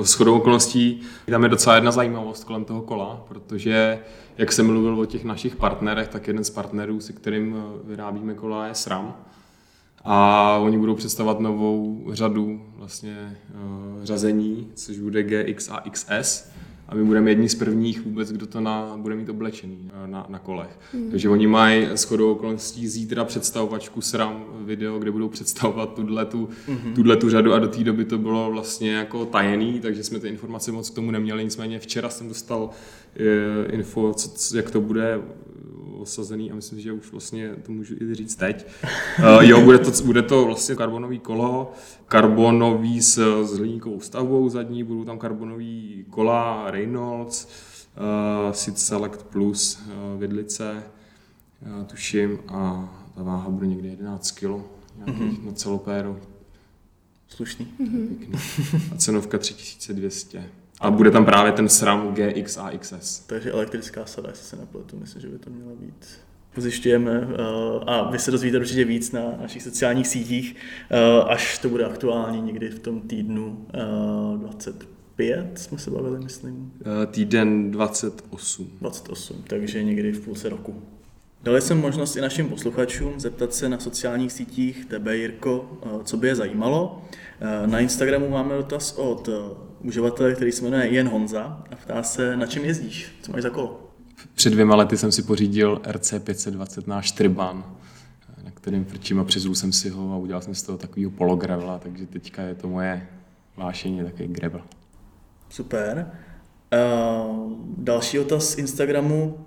S 0.04 0.14
chodou 0.14 0.38
okolností 0.38 1.02
tam 1.30 1.44
je 1.44 1.50
docela 1.50 1.76
jedna 1.76 1.92
zajímavost 1.92 2.44
kolem 2.44 2.66
toho 2.66 2.82
kola, 2.82 3.26
protože 3.28 4.00
jak 4.38 4.52
jsem 4.52 4.66
mluvil 4.66 5.00
o 5.00 5.06
těch 5.06 5.24
našich 5.24 5.56
partnerech, 5.56 6.08
tak 6.08 6.28
jeden 6.28 6.44
z 6.44 6.50
partnerů, 6.50 7.00
se 7.00 7.14
kterým 7.14 7.56
vyrábíme 7.84 8.34
kola, 8.34 8.68
je 8.68 8.76
SRAM. 8.76 9.16
A 10.06 10.58
oni 10.58 10.78
budou 10.78 10.96
představovat 10.96 11.40
novou 11.40 12.06
řadu 12.12 12.62
vlastně 12.78 13.38
uh, 13.54 14.04
řazení, 14.04 14.68
což 14.76 15.00
bude 15.00 15.24
GX 15.24 15.70
a 15.70 15.84
XS 15.92 16.56
a 16.88 16.96
my 16.96 17.04
budeme 17.04 17.32
jedni 17.32 17.50
z 17.50 17.56
prvních 17.56 18.02
vůbec, 18.02 18.32
kdo 18.32 18.48
to 18.48 18.62
na, 18.62 18.98
bude 18.98 19.16
mít 19.16 19.30
oblečený 19.30 19.92
eh, 19.94 20.08
na, 20.08 20.26
na 20.30 20.40
kolech. 20.40 20.80
Mm. 20.94 21.12
Takže 21.12 21.30
oni 21.30 21.48
mají 21.48 21.86
s 21.86 22.04
chodou 22.04 22.32
okolností 22.32 22.88
zítra 22.88 23.26
představovačku 23.26 24.02
SRAM 24.02 24.44
video, 24.66 25.00
kde 25.00 25.12
budou 25.12 25.30
představovat 25.30 25.94
tuhle 25.94 26.26
tu, 26.26 26.50
mm-hmm. 26.68 27.18
tu 27.18 27.30
řadu 27.30 27.54
a 27.54 27.60
do 27.60 27.68
té 27.68 27.84
doby 27.84 28.06
to 28.06 28.18
bylo 28.18 28.52
vlastně 28.52 28.94
jako 28.94 29.26
tajený, 29.26 29.80
takže 29.80 30.04
jsme 30.04 30.20
ty 30.20 30.28
informace 30.28 30.72
moc 30.72 30.90
k 30.90 30.96
tomu 30.96 31.12
neměli, 31.12 31.44
nicméně 31.44 31.80
včera 31.80 32.10
jsem 32.10 32.28
dostal 32.28 32.70
info, 33.70 34.14
co, 34.14 34.58
jak 34.58 34.72
to 34.72 34.82
bude 34.82 35.22
osazený 36.00 36.52
a 36.52 36.56
myslím, 36.56 36.80
že 36.80 36.92
už 36.92 37.12
vlastně 37.12 37.56
to 37.64 37.72
můžu 37.72 37.96
i 38.02 38.16
říct 38.16 38.36
teď. 38.36 38.66
Uh, 39.20 39.26
jo, 39.42 39.62
bude 39.62 39.80
to, 39.80 40.04
bude 40.04 40.22
to 40.22 40.46
vlastně 40.46 40.76
karbonový 40.76 41.20
kolo, 41.20 41.72
karbonový 42.08 43.02
s, 43.02 43.44
s 43.44 43.58
hliníkovou 43.58 44.00
stavbou 44.00 44.50
zadní, 44.50 44.84
budou 44.84 45.04
tam 45.04 45.20
karbonový 45.20 46.06
kola 46.10 46.72
Reynolds, 46.72 47.48
uh, 47.48 48.52
Sit 48.52 48.80
Select 48.80 49.24
Plus 49.24 49.80
uh, 49.80 50.20
vidlice, 50.20 50.84
uh, 51.62 51.86
tuším, 51.86 52.40
a 52.48 52.90
ta 53.16 53.24
váha 53.24 53.50
bude 53.50 53.68
někde 53.68 53.90
11 53.90 54.32
kg 54.32 54.44
mm-hmm. 54.44 55.46
na 55.46 55.52
celopéru. 55.52 56.20
Slušný. 57.28 57.66
Pěkný. 57.66 58.40
A 58.92 58.98
cenovka 58.98 59.38
3200. 59.38 60.50
A 60.82 60.92
bude 60.92 61.12
tam 61.12 61.26
právě 61.26 61.52
ten 61.52 61.70
SRAM 61.70 62.14
GX 62.14 62.58
a 62.58 62.72
XS. 62.78 63.20
Takže 63.20 63.52
elektrická 63.52 64.06
sada, 64.06 64.30
jestli 64.30 64.46
se 64.46 64.56
nepletu, 64.56 64.98
myslím, 65.00 65.22
že 65.22 65.28
by 65.28 65.38
to 65.38 65.50
mělo 65.50 65.76
být. 65.76 66.06
Zjišťujeme 66.58 67.20
uh, 67.20 67.28
a 67.88 68.12
vy 68.12 68.20
se 68.20 68.32
dozvíte 68.32 68.58
určitě 68.58 68.86
víc 68.86 69.12
na 69.12 69.22
našich 69.42 69.64
sociálních 69.64 70.08
sítích, 70.08 70.56
uh, 70.56 71.32
až 71.32 71.58
to 71.58 71.70
bude 71.70 71.86
aktuální 71.86 72.42
někdy 72.42 72.70
v 72.70 72.80
tom 72.80 73.02
týdnu 73.02 73.66
uh, 74.34 74.40
25, 74.40 75.60
jsme 75.60 75.78
se 75.78 75.92
bavili, 75.92 76.20
myslím. 76.20 76.74
Týden 77.12 77.72
28. 77.72 78.72
28, 78.82 79.44
takže 79.48 79.84
někdy 79.84 80.12
v 80.12 80.20
půlce 80.20 80.50
roku. 80.50 80.82
Dali 81.44 81.62
jsem 81.62 81.82
možnost 81.82 82.16
i 82.16 82.22
našim 82.22 82.50
posluchačům 82.50 83.20
zeptat 83.20 83.54
se 83.54 83.70
na 83.70 83.80
sociálních 83.80 84.32
sítích 84.32 84.86
tebe, 84.86 85.18
Jirko, 85.18 85.80
co 86.04 86.18
by 86.18 86.28
je 86.28 86.36
zajímalo. 86.36 87.02
Na 87.66 87.80
Instagramu 87.80 88.30
máme 88.30 88.56
dotaz 88.56 88.98
od 88.98 89.30
uživatele, 89.86 90.36
který 90.36 90.52
se 90.52 90.64
jmenuje 90.64 90.88
Jen 90.88 91.10
Honza 91.10 91.64
a 91.72 91.76
ptá 91.76 92.04
se, 92.04 92.38
na 92.38 92.46
čem 92.46 92.66
jezdíš, 92.66 93.16
co 93.22 93.32
máš 93.32 93.42
za 93.42 93.50
kolo? 93.50 93.92
Před 94.34 94.50
dvěma 94.50 94.76
lety 94.76 94.98
jsem 94.98 95.12
si 95.12 95.24
pořídil 95.24 95.82
RC 95.92 96.14
520 96.20 96.88
náš 96.88 97.12
Triban, 97.12 97.76
na 98.44 98.52
kterým 98.52 98.86
frčím 98.86 99.20
a 99.20 99.24
přizul 99.24 99.56
jsem 99.56 99.74
si 99.74 99.90
ho 99.90 100.14
a 100.14 100.18
udělal 100.18 100.42
jsem 100.42 100.56
z 100.56 100.64
toho 100.64 100.78
takového 100.78 101.12
pologravela, 101.12 101.80
takže 101.80 102.06
teďka 102.06 102.42
je 102.42 102.56
to 102.56 102.68
moje 102.68 103.08
vášení, 103.58 104.04
takový 104.04 104.28
gravel. 104.28 104.62
Super. 105.50 106.12
Uh, 106.74 107.52
další 107.78 108.20
otaz 108.20 108.50
z 108.50 108.58
Instagramu. 108.58 109.46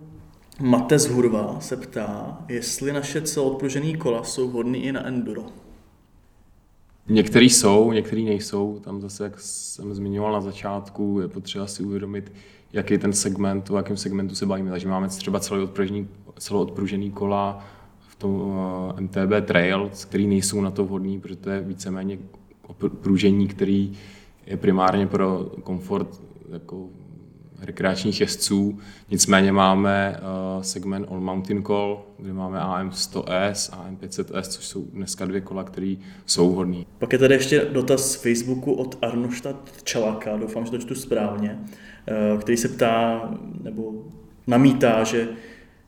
Mate 0.61 0.99
z 0.99 1.07
Hurva 1.07 1.61
se 1.61 1.77
ptá, 1.77 2.39
jestli 2.49 2.93
naše 2.93 3.23
celodpružený 3.23 3.97
kola 3.97 4.25
jsou 4.25 4.49
vhodný 4.49 4.85
i 4.85 4.93
na 4.93 5.07
enduro. 5.07 5.47
Některý 7.09 7.51
jsou, 7.51 7.93
některý 7.93 8.25
nejsou. 8.25 8.81
Tam 8.85 9.01
zase, 9.01 9.25
jak 9.25 9.41
jsem 9.41 9.95
zmiňoval 9.95 10.33
na 10.33 10.41
začátku, 10.41 11.19
je 11.21 11.29
potřeba 11.29 11.67
si 11.67 11.83
uvědomit, 11.83 12.33
jaký 12.73 12.99
ten 12.99 13.13
segment, 13.13 13.71
o 13.71 13.77
jakém 13.77 13.97
segmentu 13.97 14.35
se 14.35 14.47
bavíme. 14.47 14.71
Takže 14.71 14.89
máme 14.89 15.09
třeba 15.09 15.41
celoodpružený 16.39 17.11
kola 17.11 17.65
v 17.99 18.17
tom 18.17 18.35
uh, 18.35 19.01
MTB 19.01 19.45
Trail, 19.45 19.91
který 20.03 20.27
nejsou 20.27 20.61
na 20.61 20.71
to 20.71 20.85
vhodný, 20.85 21.21
protože 21.21 21.37
to 21.37 21.51
je 21.51 21.61
víceméně 21.61 22.19
pružení, 23.01 23.49
který 23.49 23.93
je 24.47 24.57
primárně 24.57 25.07
pro 25.07 25.51
komfort 25.63 26.21
jako 26.53 26.89
rekreačních 27.61 28.21
jezdců. 28.21 28.79
Nicméně 29.11 29.53
máme 29.53 30.21
uh, 30.57 30.63
segment 30.63 31.07
All 31.11 31.21
Mountain 31.21 31.63
Call, 31.63 32.03
kde 32.19 32.33
máme 32.33 32.59
AM100S 32.59 33.71
a 33.73 33.91
AM500S, 33.91 34.43
což 34.43 34.65
jsou 34.65 34.85
dneska 34.85 35.25
dvě 35.27 35.41
kola, 35.41 35.65
které 35.65 35.95
jsou 36.27 36.53
vhodné. 36.53 36.85
Pak 36.99 37.13
je 37.13 37.19
tady 37.19 37.35
ještě 37.35 37.67
dotaz 37.73 38.13
z 38.13 38.15
Facebooku 38.15 38.73
od 38.73 38.99
Arnošta 39.03 39.55
Čelaka, 39.85 40.37
doufám, 40.37 40.65
že 40.65 40.71
to 40.71 40.79
čtu 40.79 40.95
správně, 40.95 41.59
uh, 42.33 42.41
který 42.41 42.57
se 42.57 42.69
ptá 42.69 43.31
nebo 43.63 43.93
namítá, 44.47 45.05
že 45.05 45.29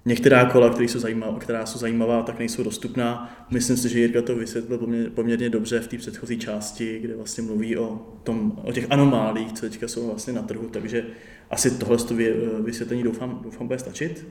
Některá 0.05 0.45
kola, 0.45 0.71
které 0.71 0.89
jsou 0.89 0.99
zajímavá, 0.99 1.39
která 1.39 1.67
jsou 1.67 1.79
zajímavá, 1.79 2.23
tak 2.23 2.39
nejsou 2.39 2.63
dostupná. 2.63 3.37
Myslím 3.51 3.77
si, 3.77 3.89
že 3.89 3.99
Jirka 4.01 4.23
to 4.23 4.37
vysvětlil 4.37 4.79
poměrně, 4.79 5.11
poměrně 5.11 5.51
dobře 5.51 5.81
v 5.81 5.89
té 5.89 5.99
předchozí 5.99 6.39
části, 6.39 6.99
kde 6.99 7.17
vlastně 7.17 7.43
mluví 7.43 7.77
o, 7.77 8.03
tom, 8.23 8.61
o 8.65 8.73
těch 8.73 8.87
anomálích, 8.91 9.53
co 9.53 9.61
teďka 9.61 9.89
jsou 9.89 10.07
vlastně 10.07 10.33
na 10.33 10.43
trhu, 10.43 10.69
takže 10.69 11.05
asi 11.51 11.71
tohle 11.71 11.97
vysvětlení 12.61 13.03
doufám, 13.03 13.41
doufám 13.43 13.67
bude 13.67 13.79
stačit. 13.79 14.27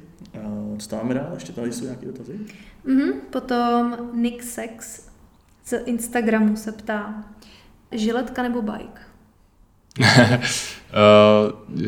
Co 0.77 0.89
tam 0.89 0.99
máme 0.99 1.13
dál? 1.13 1.31
Ještě 1.33 1.53
tady 1.53 1.71
jsou 1.71 1.83
nějaké 1.83 2.05
dotazy? 2.05 2.39
Mm-hmm. 2.85 3.13
Potom 3.29 3.97
Nick 4.13 4.43
Sex 4.43 5.07
z 5.65 5.73
Instagramu 5.85 6.55
se 6.55 6.71
ptá, 6.71 7.23
žiletka 7.91 8.43
nebo 8.43 8.61
bike? 8.61 9.01
uh, 9.99 10.05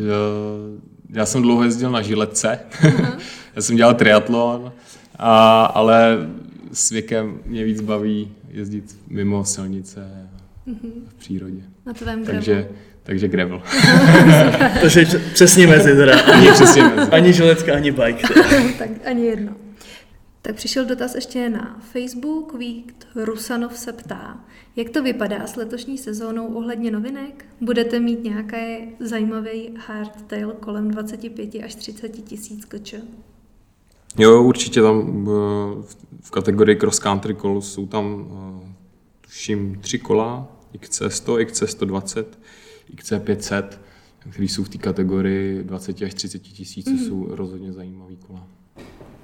já 1.10 1.26
jsem 1.26 1.42
dlouho 1.42 1.64
jezdil 1.64 1.90
na 1.90 2.02
žiletce. 2.02 2.60
Uh-huh. 2.70 3.18
Já 3.56 3.62
jsem 3.62 3.76
dělal 3.76 3.94
triatlon, 3.94 4.72
a, 5.18 5.64
ale 5.64 6.18
s 6.72 6.90
věkem 6.90 7.40
mě 7.46 7.64
víc 7.64 7.80
baví 7.80 8.32
jezdit 8.48 8.96
mimo 9.08 9.44
silnice 9.44 10.28
mm-hmm. 10.66 10.92
v 11.08 11.14
přírodě. 11.14 11.62
Na 11.86 11.92
tvém 11.92 12.24
takže, 12.24 12.68
takže 13.02 13.28
gravel. 13.28 13.62
takže 14.80 15.04
přesně 15.34 15.66
mezi 15.66 15.96
teda. 15.96 16.20
Ani, 16.20 16.52
přesně 16.52 16.82
mezi. 16.84 17.10
ani 17.10 17.32
žiletka, 17.32 17.74
ani 17.74 17.90
bike. 17.90 18.28
tak 18.78 18.90
ani 19.04 19.24
jedno. 19.26 19.52
Tak 20.42 20.54
přišel 20.54 20.84
dotaz 20.84 21.14
ještě 21.14 21.48
na 21.48 21.80
Facebook. 21.92 22.54
Vít 22.58 23.06
Rusanov 23.14 23.78
se 23.78 23.92
ptá, 23.92 24.40
jak 24.76 24.90
to 24.90 25.02
vypadá 25.02 25.46
s 25.46 25.56
letošní 25.56 25.98
sezónou 25.98 26.54
ohledně 26.54 26.90
novinek? 26.90 27.44
Budete 27.60 28.00
mít 28.00 28.24
nějaké 28.24 28.78
zajímavý 29.00 29.74
hardtail 29.86 30.52
kolem 30.60 30.90
25 30.90 31.54
až 31.64 31.74
30 31.74 32.08
tisíc 32.08 32.64
kč? 32.64 32.94
Jo, 34.18 34.42
určitě 34.42 34.82
tam 34.82 35.24
v 36.20 36.30
kategorii 36.30 36.76
cross 36.76 36.98
country 36.98 37.34
kol 37.34 37.60
jsou 37.60 37.86
tam 37.86 38.26
tuším 39.20 39.78
tři 39.80 39.98
kola, 39.98 40.48
XC100, 40.78 41.36
XC120, 41.36 42.24
XC500, 42.96 43.64
které 44.30 44.44
jsou 44.44 44.64
v 44.64 44.68
té 44.68 44.78
kategorii 44.78 45.62
20 45.64 46.02
až 46.02 46.14
30 46.14 46.38
tisíc, 46.38 46.86
mm. 46.86 46.98
jsou 46.98 47.26
rozhodně 47.30 47.72
zajímavý 47.72 48.16
kola. 48.16 48.48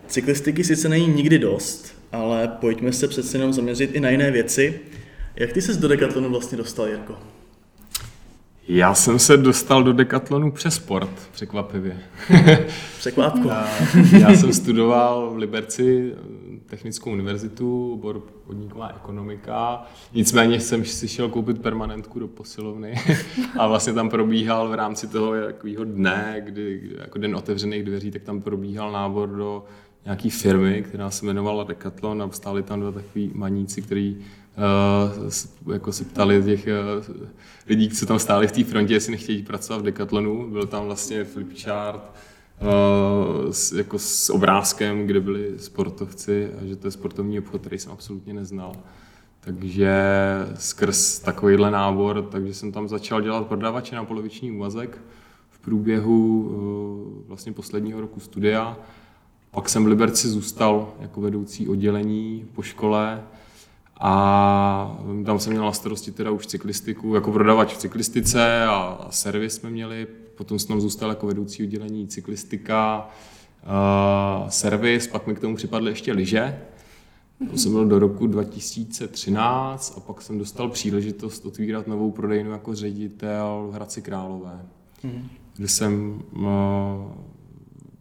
Cyklistiky 0.07 0.65
sice 0.65 0.89
není 0.89 1.07
nikdy 1.07 1.39
dost, 1.39 1.95
ale 2.13 2.49
pojďme 2.49 2.93
se 2.93 3.09
přece 3.09 3.37
jenom 3.37 3.53
zaměřit 3.53 3.91
i 3.95 4.01
na 4.01 4.11
jiné 4.11 4.31
věci. 4.31 4.81
Jak 5.37 5.53
ty 5.53 5.63
se 5.63 5.75
do 5.75 5.89
Decathlonu 5.89 6.31
vlastně 6.31 6.59
dostal, 6.59 6.89
Jirko? 6.89 7.19
Já 8.71 8.95
jsem 8.95 9.19
se 9.19 9.37
dostal 9.37 9.83
do 9.83 9.93
Decathlonu 9.93 10.53
přes 10.53 10.75
sport, 10.75 11.29
překvapivě. 11.33 11.99
Překvapku. 12.99 13.51
já 14.19 14.35
jsem 14.35 14.53
studoval 14.53 15.31
v 15.31 15.37
Liberci 15.37 16.15
technickou 16.67 17.11
univerzitu, 17.11 17.93
obor 17.93 18.21
podniková 18.47 18.89
ekonomika. 18.89 19.87
Nicméně 20.15 20.61
jsem 20.61 20.85
si 20.85 21.09
šel 21.09 21.29
koupit 21.29 21.63
permanentku 21.63 22.19
do 22.19 22.29
posilovny 22.29 22.95
a 23.59 23.67
vlastně 23.67 23.93
tam 23.93 24.11
probíhal 24.11 24.69
v 24.69 24.75
rámci 24.75 25.07
toho 25.07 25.33
takového 25.47 25.85
dne, 25.85 26.43
kdy, 26.45 26.91
jako 26.99 27.19
den 27.19 27.37
otevřených 27.37 27.83
dveří, 27.83 28.11
tak 28.11 28.23
tam 28.23 28.41
probíhal 28.41 28.93
nábor 28.93 29.29
do 29.29 29.65
nějaký 30.05 30.31
firmy, 30.31 30.85
která 30.89 31.11
se 31.11 31.27
jmenovala 31.27 31.65
Decathlon 31.65 32.23
a 32.23 32.31
stáli 32.31 32.63
tam 32.63 32.81
dva 32.81 32.93
takový 32.93 33.31
maníci, 33.35 33.83
kteří 33.83 34.19
uh, 34.59 35.73
jako 35.73 35.93
se 35.93 36.05
ptali 36.05 36.43
těch 36.43 36.67
uh, 36.67 37.17
lidí, 37.67 37.89
co 37.89 38.07
tam 38.07 38.19
stáli 38.19 38.49
v 38.49 38.53
té 38.53 38.65
frontě, 38.65 38.95
jestli 38.95 39.11
nechtějí 39.11 39.43
pracovat 39.43 39.79
v 39.79 39.85
Decathlonu. 39.85 40.51
Byl 40.51 40.67
tam 40.67 40.85
vlastně 40.85 41.25
flipchart, 41.25 42.13
uh, 42.61 43.51
s, 43.51 43.73
jako 43.73 43.99
s 43.99 44.31
obrázkem, 44.31 45.07
kde 45.07 45.21
byli 45.21 45.53
sportovci 45.57 46.51
a 46.61 46.67
že 46.67 46.77
to 46.77 46.87
je 46.87 46.91
sportovní 46.91 47.39
obchod, 47.39 47.61
který 47.61 47.79
jsem 47.79 47.93
absolutně 47.93 48.35
neznal. 48.35 48.73
Takže 49.41 49.93
skrz 50.55 51.19
takovýhle 51.19 51.71
nábor, 51.71 52.23
takže 52.23 52.55
jsem 52.55 52.73
tam 52.73 52.89
začal 52.89 53.21
dělat 53.21 53.47
prodavače 53.47 53.97
na 53.97 54.05
poloviční 54.05 54.53
úvazek 54.53 54.99
v 55.51 55.59
průběhu 55.59 56.43
uh, 56.43 57.29
vlastně 57.29 57.53
posledního 57.53 58.01
roku 58.01 58.21
studia. 58.21 58.77
Pak 59.51 59.69
jsem 59.69 59.85
v 59.85 59.87
Liberci 59.87 60.29
zůstal 60.29 60.93
jako 61.01 61.21
vedoucí 61.21 61.69
oddělení 61.69 62.47
po 62.55 62.63
škole 62.63 63.23
a 64.01 65.01
tam 65.27 65.39
jsem 65.39 65.53
měl 65.53 65.65
na 65.65 65.73
starosti 65.73 66.11
teda 66.11 66.31
už 66.31 66.47
cyklistiku, 66.47 67.15
jako 67.15 67.33
prodavač 67.33 67.75
v 67.75 67.79
cyklistice 67.79 68.65
a, 68.65 68.77
a 69.01 69.11
servis 69.11 69.55
jsme 69.55 69.71
měli. 69.71 70.07
Potom 70.35 70.59
jsem 70.59 70.69
tam 70.69 70.81
zůstal 70.81 71.09
jako 71.09 71.27
vedoucí 71.27 71.63
oddělení 71.63 72.09
cyklistika, 72.09 73.09
uh, 73.63 74.49
servis, 74.49 75.07
pak 75.07 75.27
mi 75.27 75.35
k 75.35 75.41
tomu 75.41 75.57
připadly 75.57 75.91
ještě 75.91 76.13
lyže. 76.13 76.63
To 77.51 77.59
jsem 77.59 77.73
byl 77.73 77.87
do 77.87 77.99
roku 77.99 78.27
2013 78.27 79.95
a 79.97 80.01
pak 80.01 80.23
jsem 80.23 80.39
dostal 80.39 80.69
příležitost 80.69 81.47
otvírat 81.47 81.87
novou 81.87 82.11
prodejnu 82.11 82.51
jako 82.51 82.75
ředitel 82.75 83.69
v 83.71 83.75
Hradci 83.75 84.03
Králové, 84.03 84.67
mm-hmm. 85.05 85.23
kde 85.57 85.69
jsem 85.69 86.23
uh, 86.33 86.43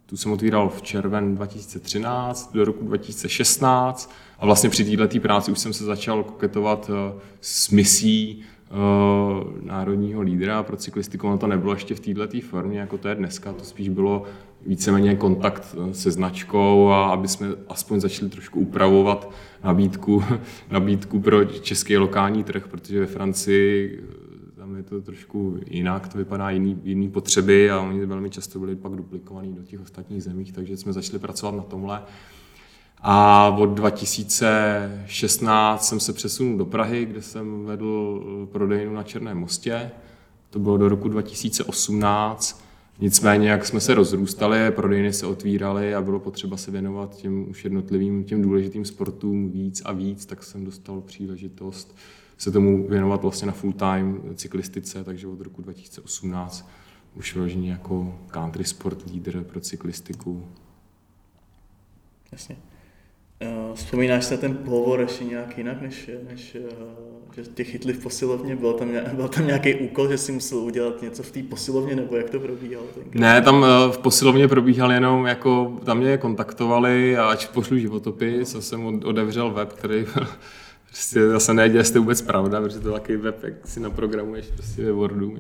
tu 0.10 0.18
jsem 0.18 0.32
otvíral 0.32 0.70
v 0.70 0.82
červen 0.82 1.36
2013 1.36 2.53
do 2.53 2.66
roku 2.66 2.86
2016 2.86 4.14
a 4.39 4.45
vlastně 4.45 4.70
při 4.70 4.97
této 4.97 5.20
práci 5.20 5.51
už 5.51 5.60
jsem 5.60 5.74
se 5.74 5.84
začal 5.84 6.24
koketovat 6.24 6.89
uh, 6.89 7.20
s 7.41 7.70
misí 7.70 8.43
uh, 8.72 9.66
národního 9.66 10.22
lídra 10.22 10.64
pro 10.64 10.78
cyklistiku. 10.78 11.28
Ono 11.28 11.38
to 11.38 11.47
nebylo 11.47 11.74
ještě 11.74 11.95
v 11.95 11.99
této 11.99 12.41
formě, 12.41 12.80
jako 12.80 12.97
to 12.97 13.08
je 13.08 13.16
dneska, 13.16 13.53
to 13.53 13.64
spíš 13.64 13.89
bylo 13.89 14.24
víceméně 14.66 15.16
kontakt 15.16 15.76
eh, 15.89 15.93
se 15.93 16.12
značkou 16.12 16.89
a 16.89 17.10
aby 17.10 17.28
jsme 17.28 17.47
aspoň 17.70 17.99
začali 17.99 18.30
trošku 18.30 18.60
upravovat 18.60 19.32
nabídku, 19.64 20.24
nabídku 20.72 21.20
pro 21.20 21.45
český 21.45 21.97
lokální 21.97 22.43
trh, 22.43 22.68
protože 22.68 22.99
ve 22.99 23.05
Francii 23.05 24.03
tam 24.68 24.76
je 24.76 24.84
to 24.84 25.01
trošku 25.01 25.57
jinak, 25.70 26.07
to 26.07 26.18
vypadá 26.18 26.49
jiný, 26.49 26.82
jiný 26.84 27.09
potřeby 27.09 27.72
a 27.72 27.82
oni 27.82 28.05
velmi 28.05 28.30
často 28.30 28.59
byli 28.59 28.76
pak 28.76 28.91
duplikovaní 28.91 29.53
do 29.53 29.63
těch 29.63 29.82
ostatních 29.82 30.24
zemích, 30.24 30.51
takže 30.51 30.78
jsme 30.78 30.93
začali 30.93 31.20
pracovat 31.20 31.55
na 31.55 31.63
tomhle. 31.63 32.01
A 33.01 33.47
od 33.49 33.70
2016 33.70 35.88
jsem 35.88 35.99
se 35.99 36.13
přesunul 36.13 36.57
do 36.57 36.65
Prahy, 36.65 37.05
kde 37.05 37.22
jsem 37.22 37.65
vedl 37.65 38.24
prodejnu 38.51 38.93
na 38.93 39.03
Černém 39.03 39.38
mostě. 39.38 39.91
To 40.49 40.59
bylo 40.59 40.78
do 40.78 40.89
roku 40.89 41.09
2018. 41.09 42.68
Nicméně, 42.99 43.49
jak 43.49 43.65
jsme 43.65 43.80
se 43.80 43.93
rozrůstali, 43.93 44.72
prodejny 44.72 45.13
se 45.13 45.26
otvíraly 45.26 45.95
a 45.95 46.01
bylo 46.01 46.20
potřeba 46.20 46.57
se 46.57 46.72
věnovat 46.72 47.15
těm 47.15 47.49
už 47.49 47.63
jednotlivým, 47.63 48.24
těm 48.24 48.41
důležitým 48.41 48.86
sportům 48.86 49.51
víc 49.51 49.82
a 49.86 49.91
víc, 49.91 50.26
tak 50.26 50.43
jsem 50.43 50.65
dostal 50.65 51.01
příležitost 51.01 51.95
se 52.38 52.51
tomu 52.51 52.88
věnovat 52.88 53.21
vlastně 53.21 53.47
na 53.47 53.53
full 53.53 53.73
time 53.73 54.21
cyklistice, 54.35 55.03
takže 55.03 55.27
od 55.27 55.41
roku 55.41 55.61
2018 55.61 56.69
už 57.15 57.33
vyloženě 57.33 57.71
jako 57.71 58.19
country 58.31 58.63
sport 58.63 59.05
leader 59.05 59.43
pro 59.43 59.59
cyklistiku. 59.59 60.47
Jasně. 62.31 62.55
Uh, 63.41 63.75
vzpomínáš 63.75 64.25
se 64.25 64.38
ten 64.38 64.55
pohovor 64.55 65.01
ještě 65.01 65.23
nějak 65.23 65.57
jinak, 65.57 65.81
než, 65.81 66.09
než 66.29 66.55
uh, 66.55 67.33
že 67.35 67.43
tě 67.43 67.63
chytli 67.63 67.93
v 67.93 68.03
posilovně? 68.03 68.55
Byl 68.55 68.73
tam, 68.73 68.91
byl 69.13 69.27
tam 69.27 69.47
nějaký 69.47 69.75
úkol, 69.75 70.09
že 70.09 70.17
jsi 70.17 70.31
musel 70.31 70.57
udělat 70.57 71.01
něco 71.01 71.23
v 71.23 71.31
té 71.31 71.43
posilovně, 71.43 71.95
nebo 71.95 72.15
jak 72.15 72.29
to 72.29 72.39
probíhalo? 72.39 72.88
Tenkrát? 72.88 73.19
Ne, 73.19 73.41
tam 73.41 73.61
uh, 73.61 73.67
v 73.91 73.97
posilovně 73.97 74.47
probíhal 74.47 74.91
jenom, 74.91 75.25
jako 75.25 75.79
tam 75.85 75.97
mě 75.97 76.17
kontaktovali 76.17 77.17
a 77.17 77.25
ať 77.25 77.47
pošlu 77.47 77.77
životopis, 77.77 78.55
a 78.55 78.61
jsem 78.61 78.85
odevřel 78.85 79.51
web, 79.51 79.73
který 79.73 80.05
Prostě 80.98 81.30
zase 81.30 81.54
nevěděl, 81.54 81.80
jestli 81.80 81.93
to 81.93 82.00
vůbec 82.00 82.22
pravda, 82.22 82.62
protože 82.62 82.80
to 82.80 82.88
je 82.88 82.93
takový 82.93 83.18
web, 83.18 83.43
jak 83.43 83.68
si 83.68 83.80
naprogramuješ 83.80 84.45
prostě 84.56 84.84
ve 84.84 84.91
Wordu. 84.91 85.38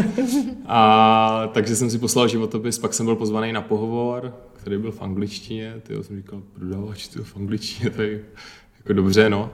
A 0.66 1.50
takže 1.52 1.76
jsem 1.76 1.90
si 1.90 1.98
poslal 1.98 2.28
životopis, 2.28 2.78
pak 2.78 2.94
jsem 2.94 3.06
byl 3.06 3.16
pozvaný 3.16 3.52
na 3.52 3.60
pohovor, 3.62 4.34
který 4.52 4.78
byl 4.78 4.92
v 4.92 5.02
angličtině. 5.02 5.80
Ty 5.82 6.04
jsem 6.04 6.16
říkal, 6.16 6.42
prodavač, 6.52 7.08
ty 7.08 7.18
v 7.18 7.36
angličtině, 7.36 7.90
to 7.90 8.02
je 8.02 8.20
jako 8.78 8.92
dobře, 8.92 9.30
no. 9.30 9.50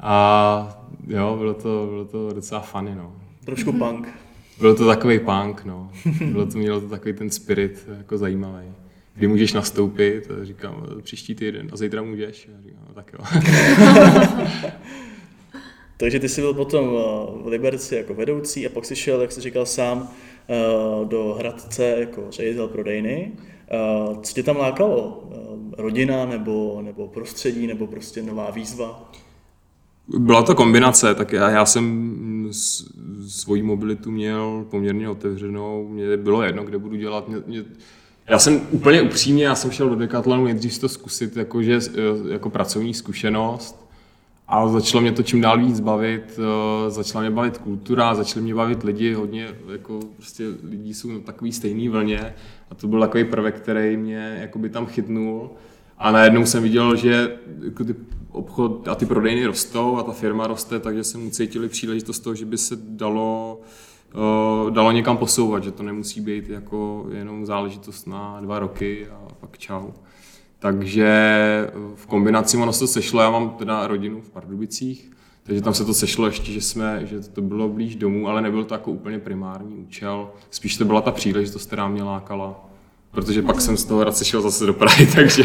A 0.00 0.84
jo, 1.06 1.36
bylo 1.38 1.54
to, 1.54 1.86
bylo 1.90 2.04
to 2.04 2.32
docela 2.32 2.60
funny, 2.60 2.94
no. 2.94 3.12
Trošku 3.44 3.72
punk. 3.72 4.08
Bylo 4.58 4.74
to 4.74 4.86
takový 4.86 5.18
punk, 5.18 5.64
no. 5.64 5.90
Bylo 6.32 6.46
to, 6.46 6.58
mělo 6.58 6.80
to 6.80 6.88
takový 6.88 7.14
ten 7.14 7.30
spirit, 7.30 7.88
jako 7.98 8.18
zajímavý 8.18 8.72
kdy 9.14 9.28
můžeš 9.28 9.52
nastoupit, 9.52 10.30
a 10.30 10.44
říkám, 10.44 10.86
příští 11.02 11.34
týden, 11.34 11.68
a 11.72 11.76
zítra 11.76 12.02
můžeš, 12.02 12.48
a 12.58 12.62
říkám, 12.62 12.84
no, 12.88 12.94
tak 12.94 13.12
jo. 13.12 13.18
Takže 16.00 16.20
ty 16.20 16.28
jsi 16.28 16.40
byl 16.40 16.54
potom 16.54 16.84
eh, 16.84 17.42
v 17.42 17.46
Liberci 17.46 17.94
jako 17.94 18.14
vedoucí 18.14 18.66
a 18.66 18.70
pak 18.70 18.84
jsi 18.84 18.96
šel, 18.96 19.20
jak 19.20 19.32
jsi 19.32 19.40
říkal 19.40 19.66
sám, 19.66 20.10
eh, 20.48 20.54
do 21.04 21.36
Hradce 21.38 21.96
jako 21.98 22.26
ředitel 22.30 22.68
prodejny. 22.68 23.32
Eh, 23.70 24.16
co 24.22 24.34
tě 24.34 24.42
tam 24.42 24.56
lákalo? 24.56 25.24
Rodina 25.78 26.26
nebo, 26.26 26.80
nebo 26.82 27.08
prostředí 27.08 27.66
nebo 27.66 27.86
prostě 27.86 28.22
nová 28.22 28.50
výzva? 28.50 29.12
Byla 30.18 30.42
to 30.42 30.54
kombinace, 30.54 31.14
tak 31.14 31.32
já, 31.32 31.50
já 31.50 31.66
jsem 31.66 32.48
svoji 33.28 33.62
mobilitu 33.62 34.10
měl 34.10 34.66
poměrně 34.70 35.08
otevřenou, 35.08 35.88
mě 35.88 36.16
bylo 36.16 36.42
jedno, 36.42 36.64
kde 36.64 36.78
budu 36.78 36.96
dělat, 36.96 37.28
mě, 37.28 37.36
mě, 37.46 37.64
já 38.30 38.38
jsem 38.38 38.60
úplně 38.70 39.02
upřímně, 39.02 39.44
já 39.44 39.54
jsem 39.54 39.70
šel 39.70 39.88
do 39.88 39.96
Decathlonu 39.96 40.44
nejdřív 40.44 40.78
to 40.78 40.88
zkusit 40.88 41.36
jakože, 41.36 41.78
jako 42.28 42.50
pracovní 42.50 42.94
zkušenost 42.94 43.90
a 44.48 44.68
začalo 44.68 45.00
mě 45.00 45.12
to 45.12 45.22
čím 45.22 45.40
dál 45.40 45.58
víc 45.58 45.80
bavit, 45.80 46.38
eh, 46.38 46.90
začala 46.90 47.22
mě 47.22 47.30
bavit 47.30 47.58
kultura, 47.58 48.14
začaly 48.14 48.44
mě 48.44 48.54
bavit 48.54 48.82
lidi, 48.82 49.14
hodně 49.14 49.48
jako 49.72 50.00
prostě 50.16 50.44
lidí 50.62 50.94
jsou 50.94 51.12
na 51.12 51.20
takový 51.20 51.52
stejný 51.52 51.88
vlně 51.88 52.34
a 52.70 52.74
to 52.74 52.88
byl 52.88 53.00
takový 53.00 53.24
prvek, 53.24 53.60
který 53.60 53.96
mě 53.96 54.36
jakoby 54.40 54.68
tam 54.68 54.86
chytnul. 54.86 55.50
A 55.98 56.10
najednou 56.10 56.46
jsem 56.46 56.62
viděl, 56.62 56.96
že 56.96 57.38
jako 57.64 57.84
ty 57.84 57.94
obchod 58.30 58.88
a 58.88 58.94
ty 58.94 59.06
prodejny 59.06 59.46
rostou 59.46 59.96
a 59.96 60.02
ta 60.02 60.12
firma 60.12 60.46
roste, 60.46 60.80
takže 60.80 61.04
jsem 61.04 61.26
ucítili 61.26 61.68
příležitost 61.68 62.20
toho, 62.20 62.34
že 62.34 62.44
by 62.44 62.58
se 62.58 62.76
dalo 62.76 63.60
uh, 63.60 63.66
dalo 64.70 64.92
někam 64.92 65.16
posouvat, 65.16 65.64
že 65.64 65.72
to 65.72 65.82
nemusí 65.82 66.20
být 66.20 66.48
jako 66.48 67.06
jenom 67.12 67.46
záležitost 67.46 68.06
na 68.06 68.40
dva 68.40 68.58
roky 68.58 69.06
a 69.08 69.34
pak 69.40 69.58
čau. 69.58 69.90
Takže 70.58 71.10
v 71.94 72.06
kombinaci 72.06 72.56
ono 72.56 72.72
se 72.72 72.80
to 72.80 72.86
sešlo, 72.86 73.20
já 73.20 73.30
mám 73.30 73.50
teda 73.50 73.86
rodinu 73.86 74.20
v 74.20 74.30
Pardubicích, 74.30 75.10
takže 75.42 75.62
tam 75.62 75.74
se 75.74 75.84
to 75.84 75.94
sešlo 75.94 76.26
ještě, 76.26 76.52
že, 76.52 76.60
jsme, 76.60 77.06
že 77.06 77.20
to 77.20 77.42
bylo 77.42 77.68
blíž 77.68 77.96
domů, 77.96 78.28
ale 78.28 78.42
nebyl 78.42 78.64
to 78.64 78.74
jako 78.74 78.90
úplně 78.90 79.18
primární 79.18 79.76
účel. 79.76 80.30
Spíš 80.50 80.76
to 80.76 80.84
byla 80.84 81.00
ta 81.00 81.10
příležitost, 81.10 81.66
která 81.66 81.88
mě 81.88 82.02
lákala, 82.02 82.70
protože 83.10 83.42
pak 83.42 83.60
jsem 83.60 83.76
z 83.76 83.84
toho 83.84 84.04
rád 84.04 84.16
sešel 84.16 84.42
zase 84.42 84.66
do 84.66 84.74
Prahy, 84.74 85.06
takže... 85.14 85.44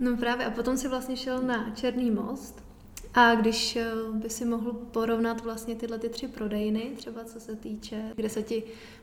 No 0.00 0.16
právě, 0.16 0.46
a 0.46 0.50
potom 0.50 0.76
si 0.76 0.88
vlastně 0.88 1.16
šel 1.16 1.42
na 1.42 1.70
Černý 1.74 2.10
most. 2.10 2.71
A 3.14 3.34
když 3.34 3.76
eh, 3.76 3.90
by 4.12 4.30
si 4.30 4.44
mohl 4.44 4.72
porovnat 4.72 5.44
vlastně 5.44 5.74
tyhle 5.74 5.98
ty 5.98 6.08
tři 6.08 6.28
prodejny, 6.28 6.82
třeba 6.96 7.24
co 7.24 7.40
se 7.40 7.56
týče, 7.56 8.02
kde 8.16 8.28
se 8.28 8.42
ti 8.42 8.62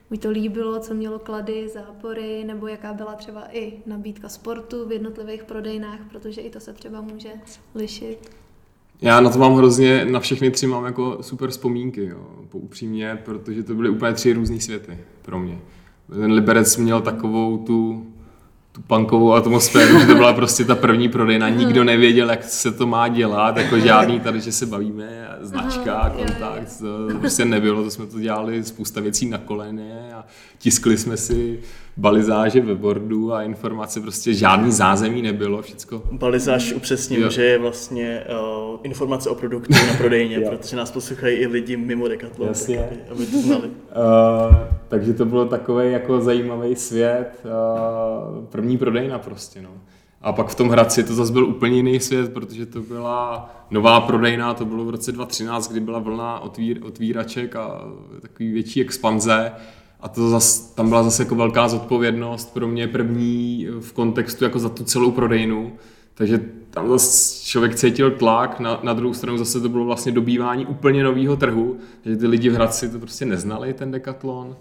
buď 0.10 0.22
to 0.22 0.30
líbilo, 0.30 0.80
co 0.80 0.94
mělo 0.94 1.20
klady, 1.20 1.70
zápory, 1.74 2.44
nebo 2.44 2.68
jaká 2.68 2.94
byla 2.94 3.16
třeba 3.16 3.44
i 3.52 3.74
nabídka 3.86 4.30
sportu 4.30 4.88
v 4.88 4.92
jednotlivých 4.92 5.44
prodejnách, 5.44 6.00
protože 6.12 6.42
i 6.42 6.50
to 6.50 6.60
se 6.60 6.74
třeba 6.74 7.02
může 7.02 7.30
lišit. 7.76 8.30
Já 9.02 9.22
na 9.22 9.30
to 9.30 9.40
mám 9.40 9.56
hrozně, 9.56 10.06
na 10.06 10.20
všechny 10.20 10.52
tři 10.52 10.68
mám 10.68 10.86
jako 10.86 11.18
super 11.22 11.50
vzpomínky, 11.50 12.06
jo, 12.06 12.28
upřímně, 12.54 13.20
protože 13.26 13.64
to 13.64 13.76
byly 13.76 13.90
úplně 13.90 14.14
tři 14.14 14.34
různé 14.34 14.60
světy 14.60 14.98
pro 15.22 15.40
mě. 15.40 15.60
Ten 16.10 16.32
Liberec 16.32 16.78
měl 16.78 17.02
takovou 17.02 17.58
tu 17.58 18.08
tu 18.72 18.82
punkovou 18.82 19.34
atmosféru, 19.34 20.00
že 20.00 20.06
to 20.06 20.16
byla 20.16 20.34
prostě 20.34 20.66
ta 20.66 20.76
první 20.76 21.10
prodejna, 21.10 21.50
nikdo 21.50 21.84
nevěděl, 21.84 22.30
jak 22.30 22.44
se 22.44 22.72
to 22.72 22.88
má 22.88 23.08
dělat, 23.08 23.58
jako 23.58 23.80
žádný 23.80 24.20
tady, 24.20 24.42
že 24.42 24.52
se 24.52 24.66
bavíme, 24.66 25.30
značka, 25.42 26.14
kontakt, 26.18 26.80
to 26.80 27.20
prostě 27.20 27.46
nebylo, 27.46 27.84
to 27.84 27.92
jsme 27.92 28.06
to 28.06 28.20
dělali 28.20 28.64
spousta 28.64 29.02
věcí 29.02 29.30
na 29.30 29.38
koleně 29.38 30.10
a 30.16 30.26
tiskli 30.58 30.98
jsme 30.98 31.18
si 31.18 31.60
balizáže 31.98 32.62
ve 32.62 32.76
bordu 32.76 33.34
a 33.34 33.44
informace, 33.44 34.02
prostě 34.02 34.34
žádný 34.34 34.72
zázemí 34.72 35.22
nebylo, 35.22 35.62
všecko. 35.62 36.04
Balizáž 36.12 36.74
upřesním, 36.74 37.22
jo. 37.22 37.30
že 37.30 37.44
je 37.44 37.58
vlastně 37.58 38.24
uh, 38.72 38.80
informace 38.84 39.30
o 39.30 39.36
produktu 39.36 39.74
na 39.88 39.94
prodejně, 39.98 40.40
protože 40.50 40.76
nás 40.76 40.92
poslouchají 40.92 41.38
i 41.38 41.48
lidi 41.48 41.78
mimo 41.78 42.08
Decathlon, 42.08 42.48
Jasně. 42.48 42.78
tak, 42.78 42.86
aby, 42.86 43.00
aby 43.12 43.26
to 43.26 43.42
znali. 43.42 43.68
Uh, 43.68 44.56
takže 44.88 45.14
to 45.14 45.26
bylo 45.26 45.46
takový 45.46 45.92
jako 45.92 46.22
zajímavý 46.22 46.76
svět, 46.76 47.44
uh, 47.44 48.46
první 48.60 48.78
prodejna 48.78 49.20
prostě, 49.20 49.62
no. 49.62 49.70
A 50.22 50.32
pak 50.34 50.48
v 50.48 50.56
tom 50.56 50.70
Hradci 50.70 51.04
to 51.04 51.14
zase 51.14 51.34
byl 51.34 51.46
úplně 51.46 51.76
jiný 51.76 52.00
svět, 52.00 52.34
protože 52.34 52.66
to 52.66 52.82
byla 52.82 53.50
nová 53.72 54.02
prodejna, 54.02 54.54
to 54.54 54.66
bylo 54.66 54.86
v 54.86 54.90
roce 54.90 55.12
2013, 55.12 55.72
kdy 55.72 55.80
byla 55.80 56.00
vlna 56.00 56.40
otvír, 56.40 56.80
otvíraček 56.84 57.56
a 57.56 57.82
takový 58.22 58.52
větší 58.52 58.82
expanze. 58.82 59.52
A 60.00 60.10
to 60.10 60.30
zas, 60.30 60.60
tam 60.60 60.90
byla 60.90 61.04
zase 61.04 61.24
jako 61.24 61.36
velká 61.36 61.68
zodpovědnost 61.68 62.54
pro 62.54 62.68
mě 62.68 62.88
první 62.88 63.68
v 63.80 63.94
kontextu 63.94 64.44
jako 64.44 64.60
za 64.60 64.70
tu 64.70 64.84
celou 64.84 65.12
prodejnu. 65.12 65.74
Takže 66.14 66.42
tam 66.70 66.90
zase 66.90 67.46
člověk 67.46 67.76
cítil 67.76 68.12
tlak, 68.12 68.60
na, 68.60 68.80
na 68.84 68.94
druhou 68.94 69.14
stranu 69.14 69.38
zase 69.38 69.62
to 69.62 69.70
bylo 69.70 69.86
vlastně 69.86 70.12
dobývání 70.12 70.66
úplně 70.66 71.04
nového 71.04 71.36
trhu, 71.36 71.78
že 72.06 72.18
ty 72.18 72.28
lidi 72.28 72.50
v 72.50 72.54
Hradci 72.54 72.90
to 72.90 73.00
prostě 73.00 73.26
neznali, 73.26 73.74
ten 73.74 73.92
dekatlon. 73.92 74.56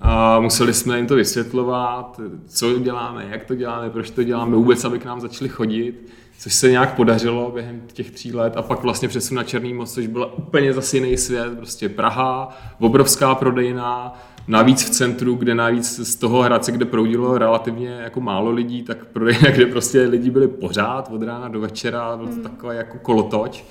A 0.00 0.40
museli 0.40 0.74
jsme 0.74 0.96
jim 0.96 1.06
to 1.06 1.14
vysvětlovat, 1.14 2.20
co 2.46 2.78
děláme, 2.78 3.26
jak 3.30 3.44
to 3.44 3.54
děláme, 3.54 3.90
proč 3.90 4.10
to 4.10 4.22
děláme, 4.22 4.56
vůbec, 4.56 4.84
aby 4.84 4.98
k 4.98 5.04
nám 5.04 5.20
začali 5.20 5.48
chodit, 5.48 6.08
což 6.38 6.54
se 6.54 6.70
nějak 6.70 6.94
podařilo 6.94 7.50
během 7.50 7.82
těch 7.92 8.10
tří 8.10 8.32
let 8.32 8.56
a 8.56 8.62
pak 8.62 8.82
vlastně 8.82 9.08
přesun 9.08 9.36
na 9.36 9.44
Černý 9.44 9.74
most, 9.74 9.94
což 9.94 10.06
byla 10.06 10.38
úplně 10.38 10.72
zase 10.72 10.96
jiný 10.96 11.16
svět, 11.16 11.56
prostě 11.56 11.88
Praha, 11.88 12.58
obrovská 12.80 13.34
prodejna, 13.34 14.18
Navíc 14.48 14.84
v 14.84 14.90
centru, 14.90 15.34
kde 15.34 15.54
navíc 15.54 16.00
z 16.00 16.16
toho 16.16 16.42
Hradce, 16.42 16.72
kde 16.72 16.84
proudilo 16.84 17.38
relativně 17.38 17.88
jako 17.88 18.20
málo 18.20 18.50
lidí, 18.50 18.82
tak 18.82 19.04
prodejna, 19.04 19.50
kde 19.54 19.66
prostě 19.66 20.02
lidi 20.02 20.30
byli 20.30 20.48
pořád 20.48 21.08
od 21.12 21.22
rána 21.22 21.48
do 21.48 21.60
večera, 21.60 22.16
byl 22.16 22.26
to 22.26 22.32
hmm. 22.32 22.42
takový 22.42 22.76
jako 22.76 22.98
kolotoč. 22.98 23.64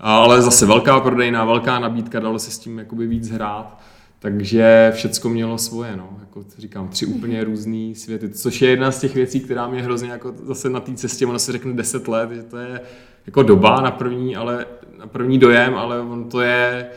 Ale 0.00 0.42
zase 0.42 0.66
velká 0.66 1.00
prodejna, 1.00 1.44
velká 1.44 1.78
nabídka, 1.78 2.20
dalo 2.20 2.38
se 2.38 2.50
s 2.50 2.58
tím 2.58 2.78
jakoby 2.78 3.06
víc 3.06 3.30
hrát. 3.30 3.78
Takže 4.22 4.92
všecko 4.94 5.28
mělo 5.28 5.58
svoje, 5.58 5.96
no. 5.96 6.18
Jako 6.20 6.44
říkám, 6.58 6.88
tři 6.88 7.06
úplně 7.06 7.44
různé 7.44 7.94
světy, 7.94 8.28
což 8.28 8.62
je 8.62 8.70
jedna 8.70 8.90
z 8.90 9.00
těch 9.00 9.14
věcí, 9.14 9.40
která 9.40 9.68
mě 9.68 9.82
hrozně 9.82 10.10
jako 10.10 10.34
zase 10.42 10.70
na 10.70 10.80
té 10.80 10.94
cestě, 10.94 11.26
ono 11.26 11.38
se 11.38 11.52
řekne 11.52 11.72
10 11.72 12.08
let, 12.08 12.30
že 12.30 12.42
to 12.42 12.56
je 12.56 12.80
jako 13.26 13.42
doba 13.42 13.80
na 13.80 13.90
první, 13.90 14.36
ale 14.36 14.66
na 14.98 15.06
první 15.06 15.38
dojem, 15.38 15.74
ale 15.74 16.00
on 16.00 16.28
to 16.28 16.40
je 16.40 16.90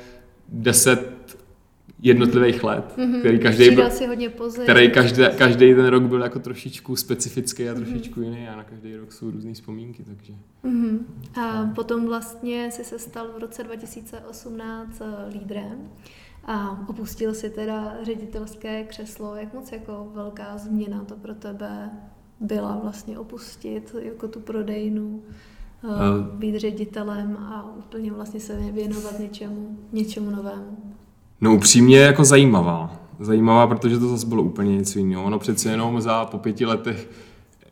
10 0.49 1.15
jednotlivých 2.01 2.63
let, 2.63 2.93
mm-hmm. 2.97 3.19
který 3.19 3.39
každý 3.39 3.69
byl, 3.69 3.89
si 3.89 4.07
hodně 4.07 4.31
který 4.63 4.91
každý, 4.91 5.23
každý 5.37 5.75
ten 5.75 5.85
rok 5.85 6.03
byl 6.03 6.21
jako 6.21 6.39
trošičku 6.39 6.95
specifický 6.95 7.69
a 7.69 7.73
mhm. 7.73 7.83
trošičku 7.83 8.19
mm-hmm. 8.19 8.23
jiný 8.23 8.47
a 8.47 8.55
na 8.55 8.63
každý 8.63 8.95
rok 8.95 9.13
jsou 9.13 9.31
různé 9.31 9.53
vzpomínky, 9.53 10.03
takže. 10.03 10.33
Mm-hmm. 10.63 10.99
A 11.41 11.71
potom 11.75 12.05
vlastně 12.05 12.71
si 12.71 12.83
se 12.83 12.99
stal 12.99 13.27
v 13.37 13.39
roce 13.39 13.63
2018 13.63 15.01
eh, 15.01 15.33
lídrem 15.33 15.89
a 16.45 16.79
opustil 16.87 17.33
si 17.33 17.49
teda 17.49 17.93
ředitelské 18.03 18.83
křeslo. 18.83 19.35
Jak 19.35 19.53
moc 19.53 19.71
jako 19.71 20.07
velká 20.13 20.57
změna 20.57 21.03
to 21.03 21.15
pro 21.15 21.35
tebe 21.35 21.89
byla 22.39 22.79
vlastně 22.83 23.19
opustit 23.19 23.95
jako 24.01 24.27
tu 24.27 24.39
prodejnu, 24.39 25.21
uh, 25.83 25.91
být 26.39 26.59
ředitelem 26.59 27.37
a 27.37 27.75
úplně 27.77 28.11
vlastně 28.11 28.39
se 28.39 28.55
věnovat 28.71 29.19
něčemu, 29.19 29.77
něčemu 29.91 30.29
novému? 30.31 30.77
No 31.41 31.55
upřímně 31.55 31.99
jako 31.99 32.23
zajímavá. 32.23 32.99
Zajímavá, 33.19 33.67
protože 33.67 33.99
to 33.99 34.09
zase 34.09 34.27
bylo 34.27 34.43
úplně 34.43 34.77
něco 34.77 34.99
jiného. 34.99 35.23
Ono 35.23 35.39
přece 35.39 35.69
jenom 35.69 36.01
za 36.01 36.25
po 36.25 36.37
pěti 36.37 36.65
letech 36.65 37.09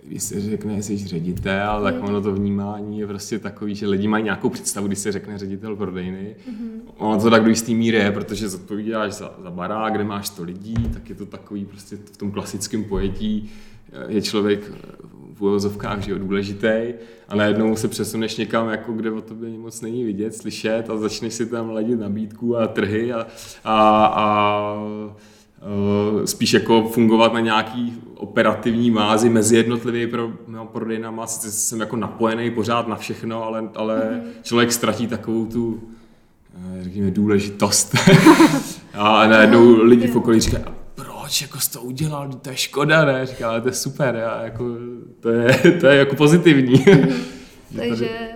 když 0.08 0.24
se 0.24 0.42
řekne, 0.42 0.76
že 0.76 0.84
jsi 0.84 0.98
ředitel, 0.98 1.82
tak 1.84 2.04
ono 2.04 2.22
to 2.22 2.34
vnímání 2.34 3.00
je 3.00 3.08
prostě 3.08 3.40
takový, 3.40 3.76
že 3.76 3.88
lidi 3.88 4.08
mají 4.08 4.24
nějakou 4.24 4.50
představu, 4.50 4.88
když 4.88 5.00
se 5.00 5.12
řekne 5.12 5.38
ředitel 5.38 5.76
prodejny. 5.76 6.36
Mm-hmm. 6.50 6.82
Ono 6.98 7.22
to 7.22 7.30
tak 7.30 7.44
do 7.44 7.50
jistý 7.50 7.76
míry 7.76 7.98
je, 7.98 8.12
protože 8.12 8.50
zodpovídáš 8.50 9.14
za, 9.14 9.34
za 9.44 9.52
barák, 9.52 9.94
kde 9.94 10.04
máš 10.04 10.28
100 10.28 10.44
lidí, 10.44 10.74
tak 10.94 11.10
je 11.10 11.16
to 11.16 11.26
takový 11.26 11.66
prostě 11.66 11.96
v 11.96 12.18
tom 12.18 12.32
klasickém 12.32 12.84
pojetí 12.84 13.52
je 14.08 14.22
člověk 14.22 14.72
v 15.34 15.42
uvozovkách 15.42 16.02
že 16.02 16.12
jo, 16.12 16.18
důležitý 16.18 16.94
a 17.28 17.36
najednou 17.36 17.76
se 17.76 17.88
přesuneš 17.88 18.38
někam, 18.38 18.70
jako 18.70 18.94
kde 18.94 19.12
o 19.12 19.22
tobě 19.22 19.50
moc 19.50 19.82
není 19.82 20.04
vidět, 20.04 20.36
slyšet 20.36 20.90
a 20.90 20.98
začneš 20.98 21.34
si 21.34 21.46
tam 21.46 21.70
ladit 21.70 22.00
nabídku 22.00 22.58
a 22.58 22.68
trhy 22.68 23.14
a, 23.14 23.28
a, 23.64 24.06
a 24.06 24.78
spíš 26.26 26.54
jako 26.54 26.84
fungovat 26.84 27.34
na 27.34 27.40
nějaký 27.40 27.94
operativní 28.16 28.92
mázi 28.92 29.30
mezi 29.30 29.56
jednotlivými 29.58 30.08
pro, 30.08 30.32
no, 30.48 30.66
prodejnama. 30.66 31.28
Sice 31.28 31.52
jsem 31.52 31.80
jako 31.80 31.96
napojený 31.96 32.52
pořád 32.52 32.88
na 32.88 32.96
všechno, 32.96 33.44
ale, 33.44 33.70
ale 33.76 34.00
mm-hmm. 34.00 34.44
člověk 34.44 34.72
ztratí 34.72 35.08
takovou 35.08 35.46
tu 35.46 35.84
eh, 36.56 36.84
řekněme, 36.84 37.12
důležitost. 37.12 37.96
a 38.94 39.28
najednou 39.28 39.84
lidi 39.84 40.08
v 40.08 40.16
okolí 40.16 40.40
říkají, 40.40 40.64
proč 40.96 41.42
jako 41.42 41.60
jsi 41.60 41.72
to 41.72 41.82
udělal, 41.82 42.30
to 42.34 42.50
je 42.50 42.58
škoda, 42.58 43.06
ne? 43.06 43.26
Říká, 43.26 43.50
ale 43.50 43.62
to 43.62 43.68
je 43.68 43.74
super, 43.74 44.16
já, 44.16 44.44
jako, 44.44 44.78
to, 45.20 45.30
je, 45.30 45.72
to 45.80 45.88
je 45.88 45.98
jako 45.98 46.16
pozitivní. 46.16 46.86
Mm-hmm. 47.74 47.90
Takže 47.90 48.33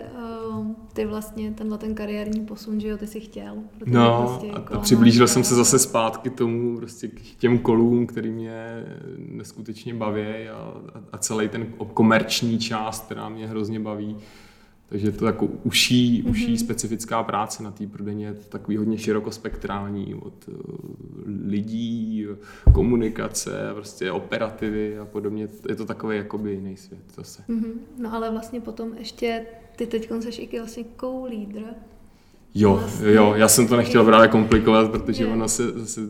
ty 0.98 1.06
vlastně 1.06 1.52
tenhle 1.52 1.78
ten 1.78 1.95
kariérní 1.95 2.45
posun, 2.45 2.80
že 2.80 2.88
jo, 2.88 2.98
ty 2.98 3.08
jsi 3.08 3.20
chtěl. 3.20 3.58
No 3.86 4.26
prostě 4.28 4.52
a, 4.52 4.76
a 4.76 4.80
přiblížil 4.80 5.28
jsem 5.28 5.43
se 5.43 5.56
zase 5.56 5.80
zpátky 5.80 6.30
tomu, 6.30 6.78
prostě 6.78 7.08
k 7.08 7.22
těm 7.22 7.60
kolům, 7.60 8.08
který 8.08 8.32
mě 8.32 8.86
neskutečně 9.18 9.93
baví 9.93 10.50
a, 10.50 10.74
a 11.12 11.18
celý 11.18 11.50
ten 11.50 11.66
komerční 11.93 12.60
část, 12.60 13.06
která 13.06 13.30
mě 13.30 13.48
hrozně 13.48 13.80
baví. 13.80 14.18
Takže 14.89 15.12
to 15.12 15.26
jako 15.26 15.45
uší, 15.64 16.24
uší 16.24 16.54
mm-hmm. 16.54 16.60
specifická 16.60 17.24
práce 17.24 17.64
na 17.64 17.72
té 17.72 17.88
prodejně, 17.88 18.26
je 18.26 18.34
to 18.34 18.50
takový 18.50 18.78
hodně 18.78 18.98
širokospektrální 18.98 20.16
od 20.16 20.48
uh, 20.48 20.56
lidí, 21.48 22.26
komunikace, 22.74 23.52
prostě 23.74 24.12
operativy 24.12 24.98
a 24.98 25.06
podobně. 25.06 25.48
Je 25.70 25.76
to 25.76 25.86
takový 25.86 26.18
jakoby 26.18 26.52
jiný 26.52 26.78
svět 26.78 27.04
zase. 27.16 27.43
Mm-hmm. 27.50 27.74
No 27.98 28.14
ale 28.14 28.32
vlastně 28.32 28.62
potom 28.62 28.93
ještě, 28.98 29.45
ty 29.78 29.88
teď 29.88 30.10
jsi 30.20 30.42
i 30.42 30.60
vlastně 30.60 30.84
co-leader. 31.00 31.74
Jo, 32.56 32.76
vlastně. 32.76 33.14
jo, 33.14 33.34
já 33.36 33.48
jsem 33.48 33.68
to 33.68 33.78
nechtěl 33.78 34.06
právě 34.06 34.28
komplikovat, 34.28 34.92
protože 34.92 35.24
je. 35.24 35.28
ono 35.28 35.48
se 35.48 35.72
zase 35.72 36.02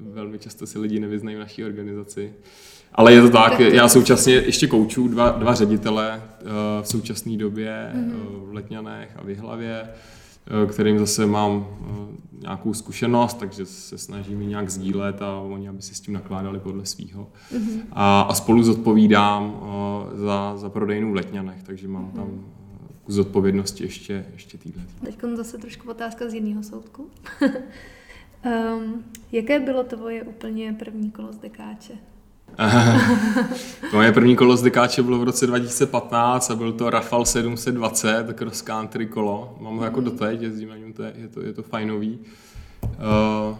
velmi 0.00 0.38
často 0.38 0.66
si 0.66 0.78
lidi 0.78 1.00
nevyznají 1.00 1.36
v 1.36 1.40
naší 1.40 1.64
organizaci. 1.64 2.32
Ale 2.94 3.12
je 3.12 3.22
to 3.22 3.30
tak, 3.30 3.60
já 3.60 3.88
současně 3.88 4.34
ještě 4.34 4.66
kouču 4.66 5.08
dva, 5.08 5.30
dva 5.30 5.54
ředitele 5.54 6.22
uh, 6.42 6.48
v 6.82 6.88
současné 6.88 7.36
době 7.36 7.92
mm-hmm. 7.94 8.42
uh, 8.42 8.50
v 8.50 8.54
Letňanech 8.54 9.16
a 9.16 9.24
v 9.24 9.28
Jihlavě, 9.28 9.88
uh, 10.64 10.70
kterým 10.70 10.98
zase 10.98 11.26
mám 11.26 11.66
nějakou 12.40 12.74
zkušenost, 12.74 13.34
takže 13.34 13.66
se 13.66 13.98
snažím 13.98 14.48
nějak 14.48 14.70
sdílet 14.70 15.22
a 15.22 15.38
oni, 15.38 15.68
aby 15.68 15.82
si 15.82 15.94
s 15.94 16.00
tím 16.00 16.14
nakládali 16.14 16.58
podle 16.58 16.86
svého. 16.86 17.28
Mm-hmm. 17.52 17.80
A, 17.92 18.20
a 18.20 18.34
spolu 18.34 18.62
zodpovídám 18.62 19.60
za, 20.14 20.52
za 20.56 20.68
prodejnu 20.68 21.12
v 21.12 21.14
Letňanech, 21.14 21.62
takže 21.62 21.88
mám 21.88 22.04
mm-hmm. 22.04 22.16
tam 22.16 22.44
kus 23.04 23.14
zodpovědnosti 23.14 23.84
ještě, 23.84 24.26
ještě 24.32 24.58
týhle. 24.58 24.82
Teď 25.04 25.18
zase 25.34 25.58
trošku 25.58 25.90
otázka 25.90 26.28
z 26.28 26.34
jiného 26.34 26.62
soudku. 26.62 27.10
um, 28.44 29.04
jaké 29.32 29.60
bylo 29.60 29.84
tvoje 29.84 30.22
úplně 30.22 30.76
první 30.78 31.10
kolo 31.10 31.32
z 31.32 31.38
dekáče? 31.38 31.92
Moje 33.92 34.12
první 34.12 34.36
kolo 34.36 34.56
z 34.56 34.62
dekáče 34.62 35.02
bylo 35.02 35.18
v 35.18 35.24
roce 35.24 35.46
2015 35.46 36.50
a 36.50 36.54
byl 36.54 36.72
to 36.72 36.90
Rafal 36.90 37.24
720, 37.24 38.34
cross 38.34 38.62
country 38.62 39.06
kolo. 39.06 39.56
Mám 39.60 39.76
ho 39.76 39.84
jako 39.84 40.00
mhm. 40.00 40.10
doteď, 40.10 40.42
jezdím 40.42 40.68
na 40.68 40.76
něm, 40.76 40.92
to 40.92 41.02
je, 41.02 41.12
je, 41.16 41.28
to, 41.28 41.40
je 41.40 41.52
to 41.52 41.62
fajnový. 41.62 42.18
Uh, 42.82 43.56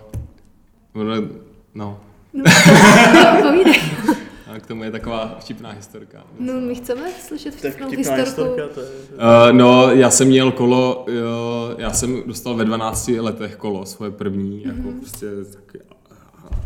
no. 1.74 2.00
no 2.32 2.44
A 4.46 4.58
k 4.60 4.66
tomu 4.66 4.84
je 4.84 4.90
taková 4.90 5.36
vtipná 5.40 5.70
historka. 5.70 6.24
No, 6.38 6.52
my 6.60 6.74
chceme 6.74 7.10
slyšet 7.20 7.62
Tak 7.62 7.72
vtipnou 7.72 7.88
vtipná 7.88 8.14
historku. 8.14 8.54
historka, 8.54 8.74
to 8.74 8.80
je... 8.80 8.86
Uh, 8.88 9.52
no, 9.52 9.90
já 9.90 10.10
jsem 10.10 10.28
měl 10.28 10.52
kolo, 10.52 11.04
jo, 11.08 11.74
já 11.78 11.92
jsem 11.92 12.22
dostal 12.26 12.54
ve 12.54 12.64
12 12.64 13.08
letech 13.08 13.56
kolo, 13.56 13.86
svoje 13.86 14.10
první, 14.10 14.64
jako 14.64 14.88
prostě 14.98 15.26
taky 15.54 15.91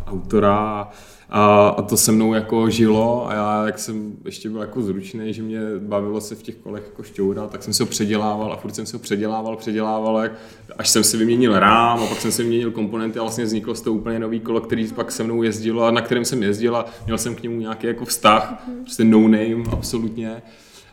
autora 0.06 0.90
a, 1.30 1.68
a 1.68 1.82
to 1.82 1.96
se 1.96 2.12
mnou 2.12 2.34
jako 2.34 2.70
žilo 2.70 3.28
a 3.28 3.34
já, 3.34 3.66
jak 3.66 3.78
jsem 3.78 4.12
ještě 4.24 4.50
byl 4.50 4.60
jako 4.60 4.82
zručný, 4.82 5.32
že 5.32 5.42
mě 5.42 5.60
bavilo 5.78 6.20
se 6.20 6.34
v 6.34 6.42
těch 6.42 6.54
kolech 6.54 6.82
jako 6.86 7.02
šťourat, 7.02 7.50
tak 7.50 7.62
jsem 7.62 7.72
se 7.72 7.82
ho 7.82 7.86
předělával 7.86 8.52
a 8.52 8.56
furt 8.56 8.74
jsem 8.74 8.86
se 8.86 8.96
ho 8.96 9.00
předělával, 9.00 9.56
předělával, 9.56 10.30
až 10.78 10.88
jsem 10.88 11.04
si 11.04 11.16
vyměnil 11.16 11.58
rám 11.58 12.02
a 12.02 12.06
pak 12.06 12.20
jsem 12.20 12.32
si 12.32 12.42
vyměnil 12.42 12.70
komponenty 12.70 13.18
a 13.18 13.22
vlastně 13.22 13.44
vzniklo 13.44 13.74
z 13.74 13.80
toho 13.80 13.96
úplně 13.96 14.18
nový 14.18 14.40
kolo, 14.40 14.60
který 14.60 14.92
pak 14.92 15.12
se 15.12 15.24
mnou 15.24 15.42
jezdilo 15.42 15.84
a 15.84 15.90
na 15.90 16.00
kterém 16.00 16.24
jsem 16.24 16.42
jezdil 16.42 16.76
a 16.76 16.86
měl 17.06 17.18
jsem 17.18 17.34
k 17.34 17.42
němu 17.42 17.60
nějaký 17.60 17.86
jako 17.86 18.04
vztah, 18.04 18.64
prostě 18.82 19.04
no 19.04 19.20
name, 19.20 19.64
absolutně. 19.72 20.42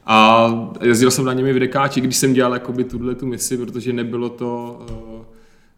A 0.05 0.49
jezdil 0.81 1.11
jsem 1.11 1.25
na 1.25 1.34
němi 1.34 1.53
v 1.53 1.59
dekáči, 1.59 2.01
když 2.01 2.15
jsem 2.15 2.34
dělal 2.34 2.53
jakoby 2.53 2.84
tuhle 2.84 3.15
tu 3.15 3.25
misi, 3.25 3.57
protože 3.57 3.93
nebylo 3.93 4.29
to, 4.29 4.81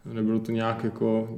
eh, 0.06 0.14
nebylo 0.14 0.38
to 0.38 0.52
nějak 0.52 0.84
jako, 0.84 1.28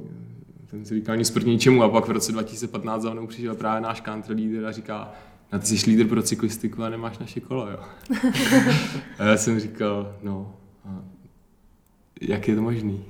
ten 0.71 0.85
si 0.85 0.95
říkal 0.95 1.17
nic 1.17 1.29
proti 1.29 1.49
ničemu 1.49 1.83
a 1.83 1.89
pak 1.89 2.07
v 2.07 2.11
roce 2.11 2.31
2015 2.31 3.01
za 3.01 3.13
mnou 3.13 3.27
přišel 3.27 3.55
právě 3.55 3.81
náš 3.81 4.01
country 4.01 4.35
leader 4.35 4.65
a 4.65 4.71
říká, 4.71 5.11
na 5.51 5.59
ty 5.59 5.65
jsi 5.65 5.89
lídr 5.89 6.07
pro 6.07 6.23
cyklistiku 6.23 6.83
a 6.83 6.89
nemáš 6.89 7.17
naše 7.17 7.39
kolo, 7.39 7.67
jo. 7.71 7.79
a 9.19 9.23
já 9.23 9.37
jsem 9.37 9.59
říkal, 9.59 10.15
no, 10.23 10.55
jak 12.21 12.47
je 12.47 12.55
to 12.55 12.61
možný? 12.61 13.05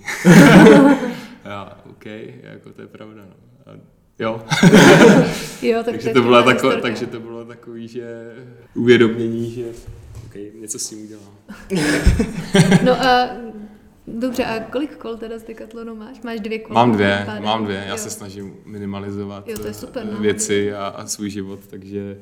a 1.44 1.50
já, 1.50 1.78
OK, 1.90 2.06
jako 2.44 2.70
to 2.76 2.82
je 2.82 2.88
pravda, 2.88 3.22
no. 3.22 3.36
A 3.66 3.78
jo. 4.20 4.42
Jo, 5.62 5.84
tak 5.84 5.86
takže, 5.94 6.10
to 6.10 6.22
bylo 6.22 6.44
tako, 6.44 6.72
takže 6.72 7.06
to 7.06 7.20
bylo 7.20 7.46
takový, 7.46 7.88
že 7.88 8.34
uvědomění, 8.76 9.52
že 9.52 9.66
okay, 10.26 10.52
něco 10.60 10.80
s 10.80 10.90
tím 10.90 11.04
udělám. 11.04 11.34
No 12.84 13.06
a 13.06 13.30
dobře, 14.14 14.46
a 14.46 14.60
kolik 14.60 14.98
kol 14.98 15.18
teda 15.18 15.40
z 15.40 15.44
Decathlonu 15.44 15.96
máš? 15.96 16.22
Máš 16.22 16.40
dvě 16.40 16.60
kola? 16.60 16.86
Mám 16.86 16.92
dvě, 16.92 17.28
mám 17.42 17.66
dvě. 17.66 17.84
Já 17.88 17.92
jo. 17.92 17.98
se 17.98 18.10
snažím 18.10 18.56
minimalizovat 18.66 19.48
Jo, 19.48 19.58
to 19.58 19.68
je 19.68 19.74
super, 19.74 20.04
eh, 20.10 20.14
no. 20.14 20.20
věci 20.20 20.74
a, 20.74 20.88
a 20.88 21.06
svůj 21.08 21.30
život, 21.30 21.60
takže 21.70 22.18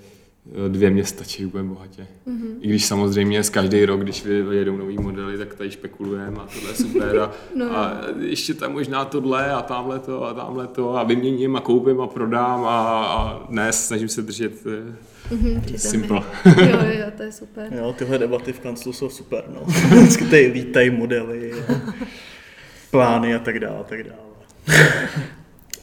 dvě 0.67 0.89
mě 0.89 1.05
stačí 1.05 1.45
úplně 1.45 1.63
bohatě. 1.63 2.07
Mhm. 2.25 2.47
I 2.61 2.67
když 2.69 2.85
samozřejmě 2.85 3.43
z 3.43 3.49
každý 3.49 3.85
rok, 3.85 4.01
když 4.03 4.25
vy- 4.25 4.43
vyjedou 4.43 4.77
nový 4.77 4.97
modely, 4.97 5.37
tak 5.37 5.55
tady 5.55 5.71
špekulujeme 5.71 6.37
a 6.37 6.47
tohle 6.53 6.69
je 6.71 6.75
super 6.75 7.19
a, 7.19 7.31
No. 7.55 7.77
a 7.77 8.01
ještě 8.19 8.53
tam 8.53 8.71
možná 8.73 9.05
tohle 9.05 9.51
a 9.51 9.61
tamhle 9.61 9.99
to 9.99 10.23
a 10.23 10.33
tamhle 10.33 10.67
to 10.67 10.97
a 10.97 11.03
vyměním 11.03 11.55
a 11.55 11.61
koupím 11.61 12.01
a 12.01 12.07
prodám 12.07 12.65
a, 12.65 13.05
a 13.05 13.45
ne, 13.49 13.73
snažím 13.73 14.07
se 14.09 14.21
držet 14.21 14.53
při 15.65 15.77
simple. 15.77 16.21
Jo, 16.45 16.77
jo, 16.99 17.05
to 17.17 17.23
je 17.23 17.31
super. 17.31 17.73
Jo, 17.77 17.95
tyhle 17.97 18.17
debaty 18.17 18.53
v 18.53 18.59
kanclu 18.59 18.93
jsou 18.93 19.09
super, 19.09 19.43
no. 19.53 19.61
Vždycky 20.01 20.25
tady 20.25 20.47
lítají 20.47 20.89
modely, 20.89 21.51
a 21.53 21.93
plány 22.91 23.35
a 23.35 23.39
tak 23.39 23.59
dále, 23.59 23.79
a 23.79 23.83
tak 23.83 23.99
dále. 24.03 24.17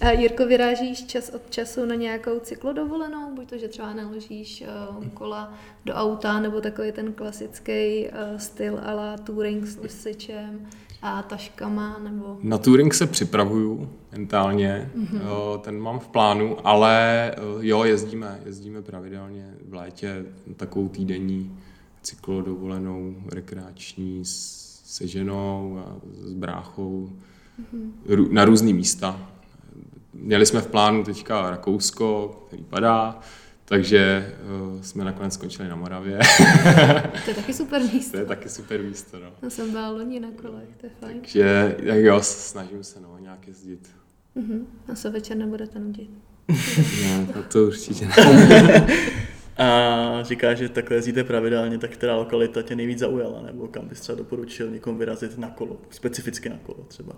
A 0.04 0.10
Jirko, 0.10 0.46
vyrážíš 0.46 1.04
čas 1.06 1.28
od 1.34 1.50
času 1.50 1.84
na 1.86 1.94
nějakou 1.94 2.38
cyklodovolenou? 2.40 3.34
Buď 3.34 3.48
to, 3.50 3.58
že 3.58 3.68
třeba 3.68 3.94
naložíš 3.94 4.64
uh, 4.98 5.04
kola 5.06 5.52
do 5.84 5.92
auta, 5.94 6.40
nebo 6.40 6.60
takový 6.60 6.92
ten 6.92 7.12
klasický 7.12 8.06
uh, 8.06 8.38
styl 8.38 8.80
a 8.84 8.92
la 8.92 9.16
touring 9.18 9.66
s 9.66 9.76
nosičem 9.76 10.66
a 11.02 11.22
taškama, 11.22 11.98
nebo... 11.98 12.38
Na 12.42 12.58
touring 12.58 12.94
se 12.94 13.06
připravuju 13.06 13.88
mentálně, 14.12 14.90
Mhm. 14.94 15.20
jo, 15.26 15.60
ten 15.64 15.80
mám 15.80 15.98
v 15.98 16.08
plánu, 16.08 16.56
ale 16.66 17.30
eh, 17.32 17.36
jo, 17.60 17.84
jezdíme, 17.84 18.40
jezdíme 18.46 18.82
pravidelně 18.82 19.54
v 19.68 19.74
létě 19.74 20.24
takovou 20.56 20.88
týdenní 20.88 21.58
cyklodovolenou, 22.02 23.14
rekreační 23.26 24.24
s- 24.24 24.80
se 24.84 25.06
ženou 25.06 25.78
a 25.86 25.96
s 26.20 26.32
bráchou 26.32 27.10
Mhm. 27.58 27.92
rů- 28.06 28.32
na 28.32 28.44
různý 28.44 28.74
místa. 28.74 29.30
Měli 30.14 30.46
jsme 30.46 30.60
v 30.60 30.66
plánu 30.66 31.04
teďka 31.04 31.50
Rakousko, 31.50 32.28
který 32.46 32.64
padá, 32.64 33.20
takže 33.64 33.98
eh, 34.78 34.82
jsme 34.82 35.04
nakonec 35.04 35.34
skončili 35.34 35.68
na 35.68 35.76
Moravě. 35.76 36.18
To 37.24 37.30
je 37.30 37.34
taky 37.34 37.52
super 37.52 37.82
to 37.82 37.88
místo. 37.94 38.16
je 38.16 38.24
taky 38.24 38.48
super 38.48 38.82
místo. 38.82 39.20
No. 39.20 39.32
Já 39.42 39.50
jsem 39.50 39.70
byla 39.70 39.90
loni 39.90 40.20
na 40.20 40.28
kolech, 40.42 40.68
to 40.80 40.86
je 40.86 40.90
fajn. 41.00 41.20
Takže 41.20 41.76
tak 41.86 41.96
jo, 41.96 42.18
snažím 42.22 42.84
se 42.84 43.00
no, 43.00 43.18
nějak 43.20 43.46
jezdit. 43.48 43.90
Mhm. 44.34 44.66
A 44.92 44.94
se 44.94 45.10
večer 45.10 45.36
nebudete 45.36 45.78
nudit. 45.78 46.10
Ne, 47.02 47.26
to, 47.32 47.42
to 47.42 47.64
určitě 47.64 48.06
ne. 48.06 48.86
A 49.56 50.22
říká, 50.22 50.54
že 50.54 50.68
takhle 50.68 50.96
jezdíte 50.96 51.24
pravidelně, 51.24 51.78
tak 51.78 51.90
která 51.90 52.16
lokalita 52.16 52.62
tě 52.62 52.76
nejvíc 52.76 52.98
zaujala, 52.98 53.42
nebo 53.42 53.68
kam 53.68 53.88
bys 53.88 54.00
třeba 54.00 54.18
doporučil 54.18 54.70
někomu 54.70 54.98
vyrazit 54.98 55.38
na 55.38 55.50
kolo, 55.50 55.76
specificky 55.90 56.48
na 56.48 56.56
kolo 56.62 56.78
třeba. 56.88 57.12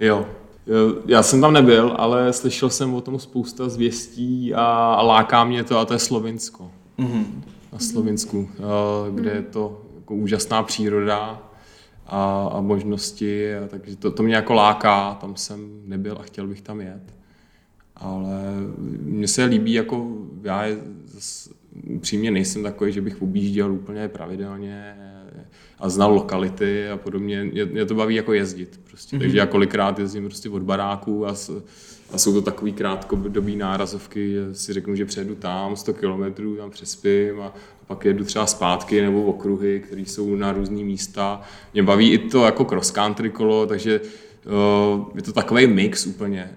Jo. 0.00 0.28
Jo, 0.66 0.94
Já 1.06 1.22
jsem 1.22 1.40
tam 1.40 1.52
nebyl, 1.52 1.94
ale 1.98 2.32
slyšel 2.32 2.70
jsem 2.70 2.94
o 2.94 3.00
tom 3.00 3.18
spousta 3.18 3.68
zvěstí 3.68 4.54
a 4.54 5.02
láká 5.02 5.44
mě 5.44 5.64
to 5.64 5.78
a 5.78 5.84
to 5.84 5.92
je 5.92 5.98
Slovinsko. 5.98 6.70
Mhm. 6.98 7.42
Na 7.72 7.78
Slovinsku, 7.78 8.48
eh, 8.58 8.62
kde 9.14 9.30
je 9.30 9.42
to 9.42 9.82
jako 9.96 10.14
úžasná 10.14 10.62
příroda 10.62 11.42
a, 12.06 12.48
a 12.52 12.60
možnosti, 12.60 13.56
a 13.56 13.68
takže 13.68 13.96
to, 13.96 14.10
to 14.10 14.22
mě 14.22 14.34
jako 14.34 14.54
láká, 14.54 15.14
tam 15.14 15.36
jsem 15.36 15.82
nebyl 15.84 16.16
a 16.20 16.22
chtěl 16.22 16.46
bych 16.46 16.60
tam 16.60 16.80
jet. 16.80 17.14
Ale 17.96 18.40
mně 19.02 19.28
se 19.28 19.44
líbí, 19.44 19.72
jako 19.72 20.08
já 20.42 20.64
je, 20.64 20.78
upřímně 21.94 22.30
nejsem 22.30 22.62
takový, 22.62 22.92
že 22.92 23.00
bych 23.00 23.22
objížděl 23.22 23.72
úplně 23.72 24.08
pravidelně 24.08 24.96
a 25.78 25.88
znal 25.88 26.14
lokality 26.14 26.88
a 26.88 26.96
podobně. 26.96 27.44
Mě, 27.44 27.64
mě 27.64 27.86
to 27.86 27.94
baví 27.94 28.14
jako 28.14 28.32
jezdit 28.32 28.80
prostě. 28.94 29.16
Mm-hmm. 29.16 29.20
Takže 29.20 29.38
já 29.38 29.46
kolikrát 29.46 29.98
jezdím 29.98 30.24
prostě 30.24 30.50
od 30.50 30.62
baráků 30.62 31.26
a, 31.26 31.34
s, 31.34 31.62
a 32.12 32.18
jsou 32.18 32.32
to 32.32 32.42
takový 32.42 32.72
krátkodobý 32.72 33.56
nárazovky, 33.56 34.32
že 34.32 34.54
si 34.54 34.72
řeknu, 34.72 34.94
že 34.96 35.04
přejedu 35.04 35.34
tam 35.34 35.76
100 35.76 35.94
kilometrů, 35.94 36.56
tam 36.56 36.70
přespím 36.70 37.40
a, 37.40 37.46
a 37.46 37.84
pak 37.86 38.04
jedu 38.04 38.24
třeba 38.24 38.46
zpátky 38.46 39.02
nebo 39.02 39.22
v 39.22 39.28
okruhy, 39.28 39.80
které 39.80 40.02
jsou 40.02 40.36
na 40.36 40.52
různé 40.52 40.84
místa. 40.84 41.42
Mě 41.72 41.82
baví 41.82 42.12
i 42.12 42.18
to 42.18 42.44
jako 42.44 42.64
cross 42.64 42.90
country 42.90 43.30
kolo, 43.30 43.66
takže 43.66 44.00
uh, 44.00 45.04
je 45.14 45.22
to 45.22 45.32
takový 45.32 45.66
mix 45.66 46.06
úplně. 46.06 46.50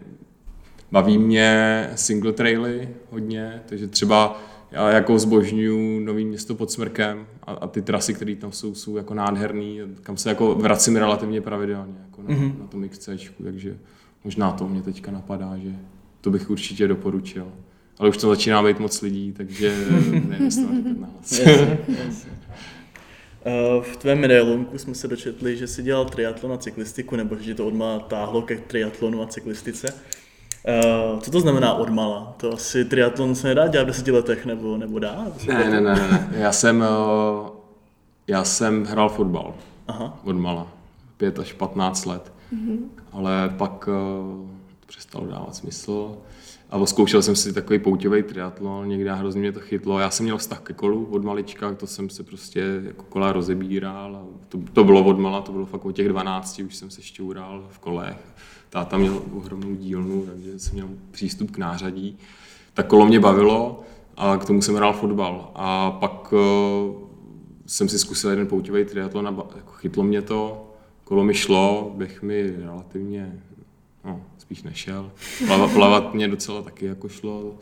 Baví 0.92 1.18
mě 1.18 1.90
single 1.96 2.34
traily 2.34 2.90
hodně, 3.12 3.62
takže 3.66 3.88
třeba 3.88 4.42
já 4.72 4.90
jako 4.92 5.20
zbožňuju 5.20 6.00
Nový 6.00 6.26
město 6.26 6.56
pod 6.56 6.72
Smrkem 6.72 7.28
a, 7.44 7.52
a 7.52 7.68
ty 7.68 7.82
trasy, 7.82 8.14
které 8.14 8.36
tam 8.36 8.52
jsou, 8.52 8.76
jsou 8.76 8.98
jako 8.98 9.14
nádherný, 9.14 9.80
kam 10.04 10.18
se 10.18 10.30
jako 10.30 10.56
vracím 10.56 10.96
relativně 10.96 11.42
pravidelně 11.42 11.96
jako 12.06 12.22
na, 12.22 12.30
mm-hmm. 12.30 12.60
na 12.60 12.68
tom 12.68 12.90
XCčku, 12.90 13.44
takže 13.44 13.78
možná 14.24 14.52
to 14.52 14.68
mě 14.68 14.82
teďka 14.82 15.12
napadá, 15.12 15.58
že 15.58 15.70
to 16.22 16.32
bych 16.32 16.50
určitě 16.50 16.88
doporučil. 16.88 17.52
Ale 18.00 18.10
už 18.10 18.18
to 18.18 18.30
začíná 18.30 18.64
být 18.64 18.80
moc 18.80 19.02
lidí, 19.02 19.34
takže 19.38 19.86
nevím, 19.92 20.36
jestli. 20.44 20.64
Jasně, 21.22 21.80
jasně. 22.08 22.32
Eh, 23.46 23.82
V 23.82 23.98
tvém 23.98 24.20
medailonku 24.20 24.78
jsme 24.78 24.96
se 24.96 25.08
dočetli, 25.08 25.58
že 25.58 25.68
jsi 25.68 25.84
dělal 25.84 26.06
triatlon 26.06 26.54
a 26.54 26.58
cyklistiku, 26.58 27.16
nebo 27.16 27.36
že 27.40 27.56
to 27.56 27.68
odmala 27.68 28.00
táhlo 28.00 28.42
ke 28.42 28.58
triatlonu 28.58 29.22
a 29.22 29.28
cyklistice. 29.28 29.94
Eh, 30.68 31.20
Co 31.22 31.32
to 31.32 31.40
znamená 31.40 31.74
odmala? 31.74 32.34
To 32.38 32.54
asi 32.54 32.86
triatlon 32.86 33.36
se 33.36 33.48
nedá 33.48 33.68
dělat 33.68 33.84
v 33.84 33.88
deseti 33.88 34.12
letech, 34.12 34.46
nebo, 34.46 34.78
nebo 34.78 35.00
dá? 35.00 35.26
Ne, 35.48 35.70
ne, 35.70 35.82
ne, 35.82 35.96
ne. 35.96 36.30
Já 36.32 36.52
jsem, 36.52 36.84
eh, 36.84 37.50
já 38.28 38.44
jsem 38.44 38.84
hrál 38.84 39.10
fotbal 39.10 39.54
Aha. 39.88 40.20
od 40.24 40.36
mala, 40.36 40.68
5 41.18 41.40
až 41.40 41.54
15 41.54 42.06
let. 42.06 42.34
Mm-hmm. 42.54 42.78
Ale 43.12 43.54
pak 43.58 43.88
uh, 43.88 43.94
to 44.80 44.86
přestalo 44.88 45.28
dávat 45.28 45.56
smysl. 45.56 46.18
A 46.70 46.86
zkoušel 46.86 47.22
jsem 47.22 47.36
si 47.36 47.54
takový 47.54 47.80
pouťový 47.80 48.24
triatlon, 48.24 48.88
někde 48.88 49.14
hrozně 49.14 49.42
mě 49.42 49.52
to 49.52 49.60
chytlo. 49.60 50.00
Já 50.00 50.10
jsem 50.10 50.24
měl 50.24 50.38
vztah 50.38 50.60
ke 50.60 50.74
kolu 50.74 51.06
od 51.06 51.24
malička, 51.24 51.74
to 51.74 51.88
jsem 51.88 52.10
se 52.10 52.24
prostě 52.24 52.82
jako 52.84 53.04
kola 53.04 53.32
rozebíral. 53.32 54.16
A 54.16 54.26
to, 54.50 54.60
to 54.74 54.84
bylo 54.84 55.04
od 55.04 55.20
mala, 55.20 55.42
to 55.42 55.52
bylo 55.52 55.66
fakt 55.66 55.86
od 55.86 55.92
těch 55.92 56.10
12, 56.10 56.60
už 56.60 56.76
jsem 56.76 56.90
se 56.90 57.02
šťoural 57.02 57.68
v 57.70 57.80
kolech. 57.80 58.18
Táta 58.70 58.98
měl 58.98 59.22
ohromnou 59.34 59.76
dílnu, 59.76 60.26
takže 60.26 60.60
jsem 60.60 60.74
měl 60.74 60.90
přístup 61.12 61.52
k 61.52 61.58
nářadí. 61.58 62.18
Tak 62.74 62.88
kolo 62.88 63.06
mě 63.06 63.20
bavilo 63.20 63.84
a 64.18 64.38
k 64.38 64.46
tomu 64.46 64.62
jsem 64.62 64.76
hrál 64.76 64.94
fotbal. 64.94 65.52
A 65.56 65.92
pak 65.92 66.34
uh, 66.34 66.40
jsem 67.66 67.90
si 67.90 68.00
zkusil 68.00 68.30
jeden 68.30 68.48
pouťový 68.48 68.86
triatlon 68.86 69.28
a 69.28 69.32
jako 69.56 69.72
chytlo 69.72 70.04
mě 70.04 70.22
to, 70.22 70.72
kolo 71.04 71.24
mi 71.24 71.34
šlo, 71.34 71.94
běh 71.98 72.22
mi 72.22 72.56
relativně, 72.60 73.40
no, 74.06 74.22
spíš 74.38 74.64
nešel. 74.64 75.12
Plavat, 75.48 75.72
plavat 75.74 76.14
mě 76.14 76.28
docela 76.28 76.62
taky 76.62 76.86
jako 76.86 77.10
šlo, 77.10 77.56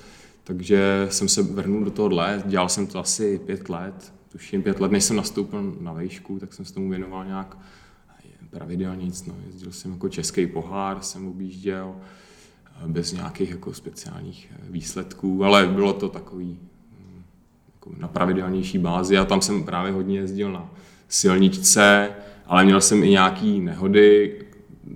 takže 0.43 1.07
jsem 1.11 1.29
se 1.29 1.41
vrhnul 1.41 1.83
do 1.83 1.91
toho 1.91 2.09
let, 2.09 2.47
dělal 2.47 2.69
jsem 2.69 2.87
to 2.87 2.99
asi 2.99 3.39
pět 3.45 3.69
let, 3.69 4.13
tuším 4.31 4.63
pět 4.63 4.79
let, 4.79 4.91
než 4.91 5.03
jsem 5.03 5.15
nastoupil 5.15 5.75
na 5.79 5.93
vejšku, 5.93 6.39
tak 6.39 6.53
jsem 6.53 6.65
se 6.65 6.73
tomu 6.73 6.89
věnoval 6.89 7.25
nějak 7.25 7.57
pravidelně, 8.55 9.07
no, 9.27 9.35
jezdil 9.47 9.71
jsem 9.71 9.91
jako 9.91 10.09
český 10.09 10.47
pohár, 10.47 11.01
jsem 11.01 11.27
objížděl, 11.27 11.95
bez 12.87 13.13
nějakých 13.13 13.49
jako 13.49 13.73
speciálních 13.73 14.53
výsledků, 14.69 15.43
ale 15.43 15.67
bylo 15.67 15.93
to 15.93 16.09
takový 16.09 16.59
hm, 16.91 17.23
jako 17.75 17.91
na 17.97 18.07
pravidelnější 18.07 18.77
bázi 18.77 19.17
a 19.17 19.25
tam 19.25 19.41
jsem 19.41 19.63
právě 19.63 19.91
hodně 19.91 20.17
jezdil 20.17 20.51
na 20.51 20.69
silničce, 21.09 22.09
ale 22.45 22.65
měl 22.65 22.81
jsem 22.81 23.03
i 23.03 23.09
nějaký 23.09 23.59
nehody 23.59 24.39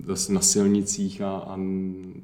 zase 0.04 0.32
na 0.32 0.40
silnicích 0.40 1.20
a, 1.20 1.30
a 1.30 1.58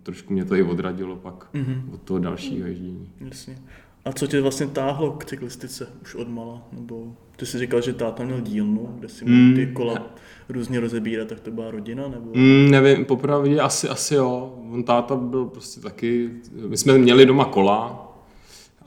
trošku 0.02 0.32
mě 0.32 0.44
to 0.44 0.54
i 0.54 0.62
odradilo 0.62 1.16
pak 1.16 1.48
mm-hmm. 1.54 1.94
od 1.94 2.02
toho 2.02 2.18
dalšího 2.18 2.66
ježdění. 2.66 3.10
Jasně. 3.20 3.58
A 4.06 4.12
co 4.12 4.26
tě 4.26 4.40
vlastně 4.40 4.66
táhlo 4.66 5.10
k 5.10 5.24
cyklistice 5.24 5.88
už 6.02 6.14
od 6.14 6.28
mala? 6.28 6.62
Nebo 6.72 7.16
ty 7.36 7.46
jsi 7.46 7.58
říkal, 7.58 7.80
že 7.80 7.92
táta 7.92 8.24
měl 8.24 8.40
dílnu, 8.40 8.94
kde 8.98 9.08
si 9.08 9.24
mohl 9.24 9.54
ty 9.54 9.66
mm. 9.66 9.74
kola 9.74 10.06
různě 10.48 10.80
rozebírat, 10.80 11.28
tak 11.28 11.40
to 11.40 11.50
byla 11.50 11.70
rodina? 11.70 12.08
Nebo... 12.08 12.30
Mm, 12.34 12.70
nevím, 12.70 13.04
popravdě 13.04 13.60
asi, 13.60 13.88
asi 13.88 14.14
jo. 14.14 14.58
On 14.72 14.84
táta 14.84 15.16
byl 15.16 15.44
prostě 15.44 15.80
taky, 15.80 16.30
my 16.68 16.76
jsme 16.76 16.98
měli 16.98 17.26
doma 17.26 17.44
kola, 17.44 18.02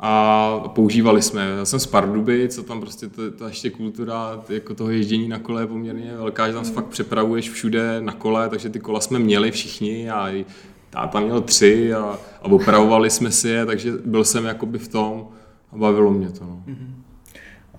a 0.02 0.60
používali 0.68 1.22
jsme. 1.22 1.50
Já 1.58 1.66
jsem 1.66 1.80
z 1.80 1.86
Parduby, 1.86 2.50
co 2.50 2.64
tam 2.64 2.82
prostě 2.82 3.08
ta, 3.08 3.22
ta 3.38 3.48
ještě 3.48 3.70
kultura 3.70 4.44
jako 4.50 4.76
toho 4.76 4.90
ježdění 4.90 5.28
na 5.28 5.40
kole 5.40 5.62
je 5.62 5.68
poměrně 5.68 6.14
velká, 6.18 6.48
že 6.48 6.54
tam 6.54 6.66
se 6.66 6.70
mm. 6.70 6.76
fakt 6.76 6.88
přepravuješ 6.88 7.50
všude 7.50 8.02
na 8.02 8.14
kole, 8.14 8.50
takže 8.50 8.70
ty 8.70 8.80
kola 8.80 9.02
jsme 9.02 9.20
měli 9.20 9.52
všichni 9.52 10.10
a 10.10 10.46
táta 10.90 11.20
měl 11.20 11.42
tři 11.42 11.94
a, 11.94 12.20
a 12.42 12.46
opravovali 12.46 13.10
jsme 13.10 13.32
si 13.32 13.50
je, 13.50 13.66
takže 13.66 13.92
byl 14.06 14.24
jsem 14.24 14.46
jakoby 14.46 14.78
v 14.78 14.88
tom 14.88 15.28
a 15.72 15.78
bavilo 15.78 16.12
mě 16.12 16.30
to. 16.30 16.44
No. 16.44 16.64
Mm-hmm. 16.68 16.94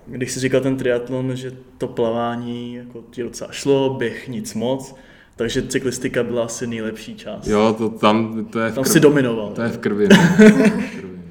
Když 0.05 0.31
jsi 0.31 0.39
říkal 0.39 0.61
ten 0.61 0.77
triatlon, 0.77 1.35
že 1.35 1.51
to 1.77 1.87
plavání 1.87 2.75
jako 2.75 3.03
ti 3.11 3.23
docela 3.23 3.51
šlo, 3.51 3.93
běh 3.93 4.27
nic 4.27 4.53
moc, 4.53 4.95
takže 5.35 5.67
cyklistika 5.67 6.23
byla 6.23 6.45
asi 6.45 6.67
nejlepší 6.67 7.15
část. 7.15 7.47
Jo, 7.47 7.75
to 7.77 7.89
tam, 7.89 8.45
to 8.45 8.59
je 8.59 8.71
v 8.71 8.75
Tam 8.75 8.83
krvi. 8.83 8.93
si 8.93 8.99
dominoval. 8.99 9.51
To 9.51 9.61
je 9.61 9.69
v 9.69 9.77
krvi. 9.77 10.07
No. 10.07 10.17
v 10.17 10.95
krvi. 10.99 11.21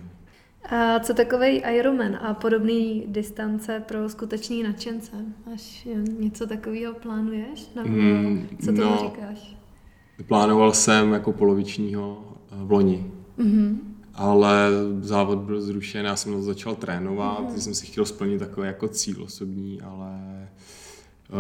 A 0.71 0.99
co 1.01 1.15
takový 1.15 1.47
Ironman 1.47 2.19
a 2.23 2.35
podobné 2.35 3.01
distance 3.07 3.83
pro 3.89 4.09
skutečný 4.09 4.63
nadšence? 4.63 5.13
Až 5.55 5.89
něco 6.19 6.47
takového 6.47 6.95
plánuješ? 6.95 7.71
Nebo 7.75 7.89
mm, 7.89 8.49
co 8.65 8.73
to 8.73 8.81
no, 8.81 8.99
říkáš? 9.03 9.57
Plánoval 10.27 10.73
jsem 10.73 11.13
jako 11.13 11.33
polovičního 11.33 12.19
eh, 12.53 12.55
v 12.65 12.73
loni. 12.73 13.11
Mm-hmm. 13.39 13.77
Ale 14.15 14.69
závod 15.01 15.39
byl 15.39 15.61
zrušen, 15.61 16.07
já 16.07 16.17
jsem 16.17 16.43
začal 16.43 16.75
trénovat, 16.75 17.41
mm-hmm. 17.41 17.57
jsem 17.57 17.75
si 17.75 17.87
chtěl 17.87 18.05
splnit 18.05 18.39
takový 18.39 18.67
jako 18.67 18.89
cíl 18.89 19.23
osobní, 19.23 19.81
ale 19.81 20.19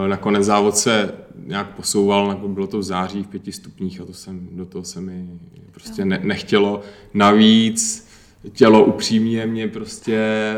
eh, 0.05 0.09
nakonec 0.09 0.45
závod 0.45 0.76
se 0.76 1.12
nějak 1.47 1.74
posouval, 1.74 2.41
bylo 2.47 2.66
to 2.66 2.78
v 2.78 2.83
září 2.83 3.22
v 3.22 3.26
pěti 3.26 3.53
stupních 3.53 4.01
a 4.01 4.05
to 4.05 4.12
jsem, 4.12 4.49
do 4.53 4.66
toho 4.66 4.85
se 4.85 5.01
mi 5.01 5.28
prostě 5.70 6.05
ne, 6.05 6.20
nechtělo. 6.22 6.81
Navíc 7.14 8.11
tělo 8.53 8.85
upřímně 8.85 9.47
mě 9.47 9.68
prostě 9.68 10.55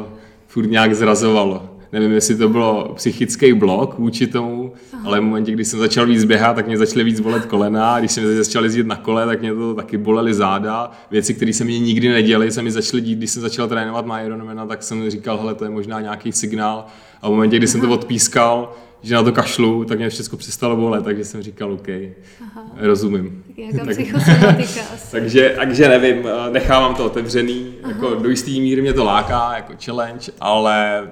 uh, 0.00 0.12
furt 0.46 0.66
nějak 0.66 0.94
zrazovalo. 0.94 1.75
Nevím, 1.92 2.12
jestli 2.12 2.36
to 2.36 2.48
bylo 2.48 2.92
psychický 2.94 3.52
blok 3.52 3.98
vůči 3.98 4.26
tomu, 4.26 4.72
Aha. 4.92 5.02
ale 5.06 5.20
v 5.20 5.22
momentě, 5.22 5.52
kdy 5.52 5.64
jsem 5.64 5.78
začal 5.78 6.06
víc 6.06 6.24
běhat, 6.24 6.56
tak 6.56 6.66
mě 6.66 6.78
začaly 6.78 7.04
víc 7.04 7.20
bolet 7.20 7.46
kolena, 7.46 7.98
když 7.98 8.12
jsem 8.12 8.36
začal 8.36 8.64
jezdit 8.64 8.86
na 8.86 8.96
kole, 8.96 9.26
tak 9.26 9.40
mě 9.40 9.54
to 9.54 9.74
taky 9.74 9.98
bolely 9.98 10.34
záda. 10.34 10.90
Věci, 11.10 11.34
které 11.34 11.52
se 11.52 11.64
mi 11.64 11.80
nikdy 11.80 12.08
neděly, 12.08 12.50
se 12.50 12.62
mi 12.62 12.70
začaly 12.70 13.00
dít, 13.02 13.18
když 13.18 13.30
jsem 13.30 13.42
začal 13.42 13.68
trénovat 13.68 14.06
na 14.06 14.20
Ironmana, 14.20 14.66
tak 14.66 14.82
jsem 14.82 15.10
říkal, 15.10 15.38
hele, 15.38 15.54
to 15.54 15.64
je 15.64 15.70
možná 15.70 16.00
nějaký 16.00 16.32
signál. 16.32 16.86
A 17.22 17.28
v 17.28 17.30
momentě, 17.30 17.56
kdy 17.56 17.66
Aha. 17.66 17.72
jsem 17.72 17.80
to 17.80 17.90
odpískal, 17.90 18.72
že 19.02 19.14
na 19.14 19.22
to 19.22 19.32
kašlu, 19.32 19.84
tak 19.84 19.98
mě 19.98 20.08
všechno 20.08 20.38
přestalo 20.38 20.76
bolet, 20.76 21.04
takže 21.04 21.24
jsem 21.24 21.42
říkal, 21.42 21.72
OK, 21.72 21.88
Aha. 21.88 22.70
rozumím. 22.76 23.44
Tak, 23.78 23.88
asi. 23.88 25.10
takže, 25.10 25.54
takže 25.58 25.88
nevím, 25.88 26.26
eh, 26.26 26.50
nechávám 26.50 26.94
to 26.94 27.04
otevřený, 27.04 27.74
jako 27.88 28.14
do 28.14 28.28
jistý 28.28 28.60
míry 28.60 28.82
mě 28.82 28.92
to 28.92 29.04
láká, 29.04 29.52
jako 29.56 29.72
challenge, 29.84 30.32
ale 30.40 31.02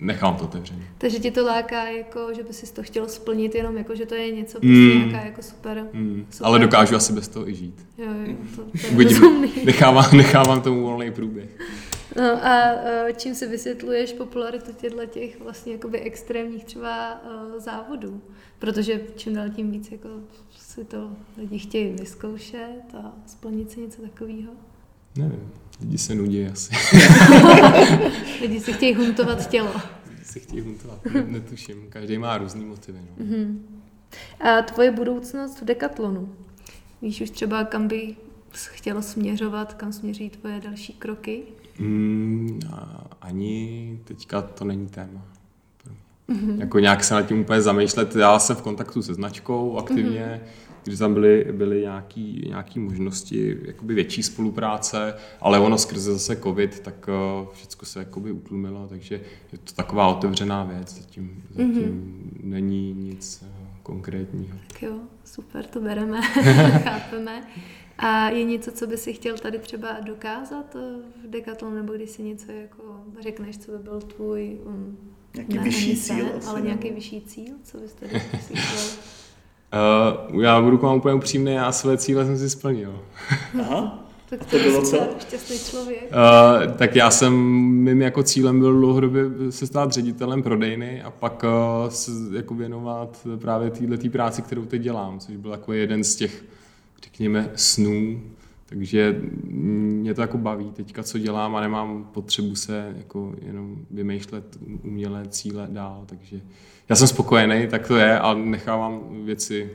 nechám 0.00 0.36
to 0.36 0.44
otevřený. 0.44 0.82
Takže 0.98 1.18
ti 1.18 1.30
to 1.30 1.44
láká, 1.44 1.88
jako, 1.88 2.34
že 2.34 2.42
by 2.42 2.52
si 2.52 2.72
to 2.72 2.82
chtělo 2.82 3.08
splnit, 3.08 3.54
jenom 3.54 3.76
jako, 3.76 3.94
že 3.94 4.06
to 4.06 4.14
je 4.14 4.30
něco 4.30 4.52
prostě 4.52 4.68
mm. 4.68 5.08
nějaká 5.08 5.26
jako 5.26 5.42
super, 5.42 5.86
mm. 5.92 6.26
super. 6.30 6.46
Ale 6.46 6.58
dokážu 6.58 6.96
asi 6.96 7.12
bez 7.12 7.28
toho 7.28 7.48
i 7.48 7.54
žít. 7.54 7.86
Jo, 7.98 8.06
jo, 8.26 8.36
to, 8.56 8.62
to 8.62 9.00
je 9.02 9.64
nechávám, 9.64 10.16
nechávám 10.16 10.62
tomu 10.62 10.82
volný 10.82 11.10
průběh. 11.10 11.48
No 12.16 12.46
a 12.46 12.72
e, 12.72 13.12
čím 13.16 13.34
si 13.34 13.46
vysvětluješ 13.46 14.12
popularitu 14.12 14.72
těchto 14.72 15.06
těch 15.06 15.40
vlastně 15.40 15.72
jakoby 15.72 16.00
extrémních 16.00 16.64
třeba 16.64 17.20
uh, 17.24 17.60
závodů? 17.60 18.20
Protože 18.58 19.00
čím 19.16 19.34
dál 19.34 19.48
tím 19.48 19.70
víc 19.70 19.92
jako 19.92 20.08
si 20.58 20.84
to 20.84 21.10
lidi 21.36 21.58
chtějí 21.58 21.92
vyzkoušet 21.92 22.94
a 22.98 23.12
splnit 23.26 23.70
si 23.70 23.80
něco 23.80 24.02
takového? 24.02 24.52
Nevím, 25.16 25.50
lidi 25.80 25.98
se 25.98 26.14
nudí 26.14 26.46
asi. 26.46 26.74
lidi 28.40 28.60
si 28.60 28.72
chtějí 28.72 28.94
huntovat 28.94 29.48
tělo. 29.48 29.72
Lidi 30.10 30.24
si 30.24 30.40
chtějí 30.40 30.60
huntovat, 30.60 30.98
netuším. 31.26 31.86
Každý 31.88 32.18
má 32.18 32.38
různý 32.38 32.64
motivy. 32.64 32.98
No. 33.18 33.26
Uh-huh. 33.26 33.58
A 34.40 34.62
tvoje 34.62 34.90
budoucnost 34.90 35.60
v 35.60 35.64
dekatlonu? 35.64 36.34
Víš 37.02 37.20
už 37.20 37.30
třeba, 37.30 37.64
kam 37.64 37.88
by 37.88 38.16
chtěl 38.52 39.02
směřovat, 39.02 39.74
kam 39.74 39.92
směří 39.92 40.30
tvoje 40.30 40.60
další 40.60 40.92
kroky? 40.92 41.42
Mm, 41.78 42.60
ani 43.20 43.98
teďka 44.04 44.42
to 44.42 44.64
není 44.64 44.86
téma. 44.86 45.26
Mm-hmm. 46.28 46.60
Jako 46.60 46.78
nějak 46.78 47.04
se 47.04 47.14
nad 47.14 47.22
tím 47.22 47.40
úplně 47.40 47.62
zamýšlet. 47.62 48.16
Já 48.16 48.38
jsem 48.38 48.56
v 48.56 48.62
kontaktu 48.62 49.02
se 49.02 49.14
značkou 49.14 49.78
aktivně, 49.78 50.40
mm-hmm. 50.44 50.65
Když 50.86 50.98
tam 50.98 51.14
byly, 51.14 51.46
byly 51.52 51.80
nějaké 51.80 52.20
nějaký 52.20 52.78
možnosti 52.78 53.58
jakoby 53.62 53.94
větší 53.94 54.22
spolupráce, 54.22 55.14
ale 55.40 55.58
ono 55.58 55.78
skrze 55.78 56.12
zase 56.12 56.36
covid, 56.36 56.80
tak 56.80 57.08
uh, 57.08 57.48
všechno 57.52 57.86
se 57.86 57.98
jakoby 57.98 58.32
utlumilo, 58.32 58.86
takže 58.88 59.20
je 59.52 59.58
to 59.58 59.72
taková 59.72 60.08
otevřená 60.08 60.64
věc, 60.64 60.94
zatím, 60.94 61.44
zatím 61.50 61.74
mm-hmm. 61.74 62.44
není 62.44 62.92
nic 62.92 63.42
uh, 63.42 63.66
konkrétního. 63.82 64.58
Tak 64.68 64.82
jo, 64.82 64.98
super, 65.24 65.64
to 65.64 65.80
bereme, 65.80 66.22
chápeme. 66.84 67.42
A 67.98 68.28
je 68.28 68.44
něco, 68.44 68.72
co 68.72 68.86
by 68.86 68.96
si 68.96 69.12
chtěl 69.12 69.38
tady 69.38 69.58
třeba 69.58 70.00
dokázat 70.00 70.76
eh, 70.76 70.80
v 71.24 71.30
Decathlonu, 71.30 71.76
nebo 71.76 71.92
když 71.92 72.10
si 72.10 72.22
něco 72.22 72.52
jako 72.52 72.82
řekneš, 73.20 73.58
co 73.58 73.72
by 73.72 73.78
byl 73.78 74.00
tvůj 74.00 74.58
um, 74.64 74.98
nějaký 75.34 75.54
ne, 75.54 75.62
vyšší 75.62 75.96
cíl, 75.96 76.26
ale 76.26 76.58
asi, 76.58 76.62
nějaký 76.62 76.90
vyšší 76.90 77.20
cíl, 77.20 77.54
co 77.62 77.78
bys 77.78 77.92
tady 77.92 78.20
si 78.20 78.54
chtěl? 78.54 78.82
Uh, 80.32 80.42
já 80.42 80.60
budu 80.60 80.78
k 80.78 80.82
vám 80.82 80.96
úplně 80.96 81.14
upřímný, 81.14 81.52
já 81.52 81.72
své 81.72 81.96
cíle 81.96 82.26
jsem 82.26 82.38
si 82.38 82.50
splnil. 82.50 83.00
Aha. 83.60 84.06
Tak 84.30 84.44
to, 84.44 84.46
to 84.46 84.58
bylo 84.58 84.82
co? 84.82 84.96
Šťastný 85.18 85.58
člověk. 85.58 86.02
Uh, 86.02 86.72
tak 86.72 86.96
já 86.96 87.10
jsem, 87.10 87.34
mým 87.84 88.02
jako 88.02 88.22
cílem 88.22 88.60
byl 88.60 88.72
dlouhodobě 88.72 89.24
se 89.50 89.66
stát 89.66 89.92
ředitelem 89.92 90.42
prodejny 90.42 91.02
a 91.02 91.10
pak 91.10 91.44
uh, 91.44 91.90
se 91.90 92.10
jako 92.32 92.54
věnovat 92.54 93.26
právě 93.40 93.70
této 93.70 94.10
práci, 94.10 94.42
kterou 94.42 94.64
teď 94.64 94.82
dělám, 94.82 95.18
což 95.18 95.36
byl 95.36 95.50
jako 95.50 95.72
jeden 95.72 96.04
z 96.04 96.16
těch 96.16 96.44
řekněme, 97.04 97.50
snů, 97.54 98.22
takže 98.66 99.20
mě 99.44 100.14
to 100.14 100.20
jako 100.20 100.38
baví 100.38 100.70
teďka, 100.70 101.02
co 101.02 101.18
dělám 101.18 101.56
a 101.56 101.60
nemám 101.60 102.10
potřebu 102.14 102.54
se 102.54 102.94
jako 102.96 103.34
jenom 103.42 103.76
vymýšlet 103.90 104.58
umělé 104.82 105.28
cíle 105.28 105.68
dál, 105.70 106.04
takže 106.06 106.40
já 106.88 106.96
jsem 106.96 107.08
spokojený, 107.08 107.68
tak 107.68 107.88
to 107.88 107.96
je 107.96 108.18
a 108.18 108.34
nechávám 108.34 109.24
věci 109.24 109.70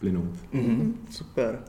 plynout. 0.00 0.34
Mm-hmm, 0.54 0.92
super. 1.10 1.64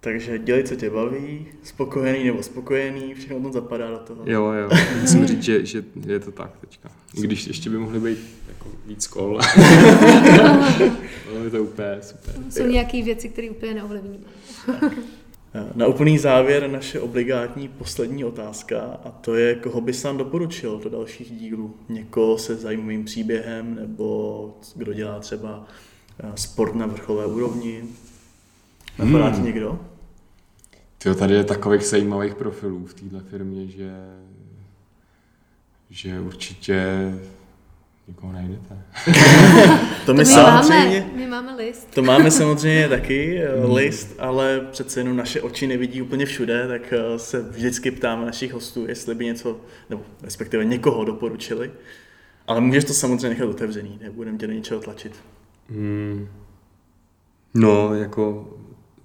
Takže 0.00 0.38
dělej, 0.38 0.64
co 0.64 0.76
tě 0.76 0.90
baví, 0.90 1.46
spokojený 1.62 2.24
nebo 2.24 2.42
spokojený, 2.42 3.14
všechno 3.14 3.40
to 3.40 3.52
zapadá 3.52 3.90
do 3.90 3.98
toho. 3.98 4.22
Jo, 4.26 4.52
jo, 4.52 4.70
musím 5.00 5.26
říct, 5.26 5.42
že, 5.42 5.66
že 5.66 5.84
je 6.06 6.20
to 6.20 6.32
tak 6.32 6.58
teďka. 6.60 6.90
Když 7.12 7.46
ještě 7.46 7.70
by 7.70 7.78
mohly 7.78 8.00
být 8.00 8.18
jako 8.48 8.68
víc 8.86 9.06
kol. 9.06 9.40
je 11.44 11.50
to 11.50 11.62
úplně 11.62 11.98
super. 12.00 12.34
Jsou 12.50 12.66
nějaké 12.66 13.02
věci, 13.02 13.28
které 13.28 13.50
úplně 13.50 13.74
neovlivníme. 13.74 14.26
Na 15.74 15.86
úplný 15.86 16.18
závěr 16.18 16.70
naše 16.70 17.00
obligátní 17.00 17.68
poslední 17.68 18.24
otázka 18.24 18.80
a 19.04 19.10
to 19.10 19.34
je, 19.34 19.54
koho 19.54 19.80
bys 19.80 20.02
nám 20.02 20.18
doporučil 20.18 20.80
do 20.84 20.90
dalších 20.90 21.30
dílů? 21.30 21.74
Někoho 21.88 22.38
se 22.38 22.56
zajímavým 22.56 23.04
příběhem 23.04 23.74
nebo 23.74 24.58
kdo 24.74 24.92
dělá 24.92 25.20
třeba 25.20 25.66
eh, 26.20 26.32
sport 26.34 26.74
na 26.74 26.86
vrcholové 26.86 27.26
úrovni? 27.26 27.84
Napadá 28.98 29.26
hmm. 29.26 29.36
ti 29.36 29.42
někdo? 29.42 29.80
Tyjo, 30.98 31.14
tady 31.14 31.34
je 31.34 31.44
takových 31.44 31.82
zajímavých 31.82 32.34
profilů 32.34 32.86
v 32.86 32.94
této 32.94 33.20
firmě, 33.20 33.66
že, 33.66 33.90
že 35.90 36.20
určitě 36.20 37.12
Nikoho 38.08 38.32
najdete. 38.32 38.78
to 39.06 39.10
my, 39.10 40.06
to 40.06 40.14
my 40.14 40.24
samozřejmě, 40.24 41.00
máme, 41.00 41.16
my 41.16 41.26
máme 41.26 41.54
list. 41.54 41.94
To 41.94 42.02
máme 42.02 42.30
samozřejmě 42.40 42.88
taky 42.88 43.42
eh, 43.42 43.60
hmm. 43.60 43.74
list, 43.74 44.14
ale 44.18 44.60
přece 44.70 45.00
jenom 45.00 45.16
naše 45.16 45.42
oči 45.42 45.66
nevidí 45.66 46.02
úplně 46.02 46.26
všude, 46.26 46.68
tak 46.68 46.92
eh, 46.92 47.18
se 47.18 47.42
vždycky 47.42 47.90
ptáme 47.90 48.26
našich 48.26 48.52
hostů, 48.52 48.86
jestli 48.88 49.14
by 49.14 49.24
něco, 49.24 49.60
nebo 49.90 50.02
respektive 50.22 50.64
někoho 50.64 51.04
doporučili. 51.04 51.70
Ale 52.46 52.60
můžeš 52.60 52.84
to 52.84 52.94
samozřejmě 52.94 53.28
nechat 53.28 53.48
otevřený, 53.48 53.98
nebudeme 54.02 54.38
tě 54.38 54.46
do 54.46 54.52
ničeho 54.52 54.80
tlačit. 54.80 55.12
Hmm. 55.68 56.28
No, 57.54 57.94
jako 57.94 58.48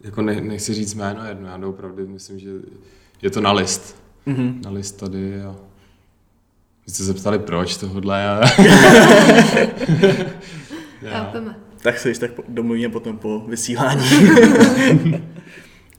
jako 0.03 0.21
ne, 0.21 0.41
nechci 0.41 0.73
říct 0.73 0.93
jméno 0.93 1.25
jedno, 1.25 1.47
já 1.47 1.67
opravdu 1.67 2.07
myslím, 2.07 2.39
že 2.39 2.49
je 3.21 3.29
to 3.29 3.41
na 3.41 3.51
list. 3.51 4.03
Mm-hmm. 4.27 4.63
Na 4.63 4.71
list 4.71 4.91
tady 4.91 5.41
a 5.41 5.55
vy 6.91 6.95
jste 6.95 7.03
se 7.03 7.13
ptali 7.13 7.39
proč 7.39 7.77
tohle 7.77 8.27
a... 8.27 8.41
Chápeme. 11.05 11.55
Tak 11.81 11.99
se 11.99 12.19
tak 12.19 12.31
domluvíme 12.47 12.89
potom 12.89 13.17
po 13.17 13.39
vysílání. 13.39 14.05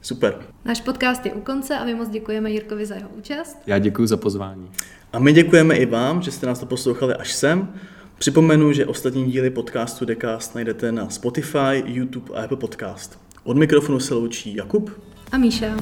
Super. 0.01 0.35
Náš 0.65 0.81
podcast 0.81 1.25
je 1.25 1.33
u 1.33 1.41
konce 1.41 1.77
a 1.77 1.85
my 1.85 1.95
moc 1.95 2.09
děkujeme 2.09 2.51
Jirkovi 2.51 2.85
za 2.85 2.95
jeho 2.95 3.09
účast. 3.09 3.57
Já 3.67 3.79
děkuji 3.79 4.07
za 4.07 4.17
pozvání. 4.17 4.69
A 5.13 5.19
my 5.19 5.33
děkujeme 5.33 5.75
i 5.75 5.85
vám, 5.85 6.21
že 6.21 6.31
jste 6.31 6.47
nás 6.47 6.59
to 6.59 6.65
poslouchali 6.65 7.13
až 7.13 7.33
sem. 7.33 7.73
Připomenu, 8.17 8.73
že 8.73 8.85
ostatní 8.85 9.31
díly 9.31 9.49
podcastu 9.49 10.05
Decast 10.05 10.55
najdete 10.55 10.91
na 10.91 11.09
Spotify, 11.09 11.83
YouTube 11.85 12.35
a 12.35 12.43
Apple 12.43 12.57
Podcast. 12.57 13.19
Od 13.43 13.57
mikrofonu 13.57 13.99
se 13.99 14.13
loučí 14.13 14.55
Jakub 14.55 15.01
a 15.31 15.37
Míša. 15.37 15.75